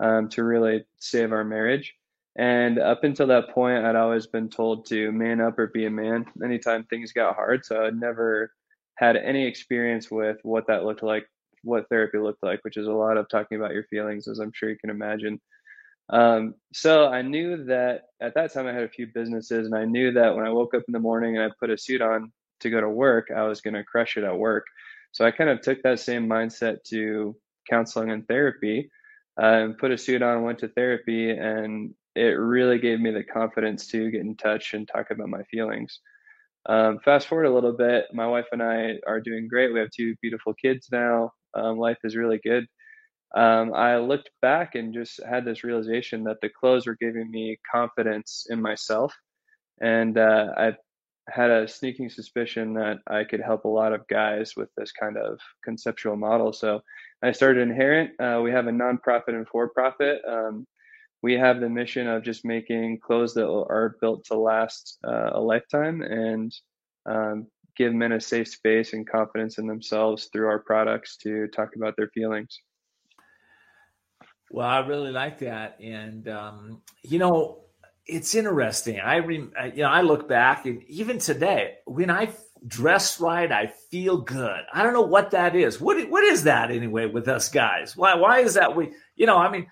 um, 0.00 0.28
to 0.30 0.42
really 0.42 0.84
save 0.98 1.32
our 1.32 1.44
marriage. 1.44 1.94
And 2.38 2.78
up 2.78 3.02
until 3.02 3.26
that 3.26 3.50
point, 3.50 3.84
I'd 3.84 3.96
always 3.96 4.28
been 4.28 4.48
told 4.48 4.86
to 4.86 5.10
man 5.10 5.40
up 5.40 5.58
or 5.58 5.66
be 5.66 5.86
a 5.86 5.90
man 5.90 6.24
anytime 6.42 6.84
things 6.84 7.12
got 7.12 7.34
hard. 7.34 7.64
So 7.66 7.84
I'd 7.84 7.98
never 7.98 8.52
had 8.94 9.16
any 9.16 9.46
experience 9.46 10.08
with 10.08 10.38
what 10.44 10.68
that 10.68 10.84
looked 10.84 11.02
like, 11.02 11.26
what 11.64 11.88
therapy 11.88 12.18
looked 12.18 12.44
like, 12.44 12.60
which 12.62 12.76
is 12.76 12.86
a 12.86 12.92
lot 12.92 13.16
of 13.16 13.28
talking 13.28 13.58
about 13.58 13.72
your 13.72 13.82
feelings, 13.90 14.28
as 14.28 14.38
I'm 14.38 14.52
sure 14.54 14.70
you 14.70 14.78
can 14.78 14.90
imagine. 14.90 15.40
Um, 16.10 16.54
so 16.72 17.08
I 17.08 17.22
knew 17.22 17.64
that 17.64 18.02
at 18.20 18.34
that 18.34 18.52
time 18.54 18.68
I 18.68 18.72
had 18.72 18.84
a 18.84 18.88
few 18.88 19.08
businesses, 19.12 19.66
and 19.66 19.74
I 19.74 19.84
knew 19.84 20.12
that 20.12 20.36
when 20.36 20.46
I 20.46 20.50
woke 20.50 20.74
up 20.74 20.84
in 20.86 20.92
the 20.92 21.00
morning 21.00 21.36
and 21.36 21.44
I 21.44 21.54
put 21.58 21.70
a 21.70 21.76
suit 21.76 22.00
on 22.00 22.32
to 22.60 22.70
go 22.70 22.80
to 22.80 22.88
work, 22.88 23.28
I 23.36 23.42
was 23.42 23.60
going 23.60 23.74
to 23.74 23.84
crush 23.84 24.16
it 24.16 24.24
at 24.24 24.38
work. 24.38 24.64
So 25.10 25.24
I 25.24 25.32
kind 25.32 25.50
of 25.50 25.60
took 25.60 25.82
that 25.82 25.98
same 25.98 26.28
mindset 26.28 26.84
to 26.90 27.36
counseling 27.68 28.10
and 28.10 28.26
therapy, 28.28 28.90
uh, 29.40 29.44
and 29.44 29.78
put 29.78 29.90
a 29.90 29.98
suit 29.98 30.22
on, 30.22 30.42
went 30.42 30.60
to 30.60 30.68
therapy, 30.68 31.30
and 31.30 31.94
it 32.14 32.38
really 32.38 32.78
gave 32.78 33.00
me 33.00 33.10
the 33.10 33.24
confidence 33.24 33.86
to 33.88 34.10
get 34.10 34.20
in 34.20 34.36
touch 34.36 34.74
and 34.74 34.86
talk 34.88 35.10
about 35.10 35.28
my 35.28 35.42
feelings. 35.44 36.00
Um, 36.66 36.98
fast 37.04 37.28
forward 37.28 37.44
a 37.46 37.54
little 37.54 37.72
bit, 37.72 38.06
my 38.12 38.26
wife 38.26 38.46
and 38.52 38.62
I 38.62 38.96
are 39.06 39.20
doing 39.20 39.48
great. 39.48 39.72
We 39.72 39.80
have 39.80 39.90
two 39.90 40.14
beautiful 40.20 40.54
kids 40.54 40.88
now. 40.92 41.32
Um, 41.54 41.78
life 41.78 41.98
is 42.04 42.16
really 42.16 42.40
good 42.42 42.66
um, 43.36 43.74
I 43.74 43.98
looked 43.98 44.30
back 44.40 44.74
and 44.74 44.94
just 44.94 45.20
had 45.24 45.44
this 45.44 45.64
realization 45.64 46.24
that 46.24 46.40
the 46.40 46.48
clothes 46.48 46.86
were 46.86 46.96
giving 46.98 47.30
me 47.30 47.58
confidence 47.70 48.46
in 48.48 48.60
myself. 48.60 49.14
And 49.80 50.16
uh, 50.16 50.46
I 50.56 50.72
had 51.28 51.50
a 51.50 51.68
sneaking 51.68 52.08
suspicion 52.08 52.74
that 52.74 52.98
I 53.06 53.24
could 53.24 53.40
help 53.40 53.64
a 53.64 53.68
lot 53.68 53.92
of 53.92 54.08
guys 54.08 54.54
with 54.56 54.70
this 54.76 54.92
kind 54.92 55.18
of 55.18 55.38
conceptual 55.62 56.16
model. 56.16 56.52
So 56.52 56.80
I 57.22 57.32
started 57.32 57.68
Inherent. 57.68 58.18
Uh, 58.18 58.40
we 58.42 58.50
have 58.50 58.66
a 58.66 58.70
nonprofit 58.70 59.28
and 59.28 59.46
for 59.46 59.68
profit. 59.68 60.22
Um, 60.26 60.66
we 61.22 61.34
have 61.34 61.60
the 61.60 61.68
mission 61.68 62.06
of 62.06 62.22
just 62.22 62.44
making 62.44 63.00
clothes 63.00 63.34
that 63.34 63.48
are 63.48 63.96
built 64.00 64.24
to 64.26 64.34
last 64.34 64.98
uh, 65.06 65.30
a 65.32 65.40
lifetime 65.40 66.02
and 66.02 66.52
um, 67.06 67.46
give 67.76 67.94
men 67.94 68.12
a 68.12 68.20
safe 68.20 68.48
space 68.48 68.92
and 68.92 69.08
confidence 69.08 69.58
in 69.58 69.66
themselves 69.66 70.28
through 70.32 70.46
our 70.46 70.58
products 70.58 71.16
to 71.18 71.48
talk 71.48 71.70
about 71.76 71.96
their 71.96 72.08
feelings. 72.08 72.58
Well, 74.50 74.66
I 74.66 74.78
really 74.80 75.10
like 75.10 75.38
that, 75.40 75.78
and 75.80 76.26
um, 76.28 76.82
you 77.02 77.18
know, 77.18 77.64
it's 78.06 78.34
interesting. 78.34 78.98
I 78.98 79.16
re- 79.16 79.48
you 79.74 79.82
know, 79.82 79.90
I 79.90 80.00
look 80.00 80.26
back, 80.26 80.64
and 80.64 80.82
even 80.84 81.18
today, 81.18 81.74
when 81.84 82.10
I 82.10 82.30
dress 82.66 83.20
right, 83.20 83.50
I 83.52 83.66
feel 83.90 84.16
good. 84.16 84.60
I 84.72 84.82
don't 84.82 84.94
know 84.94 85.02
what 85.02 85.32
that 85.32 85.54
is. 85.54 85.80
What 85.80 86.08
what 86.08 86.24
is 86.24 86.44
that 86.44 86.70
anyway 86.70 87.06
with 87.06 87.28
us 87.28 87.50
guys? 87.50 87.94
Why 87.94 88.14
why 88.14 88.40
is 88.40 88.54
that 88.54 88.74
we? 88.74 88.92
You 89.16 89.26
know, 89.26 89.36
I 89.36 89.50
mean, 89.50 89.66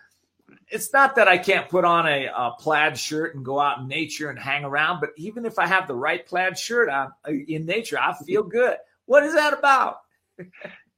it's 0.68 0.92
not 0.92 1.14
that 1.16 1.28
I 1.28 1.38
can't 1.38 1.68
put 1.68 1.84
on 1.84 2.06
a, 2.06 2.26
a 2.26 2.54
plaid 2.58 2.98
shirt 2.98 3.34
and 3.34 3.44
go 3.44 3.60
out 3.60 3.78
in 3.78 3.88
nature 3.88 4.30
and 4.30 4.38
hang 4.38 4.64
around, 4.64 5.00
but 5.00 5.10
even 5.16 5.46
if 5.46 5.58
I 5.58 5.66
have 5.66 5.86
the 5.86 5.94
right 5.94 6.26
plaid 6.26 6.58
shirt 6.58 6.88
on 6.88 7.12
uh, 7.26 7.32
in 7.32 7.66
nature, 7.66 7.98
I 7.98 8.14
feel 8.14 8.42
good. 8.44 8.76
What 9.06 9.22
is 9.22 9.34
that 9.34 9.52
about? 9.52 10.00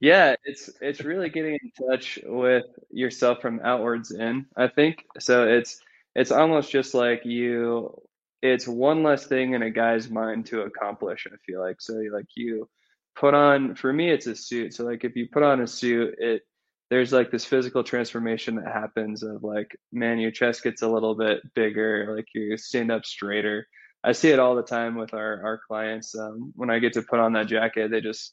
Yeah, 0.01 0.37
it's 0.45 0.71
it's 0.81 1.01
really 1.01 1.29
getting 1.29 1.59
in 1.63 1.89
touch 1.89 2.19
with 2.25 2.65
yourself 2.91 3.41
from 3.41 3.61
outwards 3.63 4.13
in, 4.13 4.47
I 4.57 4.69
think. 4.69 5.05
So 5.19 5.47
it's 5.47 5.81
it's 6.15 6.31
almost 6.31 6.71
just 6.71 6.95
like 6.95 7.25
you 7.25 8.01
it's 8.41 8.69
one 8.69 9.03
less 9.03 9.27
thing 9.27 9.55
in 9.55 9.63
a 9.63 9.71
guy's 9.71 10.09
mind 10.09 10.47
to 10.47 10.63
accomplish, 10.63 11.27
I 11.31 11.37
feel 11.45 11.61
like. 11.61 11.81
So 11.81 11.95
like 12.13 12.29
you 12.37 12.69
put 13.17 13.35
on 13.35 13.75
for 13.75 13.93
me 13.93 14.11
it's 14.11 14.27
a 14.27 14.37
suit. 14.37 14.73
So 14.75 14.85
like 14.85 15.05
if 15.05 15.17
you 15.17 15.29
put 15.31 15.43
on 15.43 15.61
a 15.61 15.67
suit, 15.67 16.15
it 16.19 16.43
there's 16.91 17.13
like 17.13 17.31
this 17.31 17.45
physical 17.45 17.85
transformation 17.85 18.57
that 18.57 18.73
happens 18.73 19.23
of 19.23 19.43
like, 19.43 19.77
man, 19.93 20.19
your 20.19 20.31
chest 20.31 20.63
gets 20.63 20.83
a 20.83 20.89
little 20.89 21.15
bit 21.15 21.41
bigger, 21.55 22.15
like 22.17 22.27
you 22.35 22.57
stand 22.57 22.91
up 22.91 23.05
straighter. 23.05 23.67
I 24.03 24.13
see 24.13 24.31
it 24.31 24.39
all 24.39 24.55
the 24.55 24.63
time 24.63 24.95
with 24.95 25.13
our 25.13 25.43
our 25.45 25.61
clients. 25.67 26.15
Um, 26.17 26.53
when 26.57 26.71
I 26.71 26.79
get 26.79 26.95
to 26.95 27.03
put 27.03 27.19
on 27.19 27.33
that 27.35 27.49
jacket, 27.49 27.91
they 27.91 28.01
just 28.01 28.33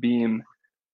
beam 0.00 0.42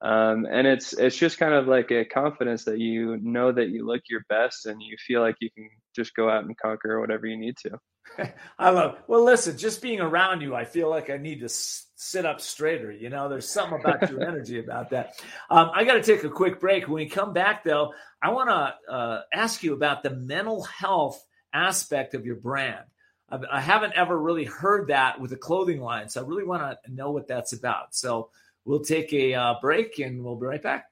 um, 0.01 0.47
and 0.51 0.67
it's 0.67 0.93
it's 0.93 1.17
just 1.17 1.39
kind 1.39 1.55
of 1.55 1.67
like 1.67 1.91
a 1.91 2.05
confidence 2.05 2.65
that 2.65 2.79
you 2.79 3.19
know 3.21 3.51
that 3.51 3.71
you 3.71 3.85
look 3.85 4.03
your 4.09 4.25
best 4.29 4.67
and 4.67 4.81
you 4.81 4.97
feel 5.05 5.21
like 5.21 5.37
you 5.41 5.51
can 5.51 5.69
just 5.95 6.15
go 6.15 6.31
out 6.31 6.45
and 6.45 6.57
conquer 6.57 7.01
whatever 7.01 7.27
you 7.27 7.37
need 7.37 7.57
to. 7.59 8.33
I 8.59 8.71
love. 8.71 8.99
Well, 9.09 9.25
listen, 9.25 9.59
just 9.59 9.83
being 9.83 10.01
around 10.01 10.41
you, 10.41 10.55
I 10.55 10.65
feel 10.65 10.89
like 10.89 11.11
I 11.11 11.17
need 11.17 11.41
to 11.41 11.47
s- 11.47 11.87
sit 11.97 12.25
up 12.25 12.41
straighter. 12.41 12.93
You 12.93 13.11
know, 13.11 13.29
there's 13.29 13.49
something 13.49 13.81
about 13.81 14.09
your 14.11 14.23
energy 14.29 14.61
about 14.61 14.91
that. 14.91 15.21
Um, 15.51 15.71
I 15.75 15.85
got 15.85 15.95
to 15.95 16.03
take 16.03 16.25
a 16.25 16.31
quick 16.31 16.61
break. 16.61 16.87
When 16.87 17.03
we 17.03 17.09
come 17.09 17.33
back, 17.33 17.65
though, 17.65 17.93
I 18.23 18.31
want 18.31 18.51
to 18.51 18.93
uh, 18.93 19.23
ask 19.33 19.63
you 19.63 19.75
about 19.75 20.03
the 20.03 20.11
mental 20.11 20.63
health 20.63 21.25
aspect 21.53 22.15
of 22.15 22.25
your 22.25 22.37
brand. 22.37 22.85
I, 23.31 23.41
I 23.51 23.61
haven't 23.61 23.95
ever 23.95 24.17
really 24.17 24.45
heard 24.45 24.89
that 24.89 25.21
with 25.21 25.33
a 25.33 25.37
clothing 25.37 25.81
line, 25.81 26.09
so 26.09 26.23
I 26.23 26.27
really 26.27 26.45
want 26.45 26.63
to 26.63 26.93
know 26.93 27.11
what 27.11 27.27
that's 27.29 27.53
about. 27.53 27.95
So 27.95 28.31
We'll 28.69 28.81
take 28.81 29.15
a 29.15 29.33
uh, 29.33 29.55
break 29.63 29.99
and 29.99 30.23
we'll 30.23 30.37
be 30.37 30.45
right 30.45 30.63
back. 30.63 30.85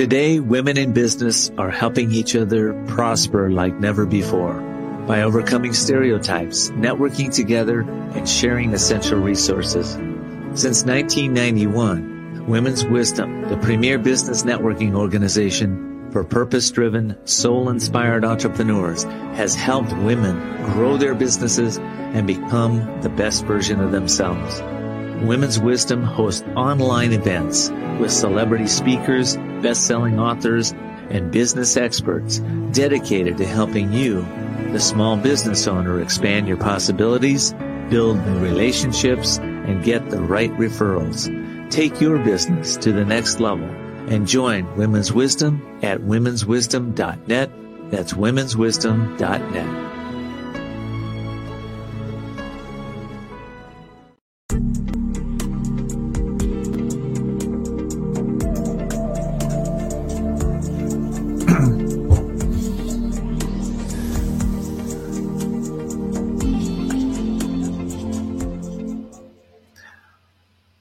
Today, 0.00 0.40
women 0.40 0.78
in 0.78 0.94
business 0.94 1.50
are 1.58 1.68
helping 1.68 2.10
each 2.10 2.34
other 2.34 2.72
prosper 2.86 3.50
like 3.50 3.74
never 3.74 4.06
before 4.06 4.54
by 5.06 5.20
overcoming 5.20 5.74
stereotypes, 5.74 6.70
networking 6.70 7.30
together, 7.30 7.80
and 7.80 8.26
sharing 8.26 8.72
essential 8.72 9.18
resources. 9.18 9.90
Since 10.58 10.86
1991, 10.86 12.46
Women's 12.46 12.82
Wisdom, 12.86 13.42
the 13.50 13.58
premier 13.58 13.98
business 13.98 14.42
networking 14.42 14.94
organization 14.94 16.08
for 16.10 16.24
purpose-driven, 16.24 17.18
soul-inspired 17.26 18.24
entrepreneurs, 18.24 19.02
has 19.34 19.54
helped 19.54 19.92
women 19.98 20.64
grow 20.72 20.96
their 20.96 21.14
businesses 21.14 21.76
and 21.76 22.26
become 22.26 23.02
the 23.02 23.10
best 23.10 23.44
version 23.44 23.80
of 23.80 23.92
themselves. 23.92 24.62
Women's 25.26 25.60
Wisdom 25.60 26.02
hosts 26.02 26.48
online 26.56 27.12
events 27.12 27.68
with 28.00 28.10
celebrity 28.10 28.66
speakers, 28.66 29.36
best-selling 29.60 30.18
authors, 30.18 30.72
and 31.10 31.32
business 31.32 31.76
experts 31.76 32.38
dedicated 32.72 33.36
to 33.38 33.46
helping 33.46 33.92
you, 33.92 34.22
the 34.72 34.80
small 34.80 35.16
business 35.16 35.66
owner, 35.66 36.00
expand 36.00 36.46
your 36.46 36.56
possibilities, 36.56 37.52
build 37.90 38.24
new 38.24 38.38
relationships, 38.38 39.38
and 39.38 39.84
get 39.84 40.10
the 40.10 40.20
right 40.20 40.52
referrals. 40.52 41.28
Take 41.70 42.00
your 42.00 42.18
business 42.18 42.76
to 42.78 42.92
the 42.92 43.04
next 43.04 43.40
level 43.40 43.68
and 44.08 44.26
join 44.26 44.76
Women's 44.76 45.12
Wisdom 45.12 45.78
at 45.82 46.00
womenswisdom.net. 46.00 47.50
That's 47.90 48.12
womenswisdom.net. 48.12 49.89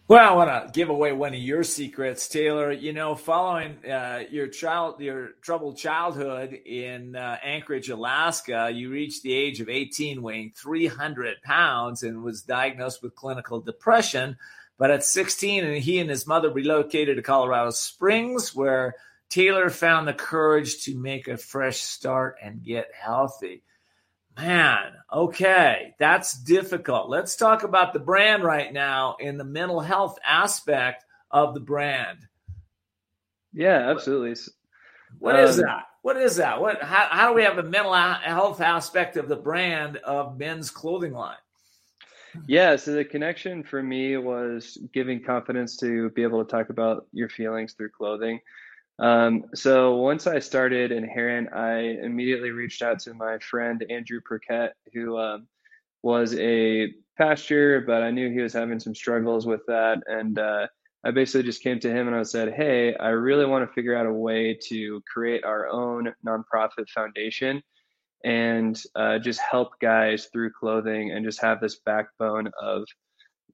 Well, 0.10 0.28
I 0.28 0.34
want 0.34 0.50
to 0.50 0.72
give 0.74 0.90
away 0.90 1.14
one 1.14 1.36
of 1.36 1.40
your 1.40 1.64
secrets, 1.64 2.28
Taylor. 2.28 2.72
You 2.72 2.94
know, 2.94 3.14
following 3.14 3.78
uh, 3.86 4.24
your 4.32 4.48
child, 4.48 5.00
your 5.02 5.34
troubled 5.44 5.78
childhood 5.78 6.52
in 6.52 7.16
uh, 7.16 7.38
Anchorage, 7.44 7.90
Alaska, 7.90 8.72
you 8.74 8.90
reached 8.90 9.22
the 9.22 9.34
age 9.34 9.62
of 9.62 9.70
18, 9.70 10.24
weighing 10.24 10.52
300 10.56 11.44
pounds, 11.44 12.02
and 12.02 12.24
was 12.24 12.42
diagnosed 12.42 13.04
with 13.04 13.14
clinical 13.14 13.62
depression. 13.62 14.36
But 14.80 14.90
at 14.90 15.04
16, 15.04 15.64
and 15.64 15.78
he 15.78 16.00
and 16.00 16.10
his 16.10 16.26
mother 16.26 16.52
relocated 16.52 17.18
to 17.18 17.22
Colorado 17.22 17.70
Springs, 17.70 18.56
where 18.56 18.96
Taylor 19.30 19.70
found 19.70 20.08
the 20.08 20.14
courage 20.16 20.86
to 20.86 20.98
make 20.98 21.28
a 21.28 21.38
fresh 21.38 21.82
start 21.82 22.38
and 22.42 22.64
get 22.64 22.88
healthy. 23.00 23.62
Man, 24.42 24.94
okay, 25.12 25.96
that's 26.00 26.34
difficult. 26.34 27.10
Let's 27.10 27.36
talk 27.36 27.64
about 27.64 27.92
the 27.92 28.00
brand 28.00 28.44
right 28.44 28.72
now 28.72 29.18
in 29.20 29.38
the 29.38 29.44
mental 29.44 29.82
health 29.82 30.18
aspect 30.26 31.04
of 31.30 31.54
the 31.54 31.60
brand. 31.60 32.20
Yeah, 33.52 33.90
absolutely. 33.90 34.36
What 35.18 35.36
um, 35.36 35.42
is 35.42 35.58
that? 35.58 35.88
What 36.04 36.16
is 36.16 36.38
that? 36.38 36.62
What? 36.62 36.82
How, 36.82 37.08
how 37.12 37.30
do 37.30 37.36
we 37.36 37.44
have 37.44 37.58
a 37.58 37.64
mental 37.64 37.94
health 37.94 38.62
aspect 38.62 39.18
of 39.18 39.28
the 39.28 39.36
brand 39.36 39.98
of 39.98 40.38
men's 40.38 40.72
clothing 40.72 41.14
line? 41.14 41.36
Yeah, 42.48 42.78
so 42.78 42.94
the 42.94 43.04
connection 43.04 43.64
for 43.64 43.84
me 43.84 44.16
was 44.16 44.78
giving 44.94 45.22
confidence 45.22 45.76
to 45.78 46.12
be 46.12 46.24
able 46.24 46.46
to 46.46 46.50
talk 46.50 46.70
about 46.70 47.08
your 47.12 47.28
feelings 47.28 47.74
through 47.74 47.90
clothing. 47.90 48.40
Um, 49.00 49.46
so 49.56 49.96
once 49.96 50.28
I 50.28 50.40
started 50.40 50.92
in 50.92 51.04
Inherent, 51.04 51.54
I 51.54 51.80
immediately 52.04 52.52
reached 52.52 52.82
out 52.82 53.00
to 53.02 53.14
my 53.14 53.40
friend 53.40 53.84
Andrew 53.90 54.20
Perquette, 54.22 54.74
who 54.94 55.18
um, 55.18 55.48
was 56.04 56.36
a 56.36 56.94
pastor, 57.18 57.82
but 57.82 58.04
I 58.04 58.12
knew 58.12 58.30
he 58.30 58.42
was 58.42 58.54
having 58.54 58.80
some 58.80 58.94
struggles 58.94 59.46
with 59.46 59.62
that. 59.68 60.04
And 60.08 60.38
uh, 60.38 60.68
I 61.04 61.12
basically 61.12 61.44
just 61.44 61.64
came 61.64 61.80
to 61.80 61.92
him 61.92 62.08
and 62.08 62.16
I 62.16 62.24
said, 62.24 62.54
Hey, 62.54 62.96
I 62.96 63.10
really 63.10 63.46
want 63.46 63.68
to 63.68 63.74
figure 63.74 63.96
out 63.96 64.06
a 64.06 64.14
way 64.14 64.58
to 64.68 65.02
create 65.12 65.46
our 65.46 65.70
own 65.70 66.14
nonprofit 66.26 66.90
foundation 66.94 67.64
and 68.26 68.82
uh, 68.96 69.18
just 69.20 69.40
help 69.40 69.80
guys 69.80 70.28
through 70.32 70.52
clothing 70.52 71.12
and 71.12 71.24
just 71.24 71.42
have 71.42 71.62
this 71.62 71.80
backbone 71.86 72.50
of 72.62 72.84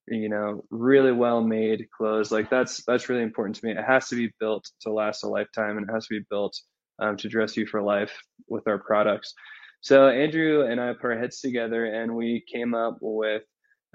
you 0.08 0.30
know 0.30 0.64
really 0.70 1.12
well 1.12 1.42
made 1.42 1.88
clothes. 1.96 2.32
Like 2.32 2.50
that's 2.50 2.84
that's 2.86 3.10
really 3.10 3.24
important 3.24 3.56
to 3.58 3.66
me. 3.66 3.72
It 3.72 3.84
has 3.86 4.08
to 4.10 4.16
be 4.16 4.32
built 4.40 4.70
to 4.82 4.92
last 4.92 5.24
a 5.24 5.28
lifetime 5.28 5.78
and 5.78 5.90
it 5.90 5.94
has 5.94 6.08
to 6.08 6.20
be 6.20 6.26
built 6.30 6.56
um, 7.00 7.18
to 7.18 7.30
dress 7.30 7.58
you 7.58 7.66
for 7.66 7.82
life 7.82 8.14
with 8.48 8.68
our 8.68 8.80
products. 8.80 9.34
So 9.82 10.08
andrew 10.08 10.66
and 10.66 10.82
i 10.82 10.94
put 10.94 11.12
our 11.12 11.20
heads 11.20 11.42
together 11.42 11.86
and 11.86 12.16
we 12.16 12.44
came 12.52 12.74
up 12.74 12.98
with 13.02 13.44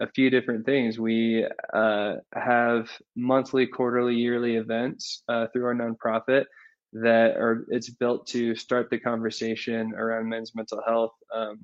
a 0.01 0.07
few 0.09 0.31
different 0.31 0.65
things. 0.65 0.99
We 0.99 1.47
uh, 1.75 2.15
have 2.35 2.89
monthly 3.17 3.67
quarterly 3.67 4.15
yearly 4.15 4.57
events 4.57 5.23
uh, 5.29 5.47
through 5.53 5.67
our 5.67 5.75
nonprofit 5.75 6.45
that 6.93 7.37
are 7.37 7.67
it's 7.69 7.91
built 7.91 8.27
to 8.29 8.55
start 8.55 8.89
the 8.91 8.99
conversation 8.99 9.93
around 9.95 10.29
men's 10.29 10.57
mental 10.57 10.83
health 10.85 11.13
um, 11.33 11.61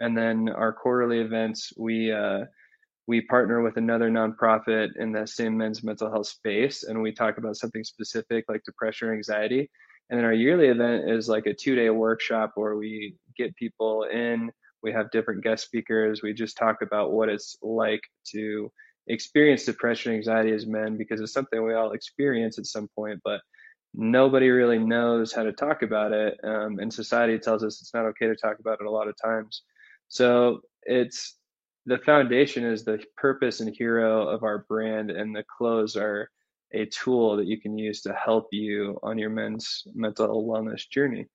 and 0.00 0.18
then 0.18 0.48
our 0.48 0.72
quarterly 0.72 1.20
events 1.20 1.72
we 1.78 2.10
uh, 2.10 2.40
we 3.06 3.20
partner 3.22 3.62
with 3.62 3.76
another 3.76 4.10
nonprofit 4.10 4.90
in 4.96 5.12
the 5.12 5.26
same 5.26 5.56
men's 5.56 5.82
mental 5.82 6.10
health 6.10 6.26
space 6.26 6.84
and 6.84 7.00
we 7.00 7.12
talk 7.12 7.38
about 7.38 7.56
something 7.56 7.84
specific 7.84 8.44
like 8.48 8.62
depression 8.64 9.08
or 9.08 9.14
anxiety. 9.14 9.70
And 10.10 10.18
then 10.18 10.24
our 10.24 10.32
yearly 10.32 10.68
event 10.68 11.10
is 11.10 11.28
like 11.28 11.46
a 11.46 11.54
two 11.54 11.74
day 11.74 11.90
workshop 11.90 12.52
where 12.54 12.76
we 12.76 13.16
get 13.36 13.56
people 13.56 14.04
in 14.04 14.50
we 14.82 14.92
have 14.92 15.10
different 15.10 15.42
guest 15.42 15.64
speakers 15.64 16.22
we 16.22 16.34
just 16.34 16.58
talk 16.58 16.82
about 16.82 17.12
what 17.12 17.30
it's 17.30 17.56
like 17.62 18.02
to 18.26 18.70
experience 19.08 19.64
depression 19.64 20.12
anxiety 20.12 20.52
as 20.52 20.66
men 20.66 20.96
because 20.98 21.20
it's 21.20 21.32
something 21.32 21.64
we 21.64 21.74
all 21.74 21.92
experience 21.92 22.58
at 22.58 22.66
some 22.66 22.88
point 22.94 23.18
but 23.24 23.40
nobody 23.94 24.48
really 24.50 24.78
knows 24.78 25.32
how 25.32 25.42
to 25.42 25.52
talk 25.52 25.82
about 25.82 26.12
it 26.12 26.38
um, 26.42 26.78
and 26.80 26.92
society 26.92 27.38
tells 27.38 27.62
us 27.62 27.80
it's 27.80 27.94
not 27.94 28.04
okay 28.06 28.26
to 28.26 28.34
talk 28.34 28.58
about 28.58 28.78
it 28.80 28.86
a 28.86 28.90
lot 28.90 29.08
of 29.08 29.14
times. 29.22 29.62
So 30.08 30.60
it's 30.82 31.36
the 31.86 31.98
foundation 31.98 32.64
is 32.64 32.84
the 32.84 33.02
purpose 33.16 33.60
and 33.60 33.74
hero 33.74 34.28
of 34.28 34.42
our 34.42 34.64
brand, 34.68 35.10
and 35.10 35.34
the 35.34 35.44
clothes 35.56 35.96
are 35.96 36.30
a 36.72 36.86
tool 36.86 37.36
that 37.36 37.46
you 37.46 37.60
can 37.60 37.78
use 37.78 38.02
to 38.02 38.12
help 38.14 38.48
you 38.50 38.98
on 39.02 39.18
your 39.18 39.30
men's 39.30 39.84
mental 39.94 40.46
wellness 40.46 40.88
journey. 40.88 41.26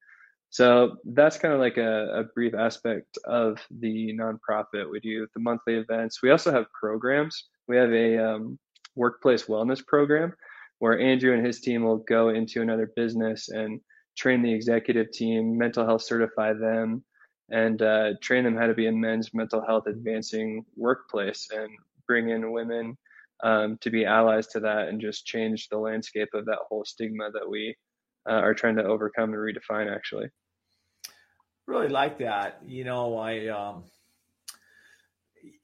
So 0.49 0.97
that's 1.05 1.37
kind 1.37 1.53
of 1.53 1.59
like 1.59 1.77
a, 1.77 2.19
a, 2.19 2.23
brief 2.23 2.55
aspect 2.55 3.17
of 3.25 3.59
the 3.79 4.17
nonprofit. 4.17 4.89
We 4.89 4.99
do 4.99 5.27
the 5.33 5.39
monthly 5.39 5.75
events. 5.75 6.23
We 6.23 6.31
also 6.31 6.51
have 6.51 6.65
programs. 6.71 7.49
We 7.67 7.77
have 7.77 7.91
a 7.93 8.17
um, 8.17 8.57
workplace 8.95 9.43
wellness 9.43 9.85
program 9.85 10.33
where 10.79 10.99
Andrew 10.99 11.35
and 11.35 11.45
his 11.45 11.61
team 11.61 11.83
will 11.83 11.97
go 11.97 12.29
into 12.29 12.61
another 12.61 12.91
business 12.95 13.49
and 13.49 13.79
train 14.17 14.41
the 14.41 14.53
executive 14.53 15.11
team, 15.11 15.57
mental 15.57 15.85
health 15.85 16.01
certify 16.01 16.53
them, 16.53 17.03
and 17.51 17.81
uh, 17.81 18.11
train 18.21 18.43
them 18.43 18.55
how 18.55 18.67
to 18.67 18.73
be 18.73 18.87
a 18.87 18.91
men's 18.91 19.33
mental 19.33 19.65
health 19.65 19.87
advancing 19.87 20.65
workplace 20.75 21.49
and 21.51 21.69
bring 22.07 22.29
in 22.29 22.51
women 22.51 22.97
um, 23.43 23.77
to 23.81 23.89
be 23.89 24.05
allies 24.05 24.47
to 24.47 24.59
that 24.59 24.89
and 24.89 25.01
just 25.01 25.25
change 25.25 25.69
the 25.69 25.77
landscape 25.77 26.29
of 26.33 26.45
that 26.45 26.59
whole 26.67 26.85
stigma 26.85 27.29
that 27.31 27.49
we 27.49 27.75
uh, 28.29 28.33
are 28.33 28.53
trying 28.53 28.75
to 28.75 28.83
overcome 28.83 29.33
and 29.33 29.37
redefine. 29.37 29.93
Actually, 29.93 30.29
really 31.65 31.87
like 31.87 32.19
that. 32.19 32.61
You 32.65 32.83
know, 32.83 33.17
I 33.17 33.47
um, 33.47 33.83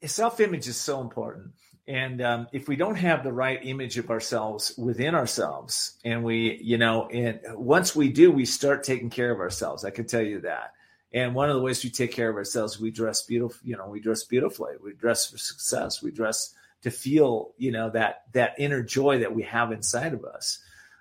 self 0.04 0.40
image 0.40 0.66
is 0.68 0.76
so 0.76 1.00
important. 1.00 1.52
And 1.88 2.20
um, 2.20 2.48
if 2.52 2.66
we 2.66 2.74
don't 2.74 2.96
have 2.96 3.22
the 3.22 3.32
right 3.32 3.60
image 3.62 3.96
of 3.96 4.10
ourselves 4.10 4.74
within 4.76 5.14
ourselves, 5.14 5.96
and 6.04 6.24
we, 6.24 6.58
you 6.60 6.78
know, 6.78 7.06
and 7.06 7.38
once 7.54 7.94
we 7.94 8.08
do, 8.08 8.32
we 8.32 8.44
start 8.44 8.82
taking 8.82 9.08
care 9.08 9.30
of 9.30 9.38
ourselves. 9.38 9.84
I 9.84 9.90
can 9.90 10.06
tell 10.06 10.22
you 10.22 10.40
that. 10.40 10.72
And 11.16 11.34
one 11.34 11.48
of 11.48 11.56
the 11.56 11.62
ways 11.62 11.82
we 11.82 11.88
take 11.88 12.12
care 12.12 12.28
of 12.28 12.36
ourselves, 12.36 12.78
we 12.78 12.90
dress 12.90 13.22
beautiful. 13.22 13.58
You 13.66 13.78
know, 13.78 13.88
we 13.88 14.00
dress 14.00 14.24
beautifully. 14.24 14.74
We 14.84 14.92
dress 14.92 15.30
for 15.30 15.38
success. 15.38 16.02
We 16.02 16.10
dress 16.10 16.52
to 16.82 16.90
feel, 16.90 17.54
you 17.56 17.72
know, 17.72 17.88
that 17.88 18.24
that 18.34 18.56
inner 18.58 18.82
joy 18.82 19.20
that 19.20 19.34
we 19.34 19.44
have 19.44 19.72
inside 19.72 20.12
of 20.12 20.26
us. 20.26 20.58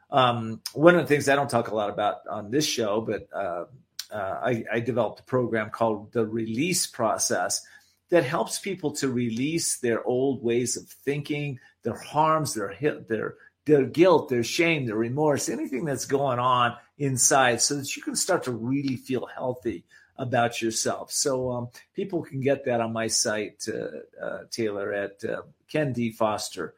Um, 0.10 0.62
one 0.72 0.96
of 0.96 1.02
the 1.02 1.08
things 1.08 1.28
I 1.28 1.36
don't 1.36 1.50
talk 1.50 1.68
a 1.68 1.76
lot 1.76 1.90
about 1.90 2.26
on 2.30 2.50
this 2.50 2.66
show, 2.66 3.02
but 3.02 3.28
uh, 3.36 3.66
uh, 4.10 4.40
I, 4.42 4.64
I 4.72 4.80
developed 4.80 5.20
a 5.20 5.24
program 5.24 5.70
called 5.70 6.14
the 6.14 6.26
Release 6.26 6.88
Process 6.88 7.62
that 8.10 8.24
helps 8.24 8.58
people 8.58 8.92
to 8.94 9.12
release 9.12 9.80
their 9.80 10.02
old 10.06 10.42
ways 10.42 10.78
of 10.78 10.88
thinking, 10.88 11.60
their 11.84 11.98
harms, 11.98 12.54
their 12.54 12.74
their 13.10 13.36
their 13.66 13.84
guilt, 13.84 14.30
their 14.30 14.46
shame, 14.46 14.86
their 14.86 14.96
remorse, 14.96 15.50
anything 15.50 15.84
that's 15.84 16.06
going 16.06 16.40
on 16.40 16.78
inside, 16.98 17.60
so 17.60 17.76
that 17.76 17.98
you 17.98 18.02
can 18.02 18.16
start 18.16 18.44
to 18.44 18.54
really 18.54 18.96
feel 18.96 19.26
healthy 19.26 19.84
about 20.18 20.62
yourself. 20.62 21.12
So 21.12 21.52
um, 21.52 21.68
people 21.96 22.22
can 22.24 22.42
get 22.42 22.66
that 22.66 22.82
on 22.82 22.94
my 22.94 23.08
site, 23.08 23.66
uh, 23.68 24.24
uh, 24.24 24.40
Taylor, 24.50 24.94
at 24.94 25.24
uh, 25.24 25.42
Ken 25.70 25.94
D. 25.94 26.12
Foster, 26.12 26.74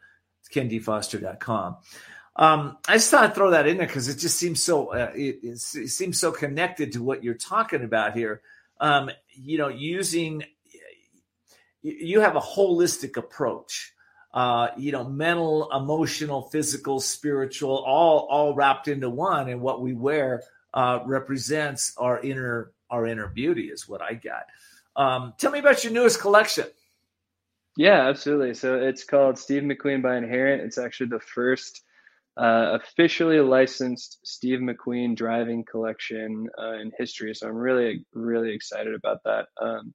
kendfoster.com. 0.53 1.77
Um, 2.35 2.77
I 2.87 2.93
just 2.93 3.09
thought 3.09 3.23
I'd 3.23 3.35
throw 3.35 3.51
that 3.51 3.67
in 3.67 3.77
there 3.77 3.87
because 3.87 4.09
it 4.09 4.19
just 4.19 4.37
seems 4.37 4.61
so 4.61 4.93
uh, 4.93 5.11
it, 5.15 5.39
it, 5.41 5.59
seems 5.59 6.19
so 6.19 6.31
connected 6.31 6.91
to 6.93 7.01
what 7.03 7.23
you're 7.23 7.33
talking 7.33 7.83
about 7.83 8.13
here. 8.13 8.41
Um, 8.79 9.09
you 9.29 9.57
know, 9.57 9.69
using 9.69 10.43
you 11.81 12.21
have 12.21 12.35
a 12.35 12.41
holistic 12.41 13.17
approach. 13.17 13.93
Uh, 14.33 14.69
you 14.77 14.91
know, 14.91 15.03
mental, 15.03 15.71
emotional, 15.71 16.43
physical, 16.43 16.99
spiritual, 16.99 17.77
all 17.77 18.27
all 18.29 18.53
wrapped 18.53 18.87
into 18.87 19.09
one. 19.09 19.49
And 19.49 19.61
what 19.61 19.81
we 19.81 19.93
wear 19.93 20.43
uh, 20.75 20.99
represents 21.05 21.93
our 21.97 22.19
inner 22.19 22.71
our 22.89 23.05
inner 23.05 23.27
beauty, 23.27 23.65
is 23.65 23.87
what 23.87 24.01
I 24.01 24.13
got. 24.13 24.45
Um, 24.95 25.33
tell 25.37 25.51
me 25.51 25.59
about 25.59 25.83
your 25.83 25.93
newest 25.93 26.19
collection. 26.19 26.65
Yeah, 27.77 28.07
absolutely. 28.07 28.55
So 28.55 28.75
it's 28.75 29.03
called 29.03 29.37
Steve 29.37 29.61
McQueen 29.61 30.01
by 30.01 30.17
Inherent. 30.17 30.63
It's 30.63 30.79
actually 30.79 31.09
the 31.09 31.19
first 31.19 31.83
uh, 32.35 32.79
officially 32.81 33.39
licensed 33.39 34.19
Steve 34.23 34.59
McQueen 34.59 35.15
driving 35.15 35.63
collection 35.63 36.47
uh, 36.59 36.73
in 36.73 36.91
history. 36.97 37.35
So 37.35 37.47
I'm 37.47 37.55
really, 37.55 38.03
really 38.13 38.51
excited 38.53 38.95
about 38.95 39.19
that. 39.25 39.45
Um, 39.61 39.93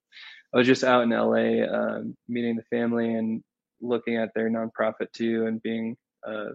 I 0.54 0.58
was 0.58 0.66
just 0.66 0.84
out 0.84 1.02
in 1.02 1.10
LA 1.10 1.64
um, 1.66 2.16
meeting 2.28 2.56
the 2.56 2.76
family 2.76 3.14
and 3.14 3.42
looking 3.80 4.16
at 4.16 4.30
their 4.34 4.48
nonprofit 4.48 5.10
too, 5.12 5.46
and 5.46 5.60
being 5.62 5.96
uh, 6.26 6.50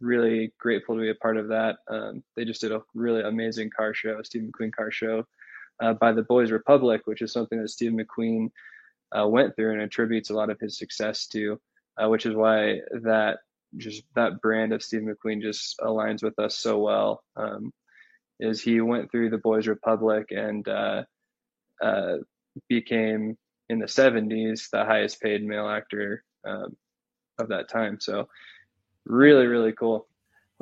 really 0.00 0.52
grateful 0.60 0.94
to 0.94 1.00
be 1.00 1.10
a 1.10 1.14
part 1.16 1.36
of 1.36 1.48
that. 1.48 1.76
Um, 1.90 2.22
they 2.36 2.44
just 2.44 2.60
did 2.60 2.70
a 2.70 2.82
really 2.94 3.22
amazing 3.22 3.70
car 3.76 3.92
show, 3.92 4.22
Steve 4.22 4.42
McQueen 4.42 4.72
car 4.72 4.92
show 4.92 5.24
uh, 5.80 5.94
by 5.94 6.12
the 6.12 6.22
Boys 6.22 6.50
Republic, 6.50 7.02
which 7.04 7.22
is 7.22 7.32
something 7.32 7.60
that 7.60 7.68
Steve 7.68 7.92
McQueen 7.92 8.50
uh, 9.16 9.26
went 9.26 9.54
through 9.56 9.72
and 9.72 9.82
attributes 9.82 10.30
a 10.30 10.34
lot 10.34 10.50
of 10.50 10.60
his 10.60 10.78
success 10.78 11.26
to, 11.28 11.60
uh, 12.02 12.08
which 12.08 12.26
is 12.26 12.34
why 12.34 12.80
that 13.02 13.38
just 13.76 14.04
that 14.14 14.40
brand 14.40 14.72
of 14.72 14.82
Steve 14.82 15.02
McQueen 15.02 15.42
just 15.42 15.78
aligns 15.78 16.22
with 16.22 16.38
us 16.38 16.56
so 16.56 16.78
well. 16.78 17.22
Um, 17.36 17.72
is 18.40 18.60
he 18.60 18.80
went 18.80 19.10
through 19.10 19.30
the 19.30 19.38
Boys 19.38 19.66
Republic 19.66 20.28
and 20.30 20.66
uh, 20.68 21.02
uh, 21.82 22.16
became 22.68 23.36
in 23.68 23.78
the 23.78 23.86
70s 23.86 24.70
the 24.70 24.84
highest 24.84 25.20
paid 25.20 25.44
male 25.44 25.68
actor 25.68 26.24
um, 26.44 26.76
of 27.38 27.48
that 27.48 27.68
time. 27.68 27.98
So 28.00 28.28
really, 29.04 29.46
really 29.46 29.72
cool. 29.72 30.06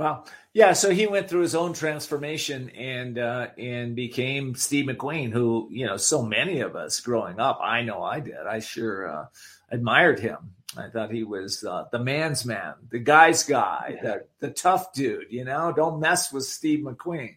Wow. 0.02 0.24
Yeah. 0.52 0.72
So 0.72 0.90
he 0.90 1.06
went 1.06 1.30
through 1.30 1.42
his 1.42 1.54
own 1.54 1.74
transformation 1.74 2.70
and 2.70 3.18
uh, 3.20 3.48
and 3.56 3.94
became 3.94 4.56
Steve 4.56 4.86
McQueen, 4.86 5.30
who 5.30 5.68
you 5.70 5.86
know 5.86 5.96
so 5.96 6.24
many 6.24 6.58
of 6.58 6.74
us 6.74 6.98
growing 6.98 7.38
up. 7.38 7.60
I 7.62 7.82
know 7.82 8.02
I 8.02 8.18
did. 8.18 8.34
I 8.48 8.58
sure 8.58 9.06
uh, 9.06 9.26
admired 9.70 10.18
him. 10.18 10.38
I 10.76 10.88
thought 10.88 11.12
he 11.12 11.22
was 11.22 11.62
uh, 11.62 11.84
the 11.92 12.00
man's 12.00 12.44
man, 12.44 12.74
the 12.90 12.98
guy's 12.98 13.44
guy, 13.44 13.94
yeah. 13.94 14.02
the 14.02 14.24
the 14.40 14.50
tough 14.50 14.92
dude. 14.92 15.26
You 15.30 15.44
know, 15.44 15.72
don't 15.72 16.00
mess 16.00 16.32
with 16.32 16.46
Steve 16.46 16.84
McQueen. 16.84 17.36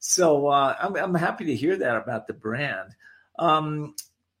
So 0.00 0.48
uh, 0.48 0.74
I'm 0.80 0.96
I'm 0.96 1.14
happy 1.14 1.44
to 1.44 1.54
hear 1.54 1.76
that 1.76 1.96
about 1.96 2.26
the 2.26 2.34
brand. 2.34 2.96
Um, 3.38 3.94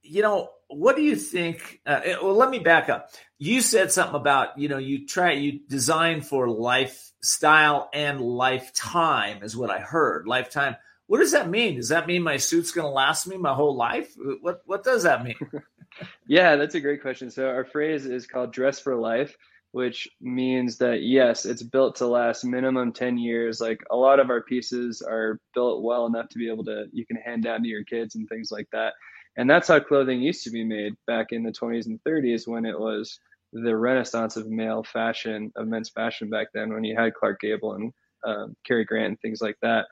you 0.04 0.22
know, 0.22 0.50
what 0.68 0.96
do 0.96 1.02
you 1.02 1.16
think? 1.16 1.80
Uh, 1.86 2.00
eh, 2.04 2.16
well, 2.22 2.34
let 2.34 2.50
me 2.50 2.58
back 2.58 2.88
up. 2.88 3.10
You 3.38 3.60
said 3.60 3.90
something 3.90 4.14
about, 4.14 4.58
you 4.58 4.68
know, 4.68 4.78
you 4.78 5.06
try, 5.06 5.32
you 5.32 5.60
design 5.68 6.20
for 6.20 6.48
lifestyle 6.48 7.88
and 7.92 8.20
lifetime, 8.20 9.42
is 9.42 9.56
what 9.56 9.70
I 9.70 9.78
heard. 9.80 10.26
Lifetime. 10.26 10.76
What 11.06 11.18
does 11.18 11.32
that 11.32 11.50
mean? 11.50 11.76
Does 11.76 11.88
that 11.88 12.06
mean 12.06 12.22
my 12.22 12.36
suit's 12.36 12.70
going 12.70 12.86
to 12.86 12.90
last 12.90 13.26
me 13.26 13.36
my 13.36 13.54
whole 13.54 13.76
life? 13.76 14.14
What 14.40 14.62
What 14.64 14.84
does 14.84 15.02
that 15.02 15.24
mean? 15.24 15.36
yeah, 16.26 16.56
that's 16.56 16.74
a 16.74 16.80
great 16.80 17.02
question. 17.02 17.30
So 17.30 17.46
our 17.48 17.64
phrase 17.64 18.06
is 18.06 18.26
called 18.26 18.54
"dress 18.54 18.80
for 18.80 18.96
life," 18.96 19.36
which 19.72 20.08
means 20.22 20.78
that 20.78 21.02
yes, 21.02 21.44
it's 21.44 21.62
built 21.62 21.96
to 21.96 22.06
last 22.06 22.42
minimum 22.44 22.92
ten 22.94 23.18
years. 23.18 23.60
Like 23.60 23.82
a 23.90 23.96
lot 23.96 24.18
of 24.18 24.30
our 24.30 24.40
pieces 24.40 25.02
are 25.02 25.40
built 25.52 25.82
well 25.82 26.06
enough 26.06 26.30
to 26.30 26.38
be 26.38 26.50
able 26.50 26.64
to 26.64 26.86
you 26.90 27.04
can 27.04 27.16
hand 27.16 27.44
down 27.44 27.62
to 27.62 27.68
your 27.68 27.84
kids 27.84 28.14
and 28.14 28.26
things 28.26 28.50
like 28.50 28.68
that 28.72 28.94
and 29.36 29.48
that's 29.48 29.68
how 29.68 29.80
clothing 29.80 30.20
used 30.20 30.44
to 30.44 30.50
be 30.50 30.64
made 30.64 30.94
back 31.06 31.28
in 31.32 31.42
the 31.42 31.52
20s 31.52 31.86
and 31.86 32.00
30s 32.06 32.46
when 32.46 32.64
it 32.64 32.78
was 32.78 33.18
the 33.52 33.76
renaissance 33.76 34.36
of 34.36 34.48
male 34.48 34.82
fashion, 34.82 35.52
of 35.56 35.68
men's 35.68 35.90
fashion 35.90 36.28
back 36.28 36.48
then, 36.52 36.72
when 36.72 36.84
you 36.84 36.96
had 36.96 37.14
Clark 37.14 37.40
Gable 37.40 37.74
and 37.74 37.92
um, 38.26 38.56
Cary 38.66 38.84
Grant 38.84 39.06
and 39.06 39.20
things 39.20 39.40
like 39.40 39.56
that. 39.62 39.86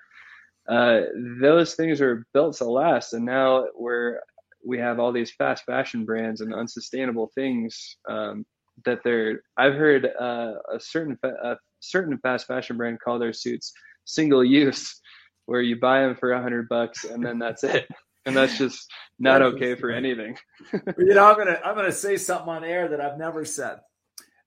Uh, 0.68 1.02
those 1.40 1.74
things 1.74 2.00
were 2.00 2.24
built 2.32 2.56
to 2.56 2.64
last, 2.64 3.14
and 3.14 3.24
now 3.24 3.66
we're 3.76 4.20
we 4.64 4.78
have 4.78 5.00
all 5.00 5.10
these 5.12 5.32
fast 5.32 5.64
fashion 5.64 6.04
brands 6.04 6.40
and 6.40 6.54
unsustainable 6.54 7.30
things 7.34 7.96
um, 8.08 8.46
that 8.84 9.00
they're. 9.02 9.42
I've 9.56 9.74
heard 9.74 10.06
uh, 10.06 10.54
a 10.72 10.78
certain 10.78 11.18
a 11.24 11.56
certain 11.80 12.16
fast 12.18 12.46
fashion 12.46 12.76
brand 12.76 13.00
call 13.00 13.18
their 13.18 13.32
suits 13.32 13.72
single 14.04 14.44
use, 14.44 15.00
where 15.46 15.62
you 15.62 15.78
buy 15.80 16.02
them 16.02 16.14
for 16.14 16.32
a 16.32 16.42
hundred 16.42 16.68
bucks 16.68 17.04
and 17.04 17.24
then 17.24 17.38
that's 17.38 17.64
it 17.64 17.88
and 18.26 18.36
that's 18.36 18.58
just 18.58 18.90
not 19.18 19.42
okay 19.42 19.74
for 19.74 19.90
anything. 19.90 20.36
you 20.72 21.14
know, 21.14 21.26
I'm 21.26 21.36
gonna 21.36 21.60
I'm 21.64 21.74
gonna 21.74 21.92
say 21.92 22.16
something 22.16 22.48
on 22.48 22.64
air 22.64 22.88
that 22.88 23.00
I've 23.00 23.18
never 23.18 23.44
said. 23.44 23.78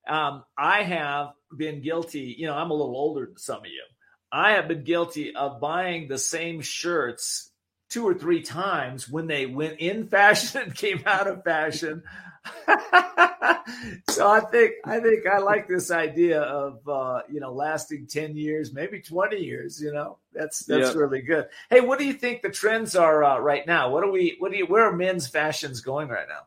Um, 0.08 0.44
I 0.58 0.84
have 0.84 1.30
been 1.56 1.82
guilty. 1.82 2.36
You 2.38 2.48
know, 2.48 2.56
I'm 2.56 2.72
a 2.72 2.76
little 2.76 2.96
older 2.96 3.26
than 3.26 3.38
some 3.38 3.60
of 3.60 3.66
you. 3.66 3.84
I 4.32 4.52
have 4.54 4.68
been 4.68 4.84
guilty 4.84 5.36
of 5.36 5.62
buying 5.62 6.08
the 6.08 6.18
same 6.18 6.62
shirts 6.62 7.52
two 7.90 8.06
or 8.06 8.14
three 8.14 8.42
times 8.42 9.08
when 9.08 9.28
they 9.28 9.46
went 9.46 9.80
in 9.80 10.08
fashion 10.08 10.62
and 10.64 10.76
came 10.78 11.02
out 11.06 11.28
of 11.28 11.44
fashion. 11.44 12.04
so 14.10 14.30
I 14.30 14.42
think 14.52 14.74
I 14.86 15.00
think 15.00 15.26
I 15.28 15.40
like 15.40 15.68
this 15.68 15.92
idea 15.92 16.42
of 16.42 16.88
uh, 16.88 17.22
you 17.30 17.40
know 17.40 17.52
lasting 17.52 18.08
ten 18.08 18.36
years, 18.36 18.74
maybe 18.74 19.02
twenty 19.02 19.44
years. 19.44 19.82
You 19.82 19.92
know, 19.92 20.18
that's 20.34 20.66
that's 20.66 20.90
yep. 20.90 20.96
really 20.96 21.22
good. 21.22 21.48
Hey, 21.70 21.82
what 21.82 22.00
do 22.00 22.06
you 22.06 22.14
think 22.14 22.42
the 22.42 22.50
trends 22.50 22.96
are 22.96 23.24
uh, 23.24 23.40
right 23.40 23.66
now? 23.66 23.90
What 23.90 24.04
are 24.04 24.12
we? 24.12 24.36
What 24.40 24.52
do 24.52 24.58
you? 24.58 24.66
Where 24.66 24.84
are 24.84 24.96
men's 24.96 25.28
fashions 25.28 25.82
going 25.82 26.10
right 26.10 26.28
now? 26.28 26.42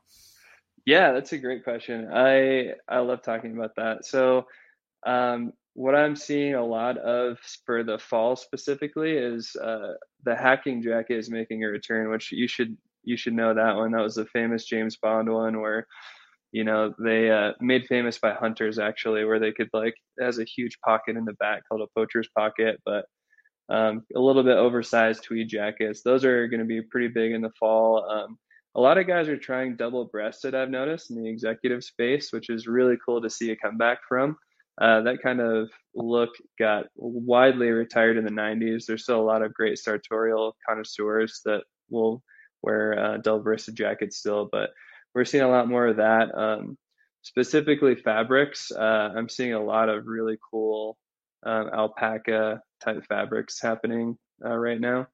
Yeah, 0.85 1.13
that's 1.13 1.33
a 1.33 1.39
great 1.39 1.65
question. 1.65 2.09
I 2.13 2.75
I 2.89 3.01
love 3.01 3.23
talking 3.23 3.57
about 3.57 3.77
that. 3.77 4.07
So, 4.07 4.47
um, 5.05 5.53
what 5.75 5.95
I'm 5.95 6.17
seeing 6.17 6.55
a 6.55 6.65
lot 6.65 6.99
of 6.99 7.39
for 7.65 7.85
the 7.85 7.99
fall 7.99 8.37
specifically 8.37 9.13
is 9.13 9.55
uh, 9.57 9.95
the 10.25 10.35
hacking 10.35 10.83
jacket 10.83 11.19
is 11.19 11.31
making 11.31 11.63
a 11.63 11.69
return, 11.69 12.11
which 12.11 12.33
you 12.33 12.49
should 12.49 12.77
you 13.09 13.17
should 13.17 13.33
know 13.33 13.55
that 13.55 13.77
one. 13.77 13.93
That 13.93 14.03
was 14.03 14.17
the 14.17 14.27
famous 14.27 14.65
James 14.65 14.97
Bond 14.97 15.33
one 15.33 15.61
where 15.61 15.87
you 16.53 16.65
know 16.65 16.95
they 16.99 17.31
uh, 17.31 17.53
made 17.61 17.87
famous 17.87 18.19
by 18.19 18.35
hunters 18.35 18.79
actually, 18.79 19.25
where 19.25 19.41
they 19.41 19.53
could 19.53 19.71
like 19.73 19.95
has 20.21 20.39
a 20.39 20.45
huge 20.45 20.79
pocket 20.85 21.17
in 21.17 21.25
the 21.25 21.35
back 21.35 21.63
called 21.69 21.83
a 21.83 21.99
poacher's 21.99 22.29
pocket, 22.37 22.81
but 22.85 23.07
um, 23.71 24.03
a 24.15 24.21
little 24.21 24.43
bit 24.43 24.57
oversized 24.57 25.25
tweed 25.25 25.49
jackets. 25.49 26.03
Those 26.03 26.25
are 26.25 26.49
going 26.49 26.61
to 26.61 26.67
be 26.67 26.83
pretty 26.83 27.09
big 27.09 27.33
in 27.33 27.43
the 27.43 27.53
fall. 27.59 28.09
Um, 28.09 28.39
a 28.75 28.81
lot 28.81 28.99
of 28.99 29.07
guys 29.07 29.29
are 29.29 29.37
trying 29.37 29.77
double 29.77 30.05
breasted, 30.05 30.55
I've 30.55 30.71
noticed 30.71 31.11
in 31.11 31.23
the 31.23 31.29
executive 31.29 31.83
space, 31.83 32.33
which 32.33 32.51
is 32.51 32.67
really 32.67 32.97
cool 33.05 33.21
to 33.21 33.31
see 33.31 33.51
a 33.51 33.57
comeback 33.57 33.99
from. 34.09 34.37
Uh, 34.81 35.01
that 35.03 35.23
kind 35.23 35.41
of 35.41 35.69
look 35.95 36.31
got 36.59 36.85
widely 36.95 37.71
retired 37.71 38.17
in 38.17 38.25
the 38.25 38.31
90s. 38.31 38.87
There's 38.87 39.03
still 39.03 39.21
a 39.21 39.23
lot 39.23 39.43
of 39.43 39.53
great 39.53 39.79
sartorial 39.79 40.55
connoisseurs 40.67 41.41
that 41.45 41.65
will 41.91 42.23
wear 42.63 42.99
uh, 42.99 43.17
double 43.19 43.41
breasted 43.41 43.77
jackets 43.77 44.19
still, 44.19 44.49
but 44.51 44.71
we're 45.15 45.25
seeing 45.25 45.45
a 45.45 45.49
lot 45.49 45.69
more 45.69 45.87
of 45.87 45.97
that. 45.97 46.35
Um, 46.37 46.77
specifically 47.23 47.95
fabrics. 47.95 48.71
Uh, 48.71 49.11
I'm 49.17 49.29
seeing 49.29 49.53
a 49.53 49.63
lot 49.63 49.89
of 49.89 50.07
really 50.07 50.39
cool 50.51 50.97
um, 51.45 51.69
alpaca 51.73 52.63
type 52.81 53.05
fabrics 53.07 53.61
happening 53.61 54.17
uh, 54.45 54.57
right 54.57 54.81
now. 54.81 55.07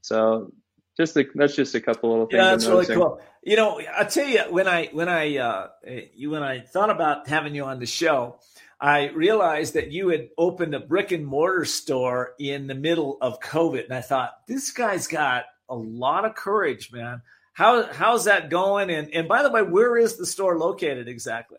So 0.00 0.52
just 0.96 1.16
a, 1.16 1.24
that's 1.34 1.54
just 1.54 1.74
a 1.74 1.80
couple 1.80 2.10
little 2.10 2.26
things. 2.26 2.38
Yeah, 2.38 2.50
that's 2.50 2.66
really 2.66 2.86
cool. 2.86 3.20
You 3.42 3.56
know, 3.56 3.80
I'll 3.96 4.06
tell 4.06 4.28
you 4.28 4.40
when 4.50 4.68
I 4.68 4.88
when 4.92 5.08
I 5.08 5.38
uh, 5.38 5.68
you 6.14 6.30
when 6.30 6.42
I 6.42 6.60
thought 6.60 6.90
about 6.90 7.28
having 7.28 7.54
you 7.54 7.64
on 7.64 7.78
the 7.78 7.86
show, 7.86 8.38
I 8.80 9.08
realized 9.08 9.74
that 9.74 9.90
you 9.90 10.08
had 10.08 10.28
opened 10.36 10.74
a 10.74 10.80
brick 10.80 11.12
and 11.12 11.26
mortar 11.26 11.64
store 11.64 12.34
in 12.38 12.66
the 12.66 12.74
middle 12.74 13.16
of 13.20 13.40
COVID, 13.40 13.84
and 13.84 13.94
I 13.94 14.00
thought 14.00 14.32
this 14.46 14.70
guy's 14.72 15.06
got 15.06 15.44
a 15.72 15.76
lot 15.76 16.24
of 16.24 16.34
courage, 16.34 16.92
man. 16.92 17.22
How 17.54 17.90
how's 17.92 18.24
that 18.26 18.50
going? 18.50 18.90
And 18.90 19.12
and 19.12 19.26
by 19.26 19.42
the 19.42 19.50
way, 19.50 19.62
where 19.62 19.96
is 19.96 20.16
the 20.16 20.26
store 20.26 20.58
located 20.58 21.08
exactly? 21.08 21.58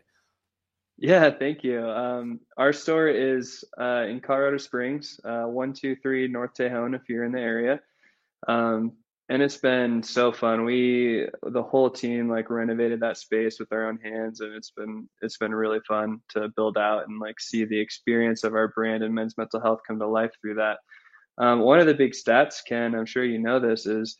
Yeah, 0.97 1.31
thank 1.31 1.63
you. 1.63 1.85
Um, 1.85 2.39
our 2.55 2.71
store 2.71 3.07
is 3.07 3.63
uh, 3.79 4.05
in 4.07 4.21
Colorado 4.21 4.57
Springs, 4.57 5.19
uh, 5.25 5.43
one 5.43 5.73
two 5.73 5.95
three 5.95 6.27
North 6.27 6.53
Tejon. 6.53 6.95
If 6.95 7.09
you're 7.09 7.25
in 7.25 7.31
the 7.31 7.41
area, 7.41 7.79
um, 8.47 8.93
and 9.29 9.41
it's 9.41 9.57
been 9.57 10.03
so 10.03 10.31
fun. 10.31 10.65
We 10.65 11.27
the 11.41 11.63
whole 11.63 11.89
team 11.89 12.29
like 12.29 12.49
renovated 12.49 12.99
that 12.99 13.17
space 13.17 13.59
with 13.59 13.71
our 13.71 13.87
own 13.89 13.97
hands, 13.97 14.41
and 14.41 14.53
it's 14.53 14.71
been 14.71 15.09
it's 15.21 15.37
been 15.37 15.53
really 15.53 15.79
fun 15.87 16.19
to 16.29 16.49
build 16.55 16.77
out 16.77 17.07
and 17.07 17.19
like 17.19 17.39
see 17.39 17.65
the 17.65 17.79
experience 17.79 18.43
of 18.43 18.53
our 18.53 18.67
brand 18.67 19.03
and 19.03 19.13
men's 19.13 19.37
mental 19.37 19.61
health 19.61 19.79
come 19.87 19.99
to 19.99 20.07
life 20.07 20.31
through 20.41 20.55
that. 20.55 20.77
Um, 21.37 21.61
one 21.61 21.79
of 21.79 21.87
the 21.87 21.93
big 21.93 22.11
stats, 22.11 22.57
Ken, 22.67 22.95
I'm 22.95 23.05
sure 23.05 23.23
you 23.23 23.39
know 23.39 23.59
this, 23.59 23.85
is 23.85 24.17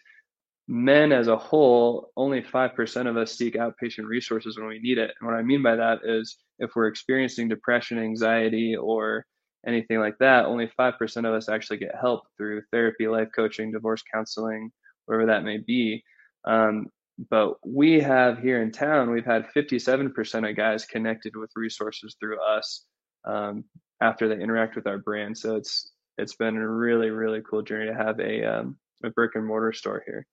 men 0.68 1.12
as 1.12 1.28
a 1.28 1.38
whole, 1.38 2.12
only 2.16 2.42
5% 2.42 3.10
of 3.10 3.18
us 3.18 3.34
seek 3.34 3.56
outpatient 3.56 4.06
resources 4.06 4.58
when 4.58 4.68
we 4.68 4.80
need 4.80 4.98
it. 4.98 5.12
And 5.20 5.30
what 5.30 5.38
I 5.38 5.42
mean 5.42 5.62
by 5.62 5.76
that 5.76 6.00
is 6.04 6.38
if 6.60 6.72
we're 6.76 6.88
experiencing 6.88 7.50
depression, 7.50 8.00
anxiety, 8.00 8.76
or 8.76 9.26
anything 9.68 10.00
like 10.00 10.18
that, 10.20 10.46
only 10.46 10.70
5% 10.80 11.18
of 11.18 11.34
us 11.34 11.50
actually 11.50 11.78
get 11.78 11.96
help 12.00 12.22
through 12.38 12.64
therapy, 12.72 13.08
life 13.08 13.30
coaching, 13.36 13.72
divorce 13.72 14.04
counseling, 14.14 14.72
wherever 15.06 15.28
that 15.28 15.44
may 15.44 15.58
be. 15.58 16.04
Um, 16.46 16.88
but 17.30 17.56
we 17.66 18.00
have 18.00 18.40
here 18.40 18.62
in 18.62 18.72
town, 18.72 19.12
we've 19.12 19.26
had 19.26 19.48
57% 19.56 20.50
of 20.50 20.56
guys 20.56 20.86
connected 20.86 21.36
with 21.36 21.52
resources 21.56 22.16
through 22.20 22.42
us 22.42 22.86
um, 23.26 23.66
after 24.02 24.28
they 24.28 24.42
interact 24.42 24.76
with 24.76 24.88
our 24.88 24.98
brand. 24.98 25.38
So 25.38 25.56
it's 25.56 25.93
it's 26.18 26.36
been 26.36 26.58
a 26.58 26.68
really 26.68 27.10
really 27.10 27.42
cool 27.42 27.62
journey 27.62 27.88
to 27.88 27.96
have 27.96 28.20
a 28.20 28.44
um, 28.44 28.78
a 29.04 29.10
brick 29.10 29.32
and 29.36 29.46
mortar 29.46 29.74
store 29.74 30.04
here. 30.06 30.26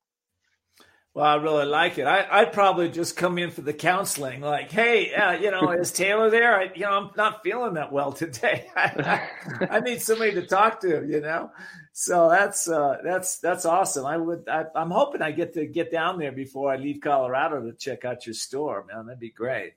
Well, 1.12 1.26
I 1.26 1.35
really 1.37 1.66
like 1.66 1.99
it. 1.99 2.05
I, 2.05 2.24
I'd 2.31 2.53
probably 2.53 2.89
just 2.89 3.16
come 3.16 3.37
in 3.37 3.51
for 3.51 3.62
the 3.62 3.72
counseling. 3.72 4.43
Like, 4.43 4.70
hey, 4.70 5.12
uh, 5.12 5.33
you 5.33 5.51
know, 5.51 5.72
is 5.72 5.91
Taylor 5.93 6.31
there? 6.31 6.55
I, 6.55 6.70
you 6.72 6.83
know, 6.83 6.93
I'm 6.93 7.11
not 7.16 7.43
feeling 7.43 7.74
that 7.74 7.91
well 7.91 8.12
today. 8.12 8.68
I, 8.76 9.28
I, 9.68 9.81
need 9.81 10.03
somebody 10.03 10.35
to 10.35 10.47
talk 10.47 10.81
to. 10.83 11.05
You 11.05 11.20
know, 11.20 11.51
so 11.93 12.28
that's 12.31 12.68
uh, 12.68 12.99
that's 13.03 13.41
that's 13.41 13.64
awesome. 13.64 14.07
I 14.07 14.18
would. 14.18 14.49
I, 14.49 14.66
am 14.76 14.93
hoping 14.93 15.20
I 15.20 15.33
get 15.33 15.55
to 15.55 15.66
get 15.66 15.91
down 15.91 16.16
there 16.16 16.31
before 16.31 16.72
I 16.72 16.76
leave 16.76 17.01
Colorado 17.01 17.61
to 17.62 17.72
check 17.76 18.05
out 18.05 18.24
your 18.24 18.35
store, 18.35 18.87
man. 18.87 19.07
That'd 19.07 19.18
be 19.18 19.31
great. 19.31 19.72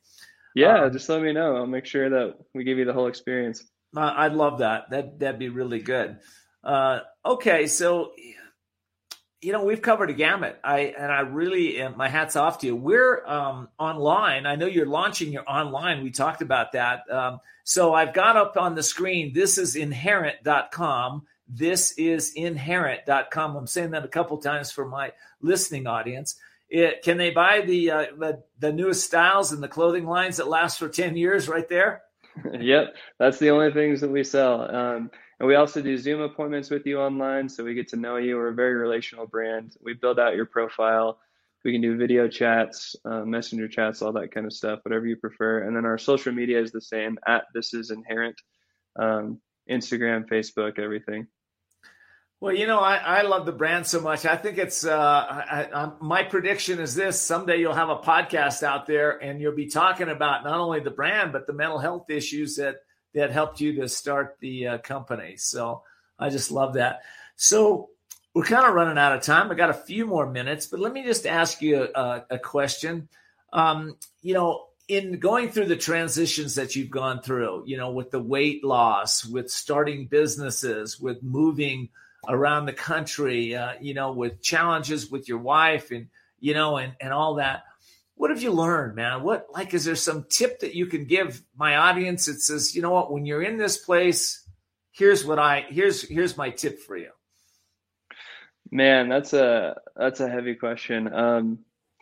Yeah, 0.55 0.83
um, 0.83 0.93
just 0.93 1.09
let 1.09 1.23
me 1.23 1.33
know. 1.33 1.55
I'll 1.55 1.65
make 1.65 1.87
sure 1.87 2.11
that 2.11 2.35
we 2.53 2.63
give 2.63 2.77
you 2.77 2.85
the 2.85 2.93
whole 2.93 3.07
experience. 3.07 3.65
I'd 3.95 4.33
love 4.33 4.59
that. 4.59 4.89
That 4.89 5.19
that'd 5.19 5.39
be 5.39 5.49
really 5.49 5.79
good. 5.79 6.19
Uh, 6.63 7.01
okay, 7.25 7.67
so 7.67 8.11
you 9.41 9.51
know 9.51 9.63
we've 9.63 9.81
covered 9.81 10.09
a 10.09 10.13
gamut. 10.13 10.59
I 10.63 10.93
and 10.97 11.11
I 11.11 11.21
really 11.21 11.79
am, 11.81 11.97
my 11.97 12.09
hats 12.09 12.35
off 12.35 12.59
to 12.59 12.67
you. 12.67 12.75
We're 12.75 13.25
um, 13.25 13.69
online. 13.77 14.45
I 14.45 14.55
know 14.55 14.65
you're 14.65 14.85
launching 14.85 15.31
your 15.31 15.49
online. 15.49 16.03
We 16.03 16.11
talked 16.11 16.41
about 16.41 16.71
that. 16.71 17.09
Um, 17.09 17.39
so 17.63 17.93
I've 17.93 18.13
got 18.13 18.37
up 18.37 18.57
on 18.57 18.75
the 18.75 18.83
screen. 18.83 19.33
This 19.33 19.57
is 19.57 19.75
inherent.com. 19.75 21.23
This 21.47 21.91
is 21.97 22.33
inherent.com. 22.33 23.55
I'm 23.55 23.67
saying 23.67 23.91
that 23.91 24.05
a 24.05 24.09
couple 24.09 24.37
times 24.37 24.71
for 24.71 24.87
my 24.87 25.11
listening 25.41 25.87
audience. 25.87 26.35
It, 26.69 27.03
can 27.03 27.17
they 27.17 27.29
buy 27.29 27.61
the, 27.61 27.91
uh, 27.91 28.05
the 28.17 28.43
the 28.57 28.73
newest 28.73 29.05
styles 29.05 29.51
and 29.51 29.61
the 29.61 29.67
clothing 29.67 30.07
lines 30.07 30.37
that 30.37 30.47
last 30.47 30.79
for 30.79 30.89
ten 30.89 31.15
years 31.15 31.47
right 31.47 31.67
there? 31.69 32.01
Yep, 32.59 32.95
that's 33.19 33.39
the 33.39 33.49
only 33.49 33.71
things 33.71 34.01
that 34.01 34.11
we 34.11 34.23
sell. 34.23 34.61
Um, 34.63 35.11
and 35.39 35.47
we 35.47 35.55
also 35.55 35.81
do 35.81 35.97
Zoom 35.97 36.21
appointments 36.21 36.69
with 36.69 36.85
you 36.85 36.99
online, 36.99 37.49
so 37.49 37.63
we 37.63 37.73
get 37.73 37.89
to 37.89 37.97
know 37.97 38.17
you. 38.17 38.37
We're 38.37 38.49
a 38.49 38.55
very 38.55 38.75
relational 38.75 39.27
brand. 39.27 39.75
We 39.81 39.93
build 39.93 40.19
out 40.19 40.35
your 40.35 40.45
profile. 40.45 41.19
We 41.65 41.71
can 41.71 41.81
do 41.81 41.97
video 41.97 42.27
chats, 42.27 42.95
uh, 43.05 43.23
messenger 43.25 43.67
chats, 43.67 44.01
all 44.01 44.13
that 44.13 44.33
kind 44.33 44.45
of 44.45 44.53
stuff, 44.53 44.79
whatever 44.83 45.05
you 45.05 45.15
prefer. 45.15 45.63
And 45.63 45.75
then 45.75 45.85
our 45.85 45.97
social 45.97 46.33
media 46.33 46.61
is 46.61 46.71
the 46.71 46.81
same 46.81 47.17
at 47.25 47.43
this 47.53 47.73
is 47.73 47.89
inherent, 47.89 48.35
um, 48.99 49.39
Instagram, 49.69 50.27
Facebook, 50.27 50.77
everything. 50.77 51.27
Well, 52.43 52.53
you 52.53 52.67
know, 52.67 52.81
I, 52.81 52.97
I 52.97 53.21
love 53.21 53.45
the 53.45 53.53
brand 53.53 53.87
so 53.87 54.01
much. 54.01 54.25
I 54.25 54.35
think 54.35 54.57
it's 54.57 54.85
uh, 54.85 54.97
I, 54.99 55.69
I, 55.73 55.91
my 56.01 56.23
prediction 56.23 56.79
is 56.79 56.93
this: 56.93 57.21
someday 57.21 57.61
you'll 57.61 57.73
have 57.73 57.87
a 57.87 57.95
podcast 57.95 58.63
out 58.63 58.85
there, 58.85 59.11
and 59.11 59.39
you'll 59.39 59.55
be 59.55 59.67
talking 59.69 60.09
about 60.09 60.43
not 60.43 60.59
only 60.59 60.81
the 60.81 60.91
brand 60.91 61.31
but 61.31 61.47
the 61.47 61.53
mental 61.53 61.79
health 61.79 62.09
issues 62.09 62.57
that 62.57 62.81
that 63.13 63.31
helped 63.31 63.61
you 63.61 63.79
to 63.79 63.87
start 63.87 64.35
the 64.41 64.67
uh, 64.67 64.77
company. 64.79 65.37
So 65.37 65.83
I 66.19 66.27
just 66.29 66.51
love 66.51 66.73
that. 66.73 67.03
So 67.37 67.91
we're 68.33 68.43
kind 68.43 68.67
of 68.67 68.73
running 68.73 68.97
out 68.97 69.15
of 69.15 69.21
time. 69.21 69.49
I 69.49 69.55
got 69.55 69.69
a 69.69 69.73
few 69.73 70.05
more 70.05 70.29
minutes, 70.29 70.65
but 70.65 70.81
let 70.81 70.91
me 70.91 71.05
just 71.05 71.25
ask 71.25 71.61
you 71.61 71.87
a, 71.95 72.25
a 72.29 72.39
question. 72.39 73.07
Um, 73.53 73.95
you 74.21 74.33
know, 74.33 74.65
in 74.89 75.17
going 75.17 75.49
through 75.49 75.67
the 75.67 75.77
transitions 75.77 76.55
that 76.55 76.75
you've 76.75 76.91
gone 76.91 77.21
through, 77.21 77.63
you 77.67 77.77
know, 77.77 77.91
with 77.91 78.11
the 78.11 78.19
weight 78.19 78.65
loss, 78.65 79.23
with 79.23 79.49
starting 79.49 80.07
businesses, 80.07 80.99
with 80.99 81.23
moving 81.23 81.87
around 82.27 82.65
the 82.65 82.73
country, 82.73 83.55
uh, 83.55 83.73
you 83.81 83.93
know, 83.93 84.11
with 84.11 84.41
challenges 84.41 85.09
with 85.09 85.27
your 85.27 85.39
wife 85.39 85.91
and, 85.91 86.07
you 86.39 86.53
know, 86.53 86.77
and, 86.77 86.93
and 87.01 87.13
all 87.13 87.35
that. 87.35 87.63
What 88.15 88.29
have 88.29 88.41
you 88.41 88.51
learned, 88.51 88.95
man? 88.95 89.23
What, 89.23 89.47
like, 89.53 89.73
is 89.73 89.85
there 89.85 89.95
some 89.95 90.25
tip 90.29 90.59
that 90.59 90.75
you 90.75 90.85
can 90.85 91.05
give 91.05 91.41
my 91.57 91.75
audience 91.77 92.27
that 92.27 92.39
says, 92.41 92.75
you 92.75 92.81
know 92.81 92.91
what, 92.91 93.11
when 93.11 93.25
you're 93.25 93.41
in 93.41 93.57
this 93.57 93.77
place, 93.77 94.47
here's 94.91 95.25
what 95.25 95.39
I, 95.39 95.65
here's, 95.69 96.07
here's 96.07 96.37
my 96.37 96.51
tip 96.51 96.79
for 96.79 96.95
you. 96.95 97.09
Man, 98.71 99.09
that's 99.09 99.33
a, 99.33 99.75
that's 99.95 100.19
a 100.19 100.29
heavy 100.29 100.55
question. 100.55 101.13
Um, 101.13 101.59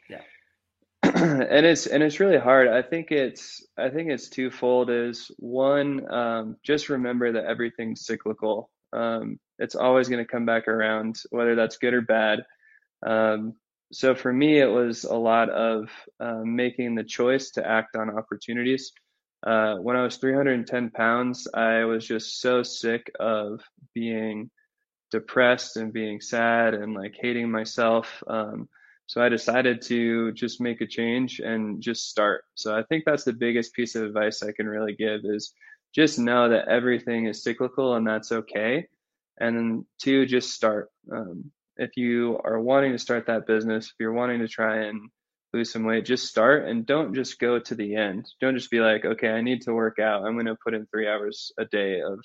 yeah. 0.09 0.21
and 1.03 1.65
it's, 1.65 1.87
and 1.87 2.03
it's 2.03 2.19
really 2.19 2.37
hard. 2.37 2.67
I 2.67 2.81
think 2.81 3.11
it's, 3.11 3.65
I 3.77 3.89
think 3.89 4.09
it's 4.09 4.29
twofold 4.29 4.89
is 4.89 5.31
one, 5.37 6.11
um, 6.13 6.57
just 6.63 6.89
remember 6.89 7.31
that 7.31 7.45
everything's 7.45 8.05
cyclical. 8.05 8.69
Um, 8.93 9.39
it's 9.61 9.75
always 9.75 10.09
going 10.09 10.23
to 10.23 10.29
come 10.29 10.45
back 10.45 10.67
around, 10.67 11.21
whether 11.29 11.55
that's 11.55 11.77
good 11.77 11.93
or 11.93 12.01
bad. 12.01 12.43
Um, 13.05 13.53
so 13.93 14.15
for 14.15 14.33
me, 14.33 14.59
it 14.59 14.69
was 14.69 15.03
a 15.03 15.15
lot 15.15 15.49
of 15.49 15.89
uh, 16.19 16.41
making 16.43 16.95
the 16.95 17.03
choice 17.03 17.51
to 17.51 17.67
act 17.67 17.95
on 17.95 18.17
opportunities. 18.17 18.91
Uh, 19.45 19.75
when 19.75 19.95
I 19.95 20.03
was 20.03 20.17
310 20.17 20.91
pounds, 20.91 21.47
I 21.53 21.85
was 21.85 22.07
just 22.07 22.41
so 22.41 22.63
sick 22.63 23.11
of 23.19 23.61
being 23.93 24.49
depressed 25.11 25.77
and 25.77 25.93
being 25.93 26.21
sad 26.21 26.73
and 26.73 26.93
like 26.93 27.15
hating 27.19 27.51
myself. 27.51 28.23
Um, 28.27 28.67
so 29.07 29.21
I 29.21 29.29
decided 29.29 29.81
to 29.83 30.31
just 30.31 30.61
make 30.61 30.81
a 30.81 30.87
change 30.87 31.39
and 31.39 31.81
just 31.81 32.09
start. 32.09 32.45
So 32.55 32.75
I 32.75 32.83
think 32.83 33.03
that's 33.05 33.25
the 33.25 33.33
biggest 33.33 33.73
piece 33.73 33.95
of 33.95 34.03
advice 34.03 34.41
I 34.41 34.53
can 34.53 34.67
really 34.67 34.95
give 34.95 35.21
is 35.25 35.53
just 35.93 36.17
know 36.17 36.49
that 36.49 36.69
everything 36.69 37.27
is 37.27 37.43
cyclical 37.43 37.95
and 37.95 38.07
that's 38.07 38.31
okay 38.31 38.87
and 39.41 39.57
then 39.57 39.85
two 40.01 40.25
just 40.25 40.53
start 40.53 40.89
um, 41.11 41.51
if 41.77 41.97
you 41.97 42.39
are 42.43 42.61
wanting 42.61 42.91
to 42.91 42.99
start 42.99 43.25
that 43.25 43.47
business 43.47 43.87
if 43.87 43.93
you're 43.99 44.13
wanting 44.13 44.39
to 44.39 44.47
try 44.47 44.83
and 44.83 45.09
lose 45.53 45.71
some 45.71 45.83
weight 45.83 46.05
just 46.05 46.27
start 46.27 46.67
and 46.67 46.85
don't 46.85 47.13
just 47.13 47.39
go 47.39 47.59
to 47.59 47.75
the 47.75 47.95
end. 47.95 48.25
Don't 48.39 48.55
just 48.55 48.71
be 48.71 48.79
like 48.79 49.03
okay 49.03 49.29
i 49.29 49.41
need 49.41 49.61
to 49.63 49.73
work 49.73 49.99
out. 49.99 50.23
I'm 50.23 50.33
going 50.33 50.45
to 50.45 50.55
put 50.63 50.73
in 50.73 50.85
three 50.85 51.07
hours 51.09 51.51
a 51.59 51.65
day 51.65 52.01
of 52.01 52.19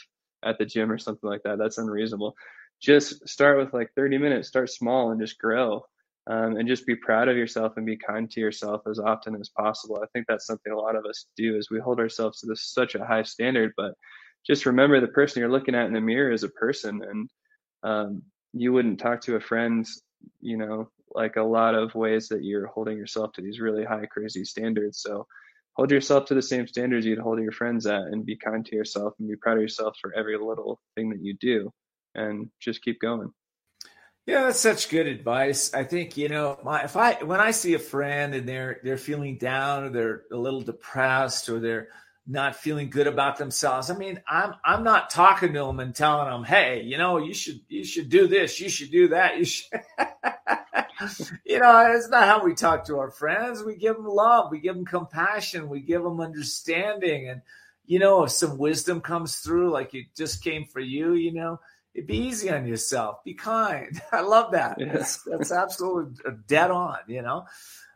at 0.44 0.58
the 0.58 0.66
gym 0.66 0.92
or 0.92 0.98
something 0.98 1.28
like 1.28 1.42
that. 1.44 1.58
That's 1.58 1.78
unreasonable. 1.78 2.34
Just 2.80 3.26
start 3.28 3.58
with 3.58 3.72
like 3.72 3.90
30 3.96 4.18
minutes 4.18 4.48
start 4.48 4.70
small 4.70 5.10
and 5.10 5.20
just 5.20 5.38
grow 5.38 5.84
um, 6.28 6.56
and 6.56 6.68
just 6.68 6.86
be 6.86 6.94
proud 6.94 7.28
of 7.28 7.36
yourself 7.36 7.72
and 7.76 7.86
be 7.86 7.96
kind 7.96 8.30
to 8.30 8.40
yourself 8.40 8.82
as 8.88 8.98
often 8.98 9.34
as 9.40 9.48
possible. 9.48 9.98
I 10.02 10.06
think 10.12 10.26
that's 10.28 10.46
something 10.46 10.72
a 10.72 10.78
lot 10.78 10.96
of 10.96 11.06
us 11.06 11.26
do 11.36 11.56
is 11.56 11.70
we 11.70 11.80
hold 11.80 11.98
ourselves 11.98 12.40
to 12.40 12.46
this 12.46 12.72
such 12.72 12.94
a 12.94 13.04
high 13.04 13.22
standard 13.22 13.72
but 13.76 13.94
just 14.46 14.66
remember 14.66 15.00
the 15.00 15.08
person 15.08 15.40
you're 15.40 15.50
looking 15.50 15.74
at 15.74 15.86
in 15.86 15.92
the 15.92 16.00
mirror 16.00 16.30
is 16.30 16.44
a 16.44 16.48
person 16.48 17.02
and 17.02 17.30
um, 17.82 18.22
you 18.52 18.72
wouldn't 18.72 19.00
talk 19.00 19.20
to 19.22 19.36
a 19.36 19.40
friend 19.40 19.86
you 20.40 20.56
know 20.56 20.88
like 21.14 21.36
a 21.36 21.42
lot 21.42 21.74
of 21.74 21.94
ways 21.94 22.28
that 22.28 22.44
you're 22.44 22.66
holding 22.66 22.96
yourself 22.96 23.32
to 23.32 23.42
these 23.42 23.60
really 23.60 23.84
high 23.84 24.06
crazy 24.06 24.44
standards 24.44 25.00
so 25.00 25.26
hold 25.74 25.90
yourself 25.90 26.24
to 26.26 26.34
the 26.34 26.42
same 26.42 26.66
standards 26.66 27.06
you'd 27.06 27.18
hold 27.18 27.40
your 27.40 27.52
friends 27.52 27.86
at 27.86 28.02
and 28.02 28.26
be 28.26 28.36
kind 28.36 28.64
to 28.66 28.74
yourself 28.74 29.14
and 29.18 29.28
be 29.28 29.36
proud 29.36 29.56
of 29.56 29.62
yourself 29.62 29.96
for 30.00 30.12
every 30.14 30.36
little 30.38 30.80
thing 30.94 31.10
that 31.10 31.22
you 31.22 31.34
do 31.40 31.72
and 32.14 32.50
just 32.60 32.82
keep 32.82 33.00
going 33.00 33.30
Yeah, 34.26 34.42
that's 34.42 34.58
such 34.58 34.88
good 34.88 35.06
advice. 35.06 35.72
I 35.72 35.84
think 35.84 36.16
you 36.16 36.28
know, 36.28 36.58
my, 36.64 36.82
if 36.82 36.96
I 36.96 37.22
when 37.22 37.40
I 37.40 37.52
see 37.52 37.74
a 37.74 37.78
friend 37.78 38.34
and 38.34 38.48
they're 38.48 38.80
they're 38.82 38.98
feeling 38.98 39.38
down 39.38 39.84
or 39.84 39.90
they're 39.90 40.22
a 40.32 40.36
little 40.36 40.62
depressed 40.62 41.48
or 41.48 41.60
they're 41.60 41.88
not 42.26 42.56
feeling 42.56 42.90
good 42.90 43.06
about 43.06 43.36
themselves. 43.36 43.90
I 43.90 43.96
mean, 43.96 44.20
I'm 44.28 44.54
I'm 44.64 44.82
not 44.82 45.10
talking 45.10 45.52
to 45.52 45.60
them 45.60 45.80
and 45.80 45.94
telling 45.94 46.28
them, 46.28 46.44
"Hey, 46.44 46.82
you 46.82 46.98
know, 46.98 47.18
you 47.18 47.32
should 47.34 47.60
you 47.68 47.84
should 47.84 48.08
do 48.08 48.26
this, 48.26 48.60
you 48.60 48.68
should 48.68 48.90
do 48.90 49.08
that, 49.08 49.38
you 49.38 49.44
should." 49.44 49.80
you 51.44 51.60
know, 51.60 51.92
it's 51.94 52.08
not 52.08 52.24
how 52.24 52.44
we 52.44 52.54
talk 52.54 52.86
to 52.86 52.98
our 52.98 53.10
friends. 53.10 53.62
We 53.62 53.76
give 53.76 53.96
them 53.96 54.06
love, 54.06 54.50
we 54.50 54.58
give 54.58 54.74
them 54.74 54.84
compassion, 54.84 55.68
we 55.68 55.80
give 55.80 56.02
them 56.02 56.20
understanding, 56.20 57.28
and 57.28 57.42
you 57.86 58.00
know, 58.00 58.24
if 58.24 58.32
some 58.32 58.58
wisdom 58.58 59.00
comes 59.00 59.36
through, 59.36 59.70
like 59.70 59.94
it 59.94 60.06
just 60.16 60.42
came 60.42 60.64
for 60.64 60.80
you, 60.80 61.14
you 61.14 61.32
know, 61.32 61.60
it'd 61.94 62.08
be 62.08 62.18
easy 62.18 62.50
on 62.50 62.66
yourself. 62.66 63.22
Be 63.24 63.34
kind. 63.34 64.00
I 64.12 64.22
love 64.22 64.52
that. 64.52 64.80
Yeah. 64.80 64.92
That's, 64.92 65.22
that's 65.22 65.52
absolutely 65.52 66.14
uh, 66.26 66.32
dead 66.48 66.72
on. 66.72 66.98
You 67.06 67.22
know. 67.22 67.44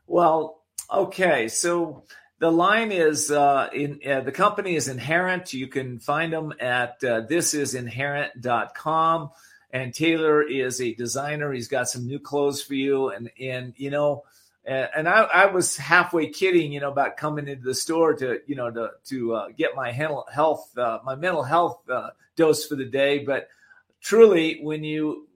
Well, 0.07 0.62
okay, 0.93 1.49
so 1.49 2.05
the 2.41 2.51
line 2.51 2.91
is 2.91 3.30
uh, 3.30 3.68
in 3.72 4.01
uh, 4.05 4.22
the 4.22 4.32
company 4.32 4.74
is 4.74 4.88
inherent. 4.88 5.53
You 5.53 5.68
can 5.68 5.99
find 5.99 6.32
them 6.32 6.55
at 6.59 7.05
uh, 7.05 7.26
thisisinherent.com 7.26 9.30
and 9.72 9.95
taylor 9.95 10.43
is 10.43 10.80
a 10.80 10.95
designer. 10.95 11.53
He's 11.53 11.68
got 11.68 11.88
some 11.88 12.07
new 12.07 12.18
clothes 12.18 12.62
for 12.62 12.74
you. 12.74 13.11
And 13.11 13.30
and 13.38 13.74
you 13.76 13.91
know 13.91 14.24
and 14.64 15.09
I, 15.09 15.22
I 15.22 15.47
was 15.47 15.76
halfway 15.76 16.28
kidding 16.28 16.72
you 16.72 16.80
know 16.80 16.91
about 16.91 17.16
coming 17.16 17.49
into 17.49 17.64
the 17.64 17.74
store 17.74 18.14
to 18.14 18.41
you 18.47 18.57
know 18.57 18.70
to 18.70 18.91
to 19.07 19.34
uh, 19.34 19.49
get 19.57 19.76
my 19.76 19.93
health 19.93 20.78
uh, 20.78 20.99
my 21.05 21.14
mental 21.14 21.43
health 21.43 21.82
uh, 21.91 22.11
dose 22.36 22.66
for 22.66 22.74
the 22.74 22.86
day. 22.86 23.18
But 23.18 23.49
truly 24.01 24.61
when 24.62 24.82
you 24.82 25.28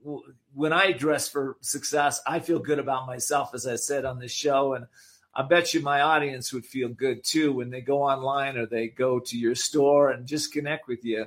when 0.55 0.73
i 0.73 0.91
dress 0.91 1.29
for 1.29 1.55
success 1.61 2.19
i 2.25 2.39
feel 2.39 2.57
good 2.57 2.79
about 2.79 3.05
myself 3.05 3.53
as 3.53 3.67
i 3.67 3.75
said 3.75 4.05
on 4.05 4.17
this 4.17 4.31
show. 4.31 4.73
And 4.73 4.87
I 5.35 5.41
bet 5.41 5.73
you 5.73 5.81
my 5.81 6.01
audience 6.01 6.53
would 6.53 6.65
feel 6.65 6.89
good 6.89 7.23
too 7.23 7.51
when 7.51 7.69
they 7.69 7.81
go 7.81 8.03
online 8.03 8.57
or 8.57 8.65
they 8.65 8.87
go 8.87 9.19
to 9.19 9.37
your 9.37 9.55
store 9.55 10.11
and 10.11 10.25
just 10.25 10.53
connect 10.53 10.87
with 10.87 11.03
you. 11.03 11.25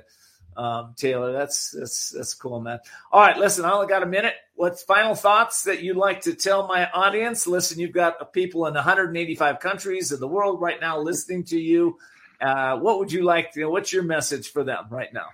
Um, 0.57 0.95
Taylor, 0.97 1.31
that's 1.31 1.71
that's 1.71 2.09
that's 2.09 2.33
cool, 2.33 2.59
man. 2.59 2.79
All 3.11 3.21
right, 3.21 3.37
listen, 3.37 3.65
I 3.65 3.71
only 3.71 3.87
got 3.87 4.03
a 4.03 4.07
minute. 4.07 4.33
What's 4.55 4.83
final 4.83 5.15
thoughts 5.15 5.63
that 5.63 5.83
you'd 5.83 5.95
like 5.95 6.21
to 6.21 6.33
tell 6.33 6.67
my 6.67 6.89
audience? 6.89 7.47
Listen, 7.47 7.79
you've 7.79 7.93
got 7.93 8.33
people 8.33 8.65
in 8.65 8.73
185 8.73 9.59
countries 9.59 10.11
of 10.11 10.19
the 10.19 10.27
world 10.27 10.59
right 10.59 10.81
now 10.81 10.99
listening 10.99 11.43
to 11.45 11.59
you. 11.59 11.97
Uh, 12.41 12.77
what 12.77 12.99
would 12.99 13.11
you 13.11 13.23
like 13.23 13.53
to? 13.53 13.65
What's 13.67 13.93
your 13.93 14.03
message 14.03 14.51
for 14.51 14.63
them 14.63 14.85
right 14.89 15.13
now? 15.13 15.27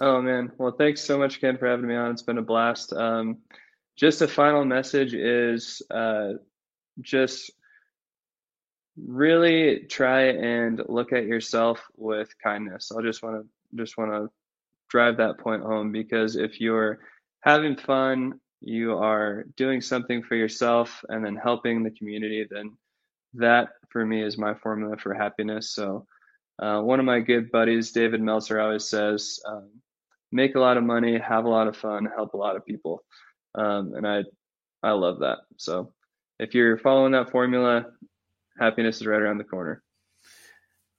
Oh 0.00 0.20
man, 0.20 0.52
well, 0.58 0.72
thanks 0.72 1.00
so 1.00 1.16
much, 1.16 1.40
Ken, 1.40 1.56
for 1.56 1.66
having 1.66 1.86
me 1.86 1.94
on. 1.94 2.10
It's 2.10 2.22
been 2.22 2.38
a 2.38 2.42
blast. 2.42 2.92
Um, 2.92 3.38
just 3.96 4.20
a 4.20 4.28
final 4.28 4.64
message 4.64 5.14
is 5.14 5.80
uh, 5.90 6.32
just 7.00 7.52
really 8.96 9.80
try 9.88 10.28
and 10.28 10.80
look 10.88 11.12
at 11.12 11.26
yourself 11.26 11.80
with 11.96 12.28
kindness. 12.42 12.92
I 12.96 13.02
just 13.02 13.22
want 13.22 13.42
to 13.42 13.76
just 13.76 13.98
want 13.98 14.12
to 14.12 14.30
drive 14.88 15.16
that 15.16 15.38
point 15.38 15.62
home 15.62 15.90
because 15.92 16.36
if 16.36 16.60
you're 16.60 17.00
having 17.40 17.76
fun, 17.76 18.40
you 18.60 18.96
are 18.96 19.44
doing 19.56 19.80
something 19.80 20.22
for 20.22 20.36
yourself 20.36 21.04
and 21.08 21.24
then 21.24 21.36
helping 21.36 21.82
the 21.82 21.90
community, 21.90 22.46
then 22.48 22.76
that 23.34 23.70
for 23.90 24.04
me 24.04 24.22
is 24.22 24.38
my 24.38 24.54
formula 24.54 24.96
for 24.96 25.12
happiness. 25.12 25.70
So, 25.72 26.06
uh, 26.60 26.80
one 26.80 27.00
of 27.00 27.06
my 27.06 27.20
good 27.20 27.50
buddies, 27.50 27.92
David 27.92 28.20
Meltzer, 28.20 28.60
always 28.60 28.88
says, 28.88 29.40
um, 29.46 29.70
"Make 30.32 30.54
a 30.54 30.60
lot 30.60 30.76
of 30.76 30.84
money, 30.84 31.18
have 31.18 31.44
a 31.44 31.48
lot 31.48 31.66
of 31.66 31.76
fun, 31.76 32.06
help 32.06 32.34
a 32.34 32.36
lot 32.38 32.56
of 32.56 32.64
people," 32.64 33.04
um, 33.56 33.94
and 33.94 34.06
I 34.06 34.24
I 34.82 34.92
love 34.92 35.20
that. 35.20 35.38
So, 35.56 35.92
if 36.38 36.54
you're 36.54 36.78
following 36.78 37.12
that 37.12 37.30
formula, 37.30 37.86
happiness 38.58 39.00
is 39.00 39.06
right 39.06 39.20
around 39.20 39.38
the 39.38 39.44
corner. 39.44 39.82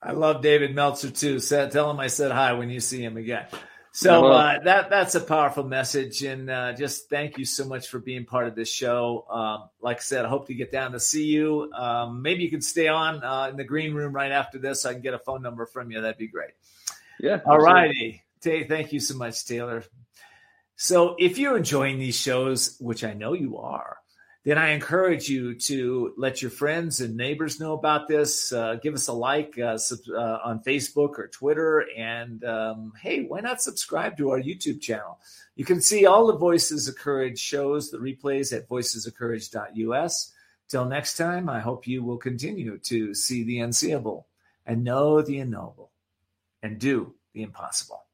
I 0.02 0.12
love 0.12 0.42
David 0.42 0.76
Meltzer 0.76 1.10
too. 1.10 1.40
Said, 1.40 1.72
tell 1.72 1.90
him 1.90 2.00
I 2.00 2.08
said 2.08 2.32
hi 2.32 2.54
when 2.54 2.70
you 2.70 2.80
see 2.80 3.04
him 3.04 3.18
again. 3.18 3.48
So 3.92 4.26
uh, 4.26 4.60
that 4.66 4.90
that's 4.90 5.16
a 5.16 5.22
powerful 5.22 5.64
message, 5.64 6.22
and 6.22 6.50
uh, 6.50 6.74
just 6.74 7.10
thank 7.10 7.38
you 7.38 7.46
so 7.46 7.64
much 7.64 7.88
for 7.88 7.98
being 7.98 8.26
part 8.26 8.46
of 8.46 8.54
this 8.54 8.70
show. 8.70 9.26
Um, 9.30 9.70
like 9.80 9.98
I 9.98 10.02
said, 10.02 10.26
I 10.26 10.28
hope 10.28 10.48
to 10.48 10.54
get 10.54 10.70
down 10.70 10.92
to 10.92 11.00
see 11.00 11.24
you. 11.28 11.72
Um, 11.74 12.22
maybe 12.22 12.44
you 12.44 12.50
can 12.50 12.60
stay 12.60 12.90
on 12.90 13.24
uh, 13.24 13.48
in 13.50 13.56
the 13.56 13.64
green 13.64 13.94
room 13.94 14.12
right 14.12 14.34
after 14.34 14.60
this. 14.60 14.82
So 14.82 14.90
I 14.90 14.94
can 14.94 15.02
get 15.02 15.14
a 15.14 15.20
phone 15.20 15.42
number 15.42 15.66
from 15.66 15.92
you. 15.92 16.02
That'd 16.02 16.18
be 16.18 16.28
great. 16.28 16.52
Yeah. 17.22 17.40
All 17.46 17.58
righty. 17.58 18.22
Thank 18.42 18.92
you 18.92 19.00
so 19.00 19.16
much, 19.16 19.46
Taylor. 19.46 19.86
So 20.76 21.16
if 21.18 21.38
you're 21.38 21.56
enjoying 21.56 21.98
these 21.98 22.20
shows, 22.20 22.76
which 22.82 23.06
I 23.06 23.14
know 23.14 23.32
you 23.32 23.60
are, 23.60 23.98
then 24.46 24.60
I 24.60 24.70
encourage 24.70 25.28
you 25.28 25.56
to 25.56 26.14
let 26.18 26.40
your 26.40 26.52
friends 26.52 27.02
and 27.02 27.18
neighbors 27.18 27.60
know 27.60 27.74
about 27.74 28.08
this. 28.08 28.54
Uh, 28.54 28.76
give 28.76 28.94
us 28.94 29.08
a 29.08 29.14
like 29.14 29.58
uh, 29.58 29.76
sub- 29.80 30.08
uh, 30.16 30.38
on 30.44 30.62
Facebook 30.62 31.18
or 31.18 31.28
Twitter. 31.30 31.86
And 31.98 32.44
um, 32.46 32.94
hey, 33.02 33.24
why 33.24 33.40
not 33.40 33.64
subscribe 33.64 34.16
to 34.18 34.30
our 34.30 34.40
YouTube 34.40 34.82
channel? 34.82 35.18
You 35.56 35.66
can 35.66 35.82
see 35.82 36.06
all 36.06 36.28
the 36.28 36.38
Voices 36.38 36.88
of 36.88 36.96
Courage 36.96 37.40
shows, 37.40 37.90
the 37.90 37.98
replays 37.98 38.56
at 38.56 38.70
voicesofcourage.us. 38.70 40.32
Till 40.68 40.86
next 40.86 41.18
time, 41.18 41.50
I 41.50 41.60
hope 41.60 41.88
you 41.88 42.04
will 42.04 42.18
continue 42.18 42.78
to 42.78 43.16
see 43.16 43.44
the 43.44 43.60
unseeable 43.60 44.28
and 44.64 44.84
know 44.84 45.24
the 45.24 45.40
unknowable 45.40 45.90
and 46.62 46.78
do 46.78 47.16
the 47.34 47.42
impossible. 47.42 48.05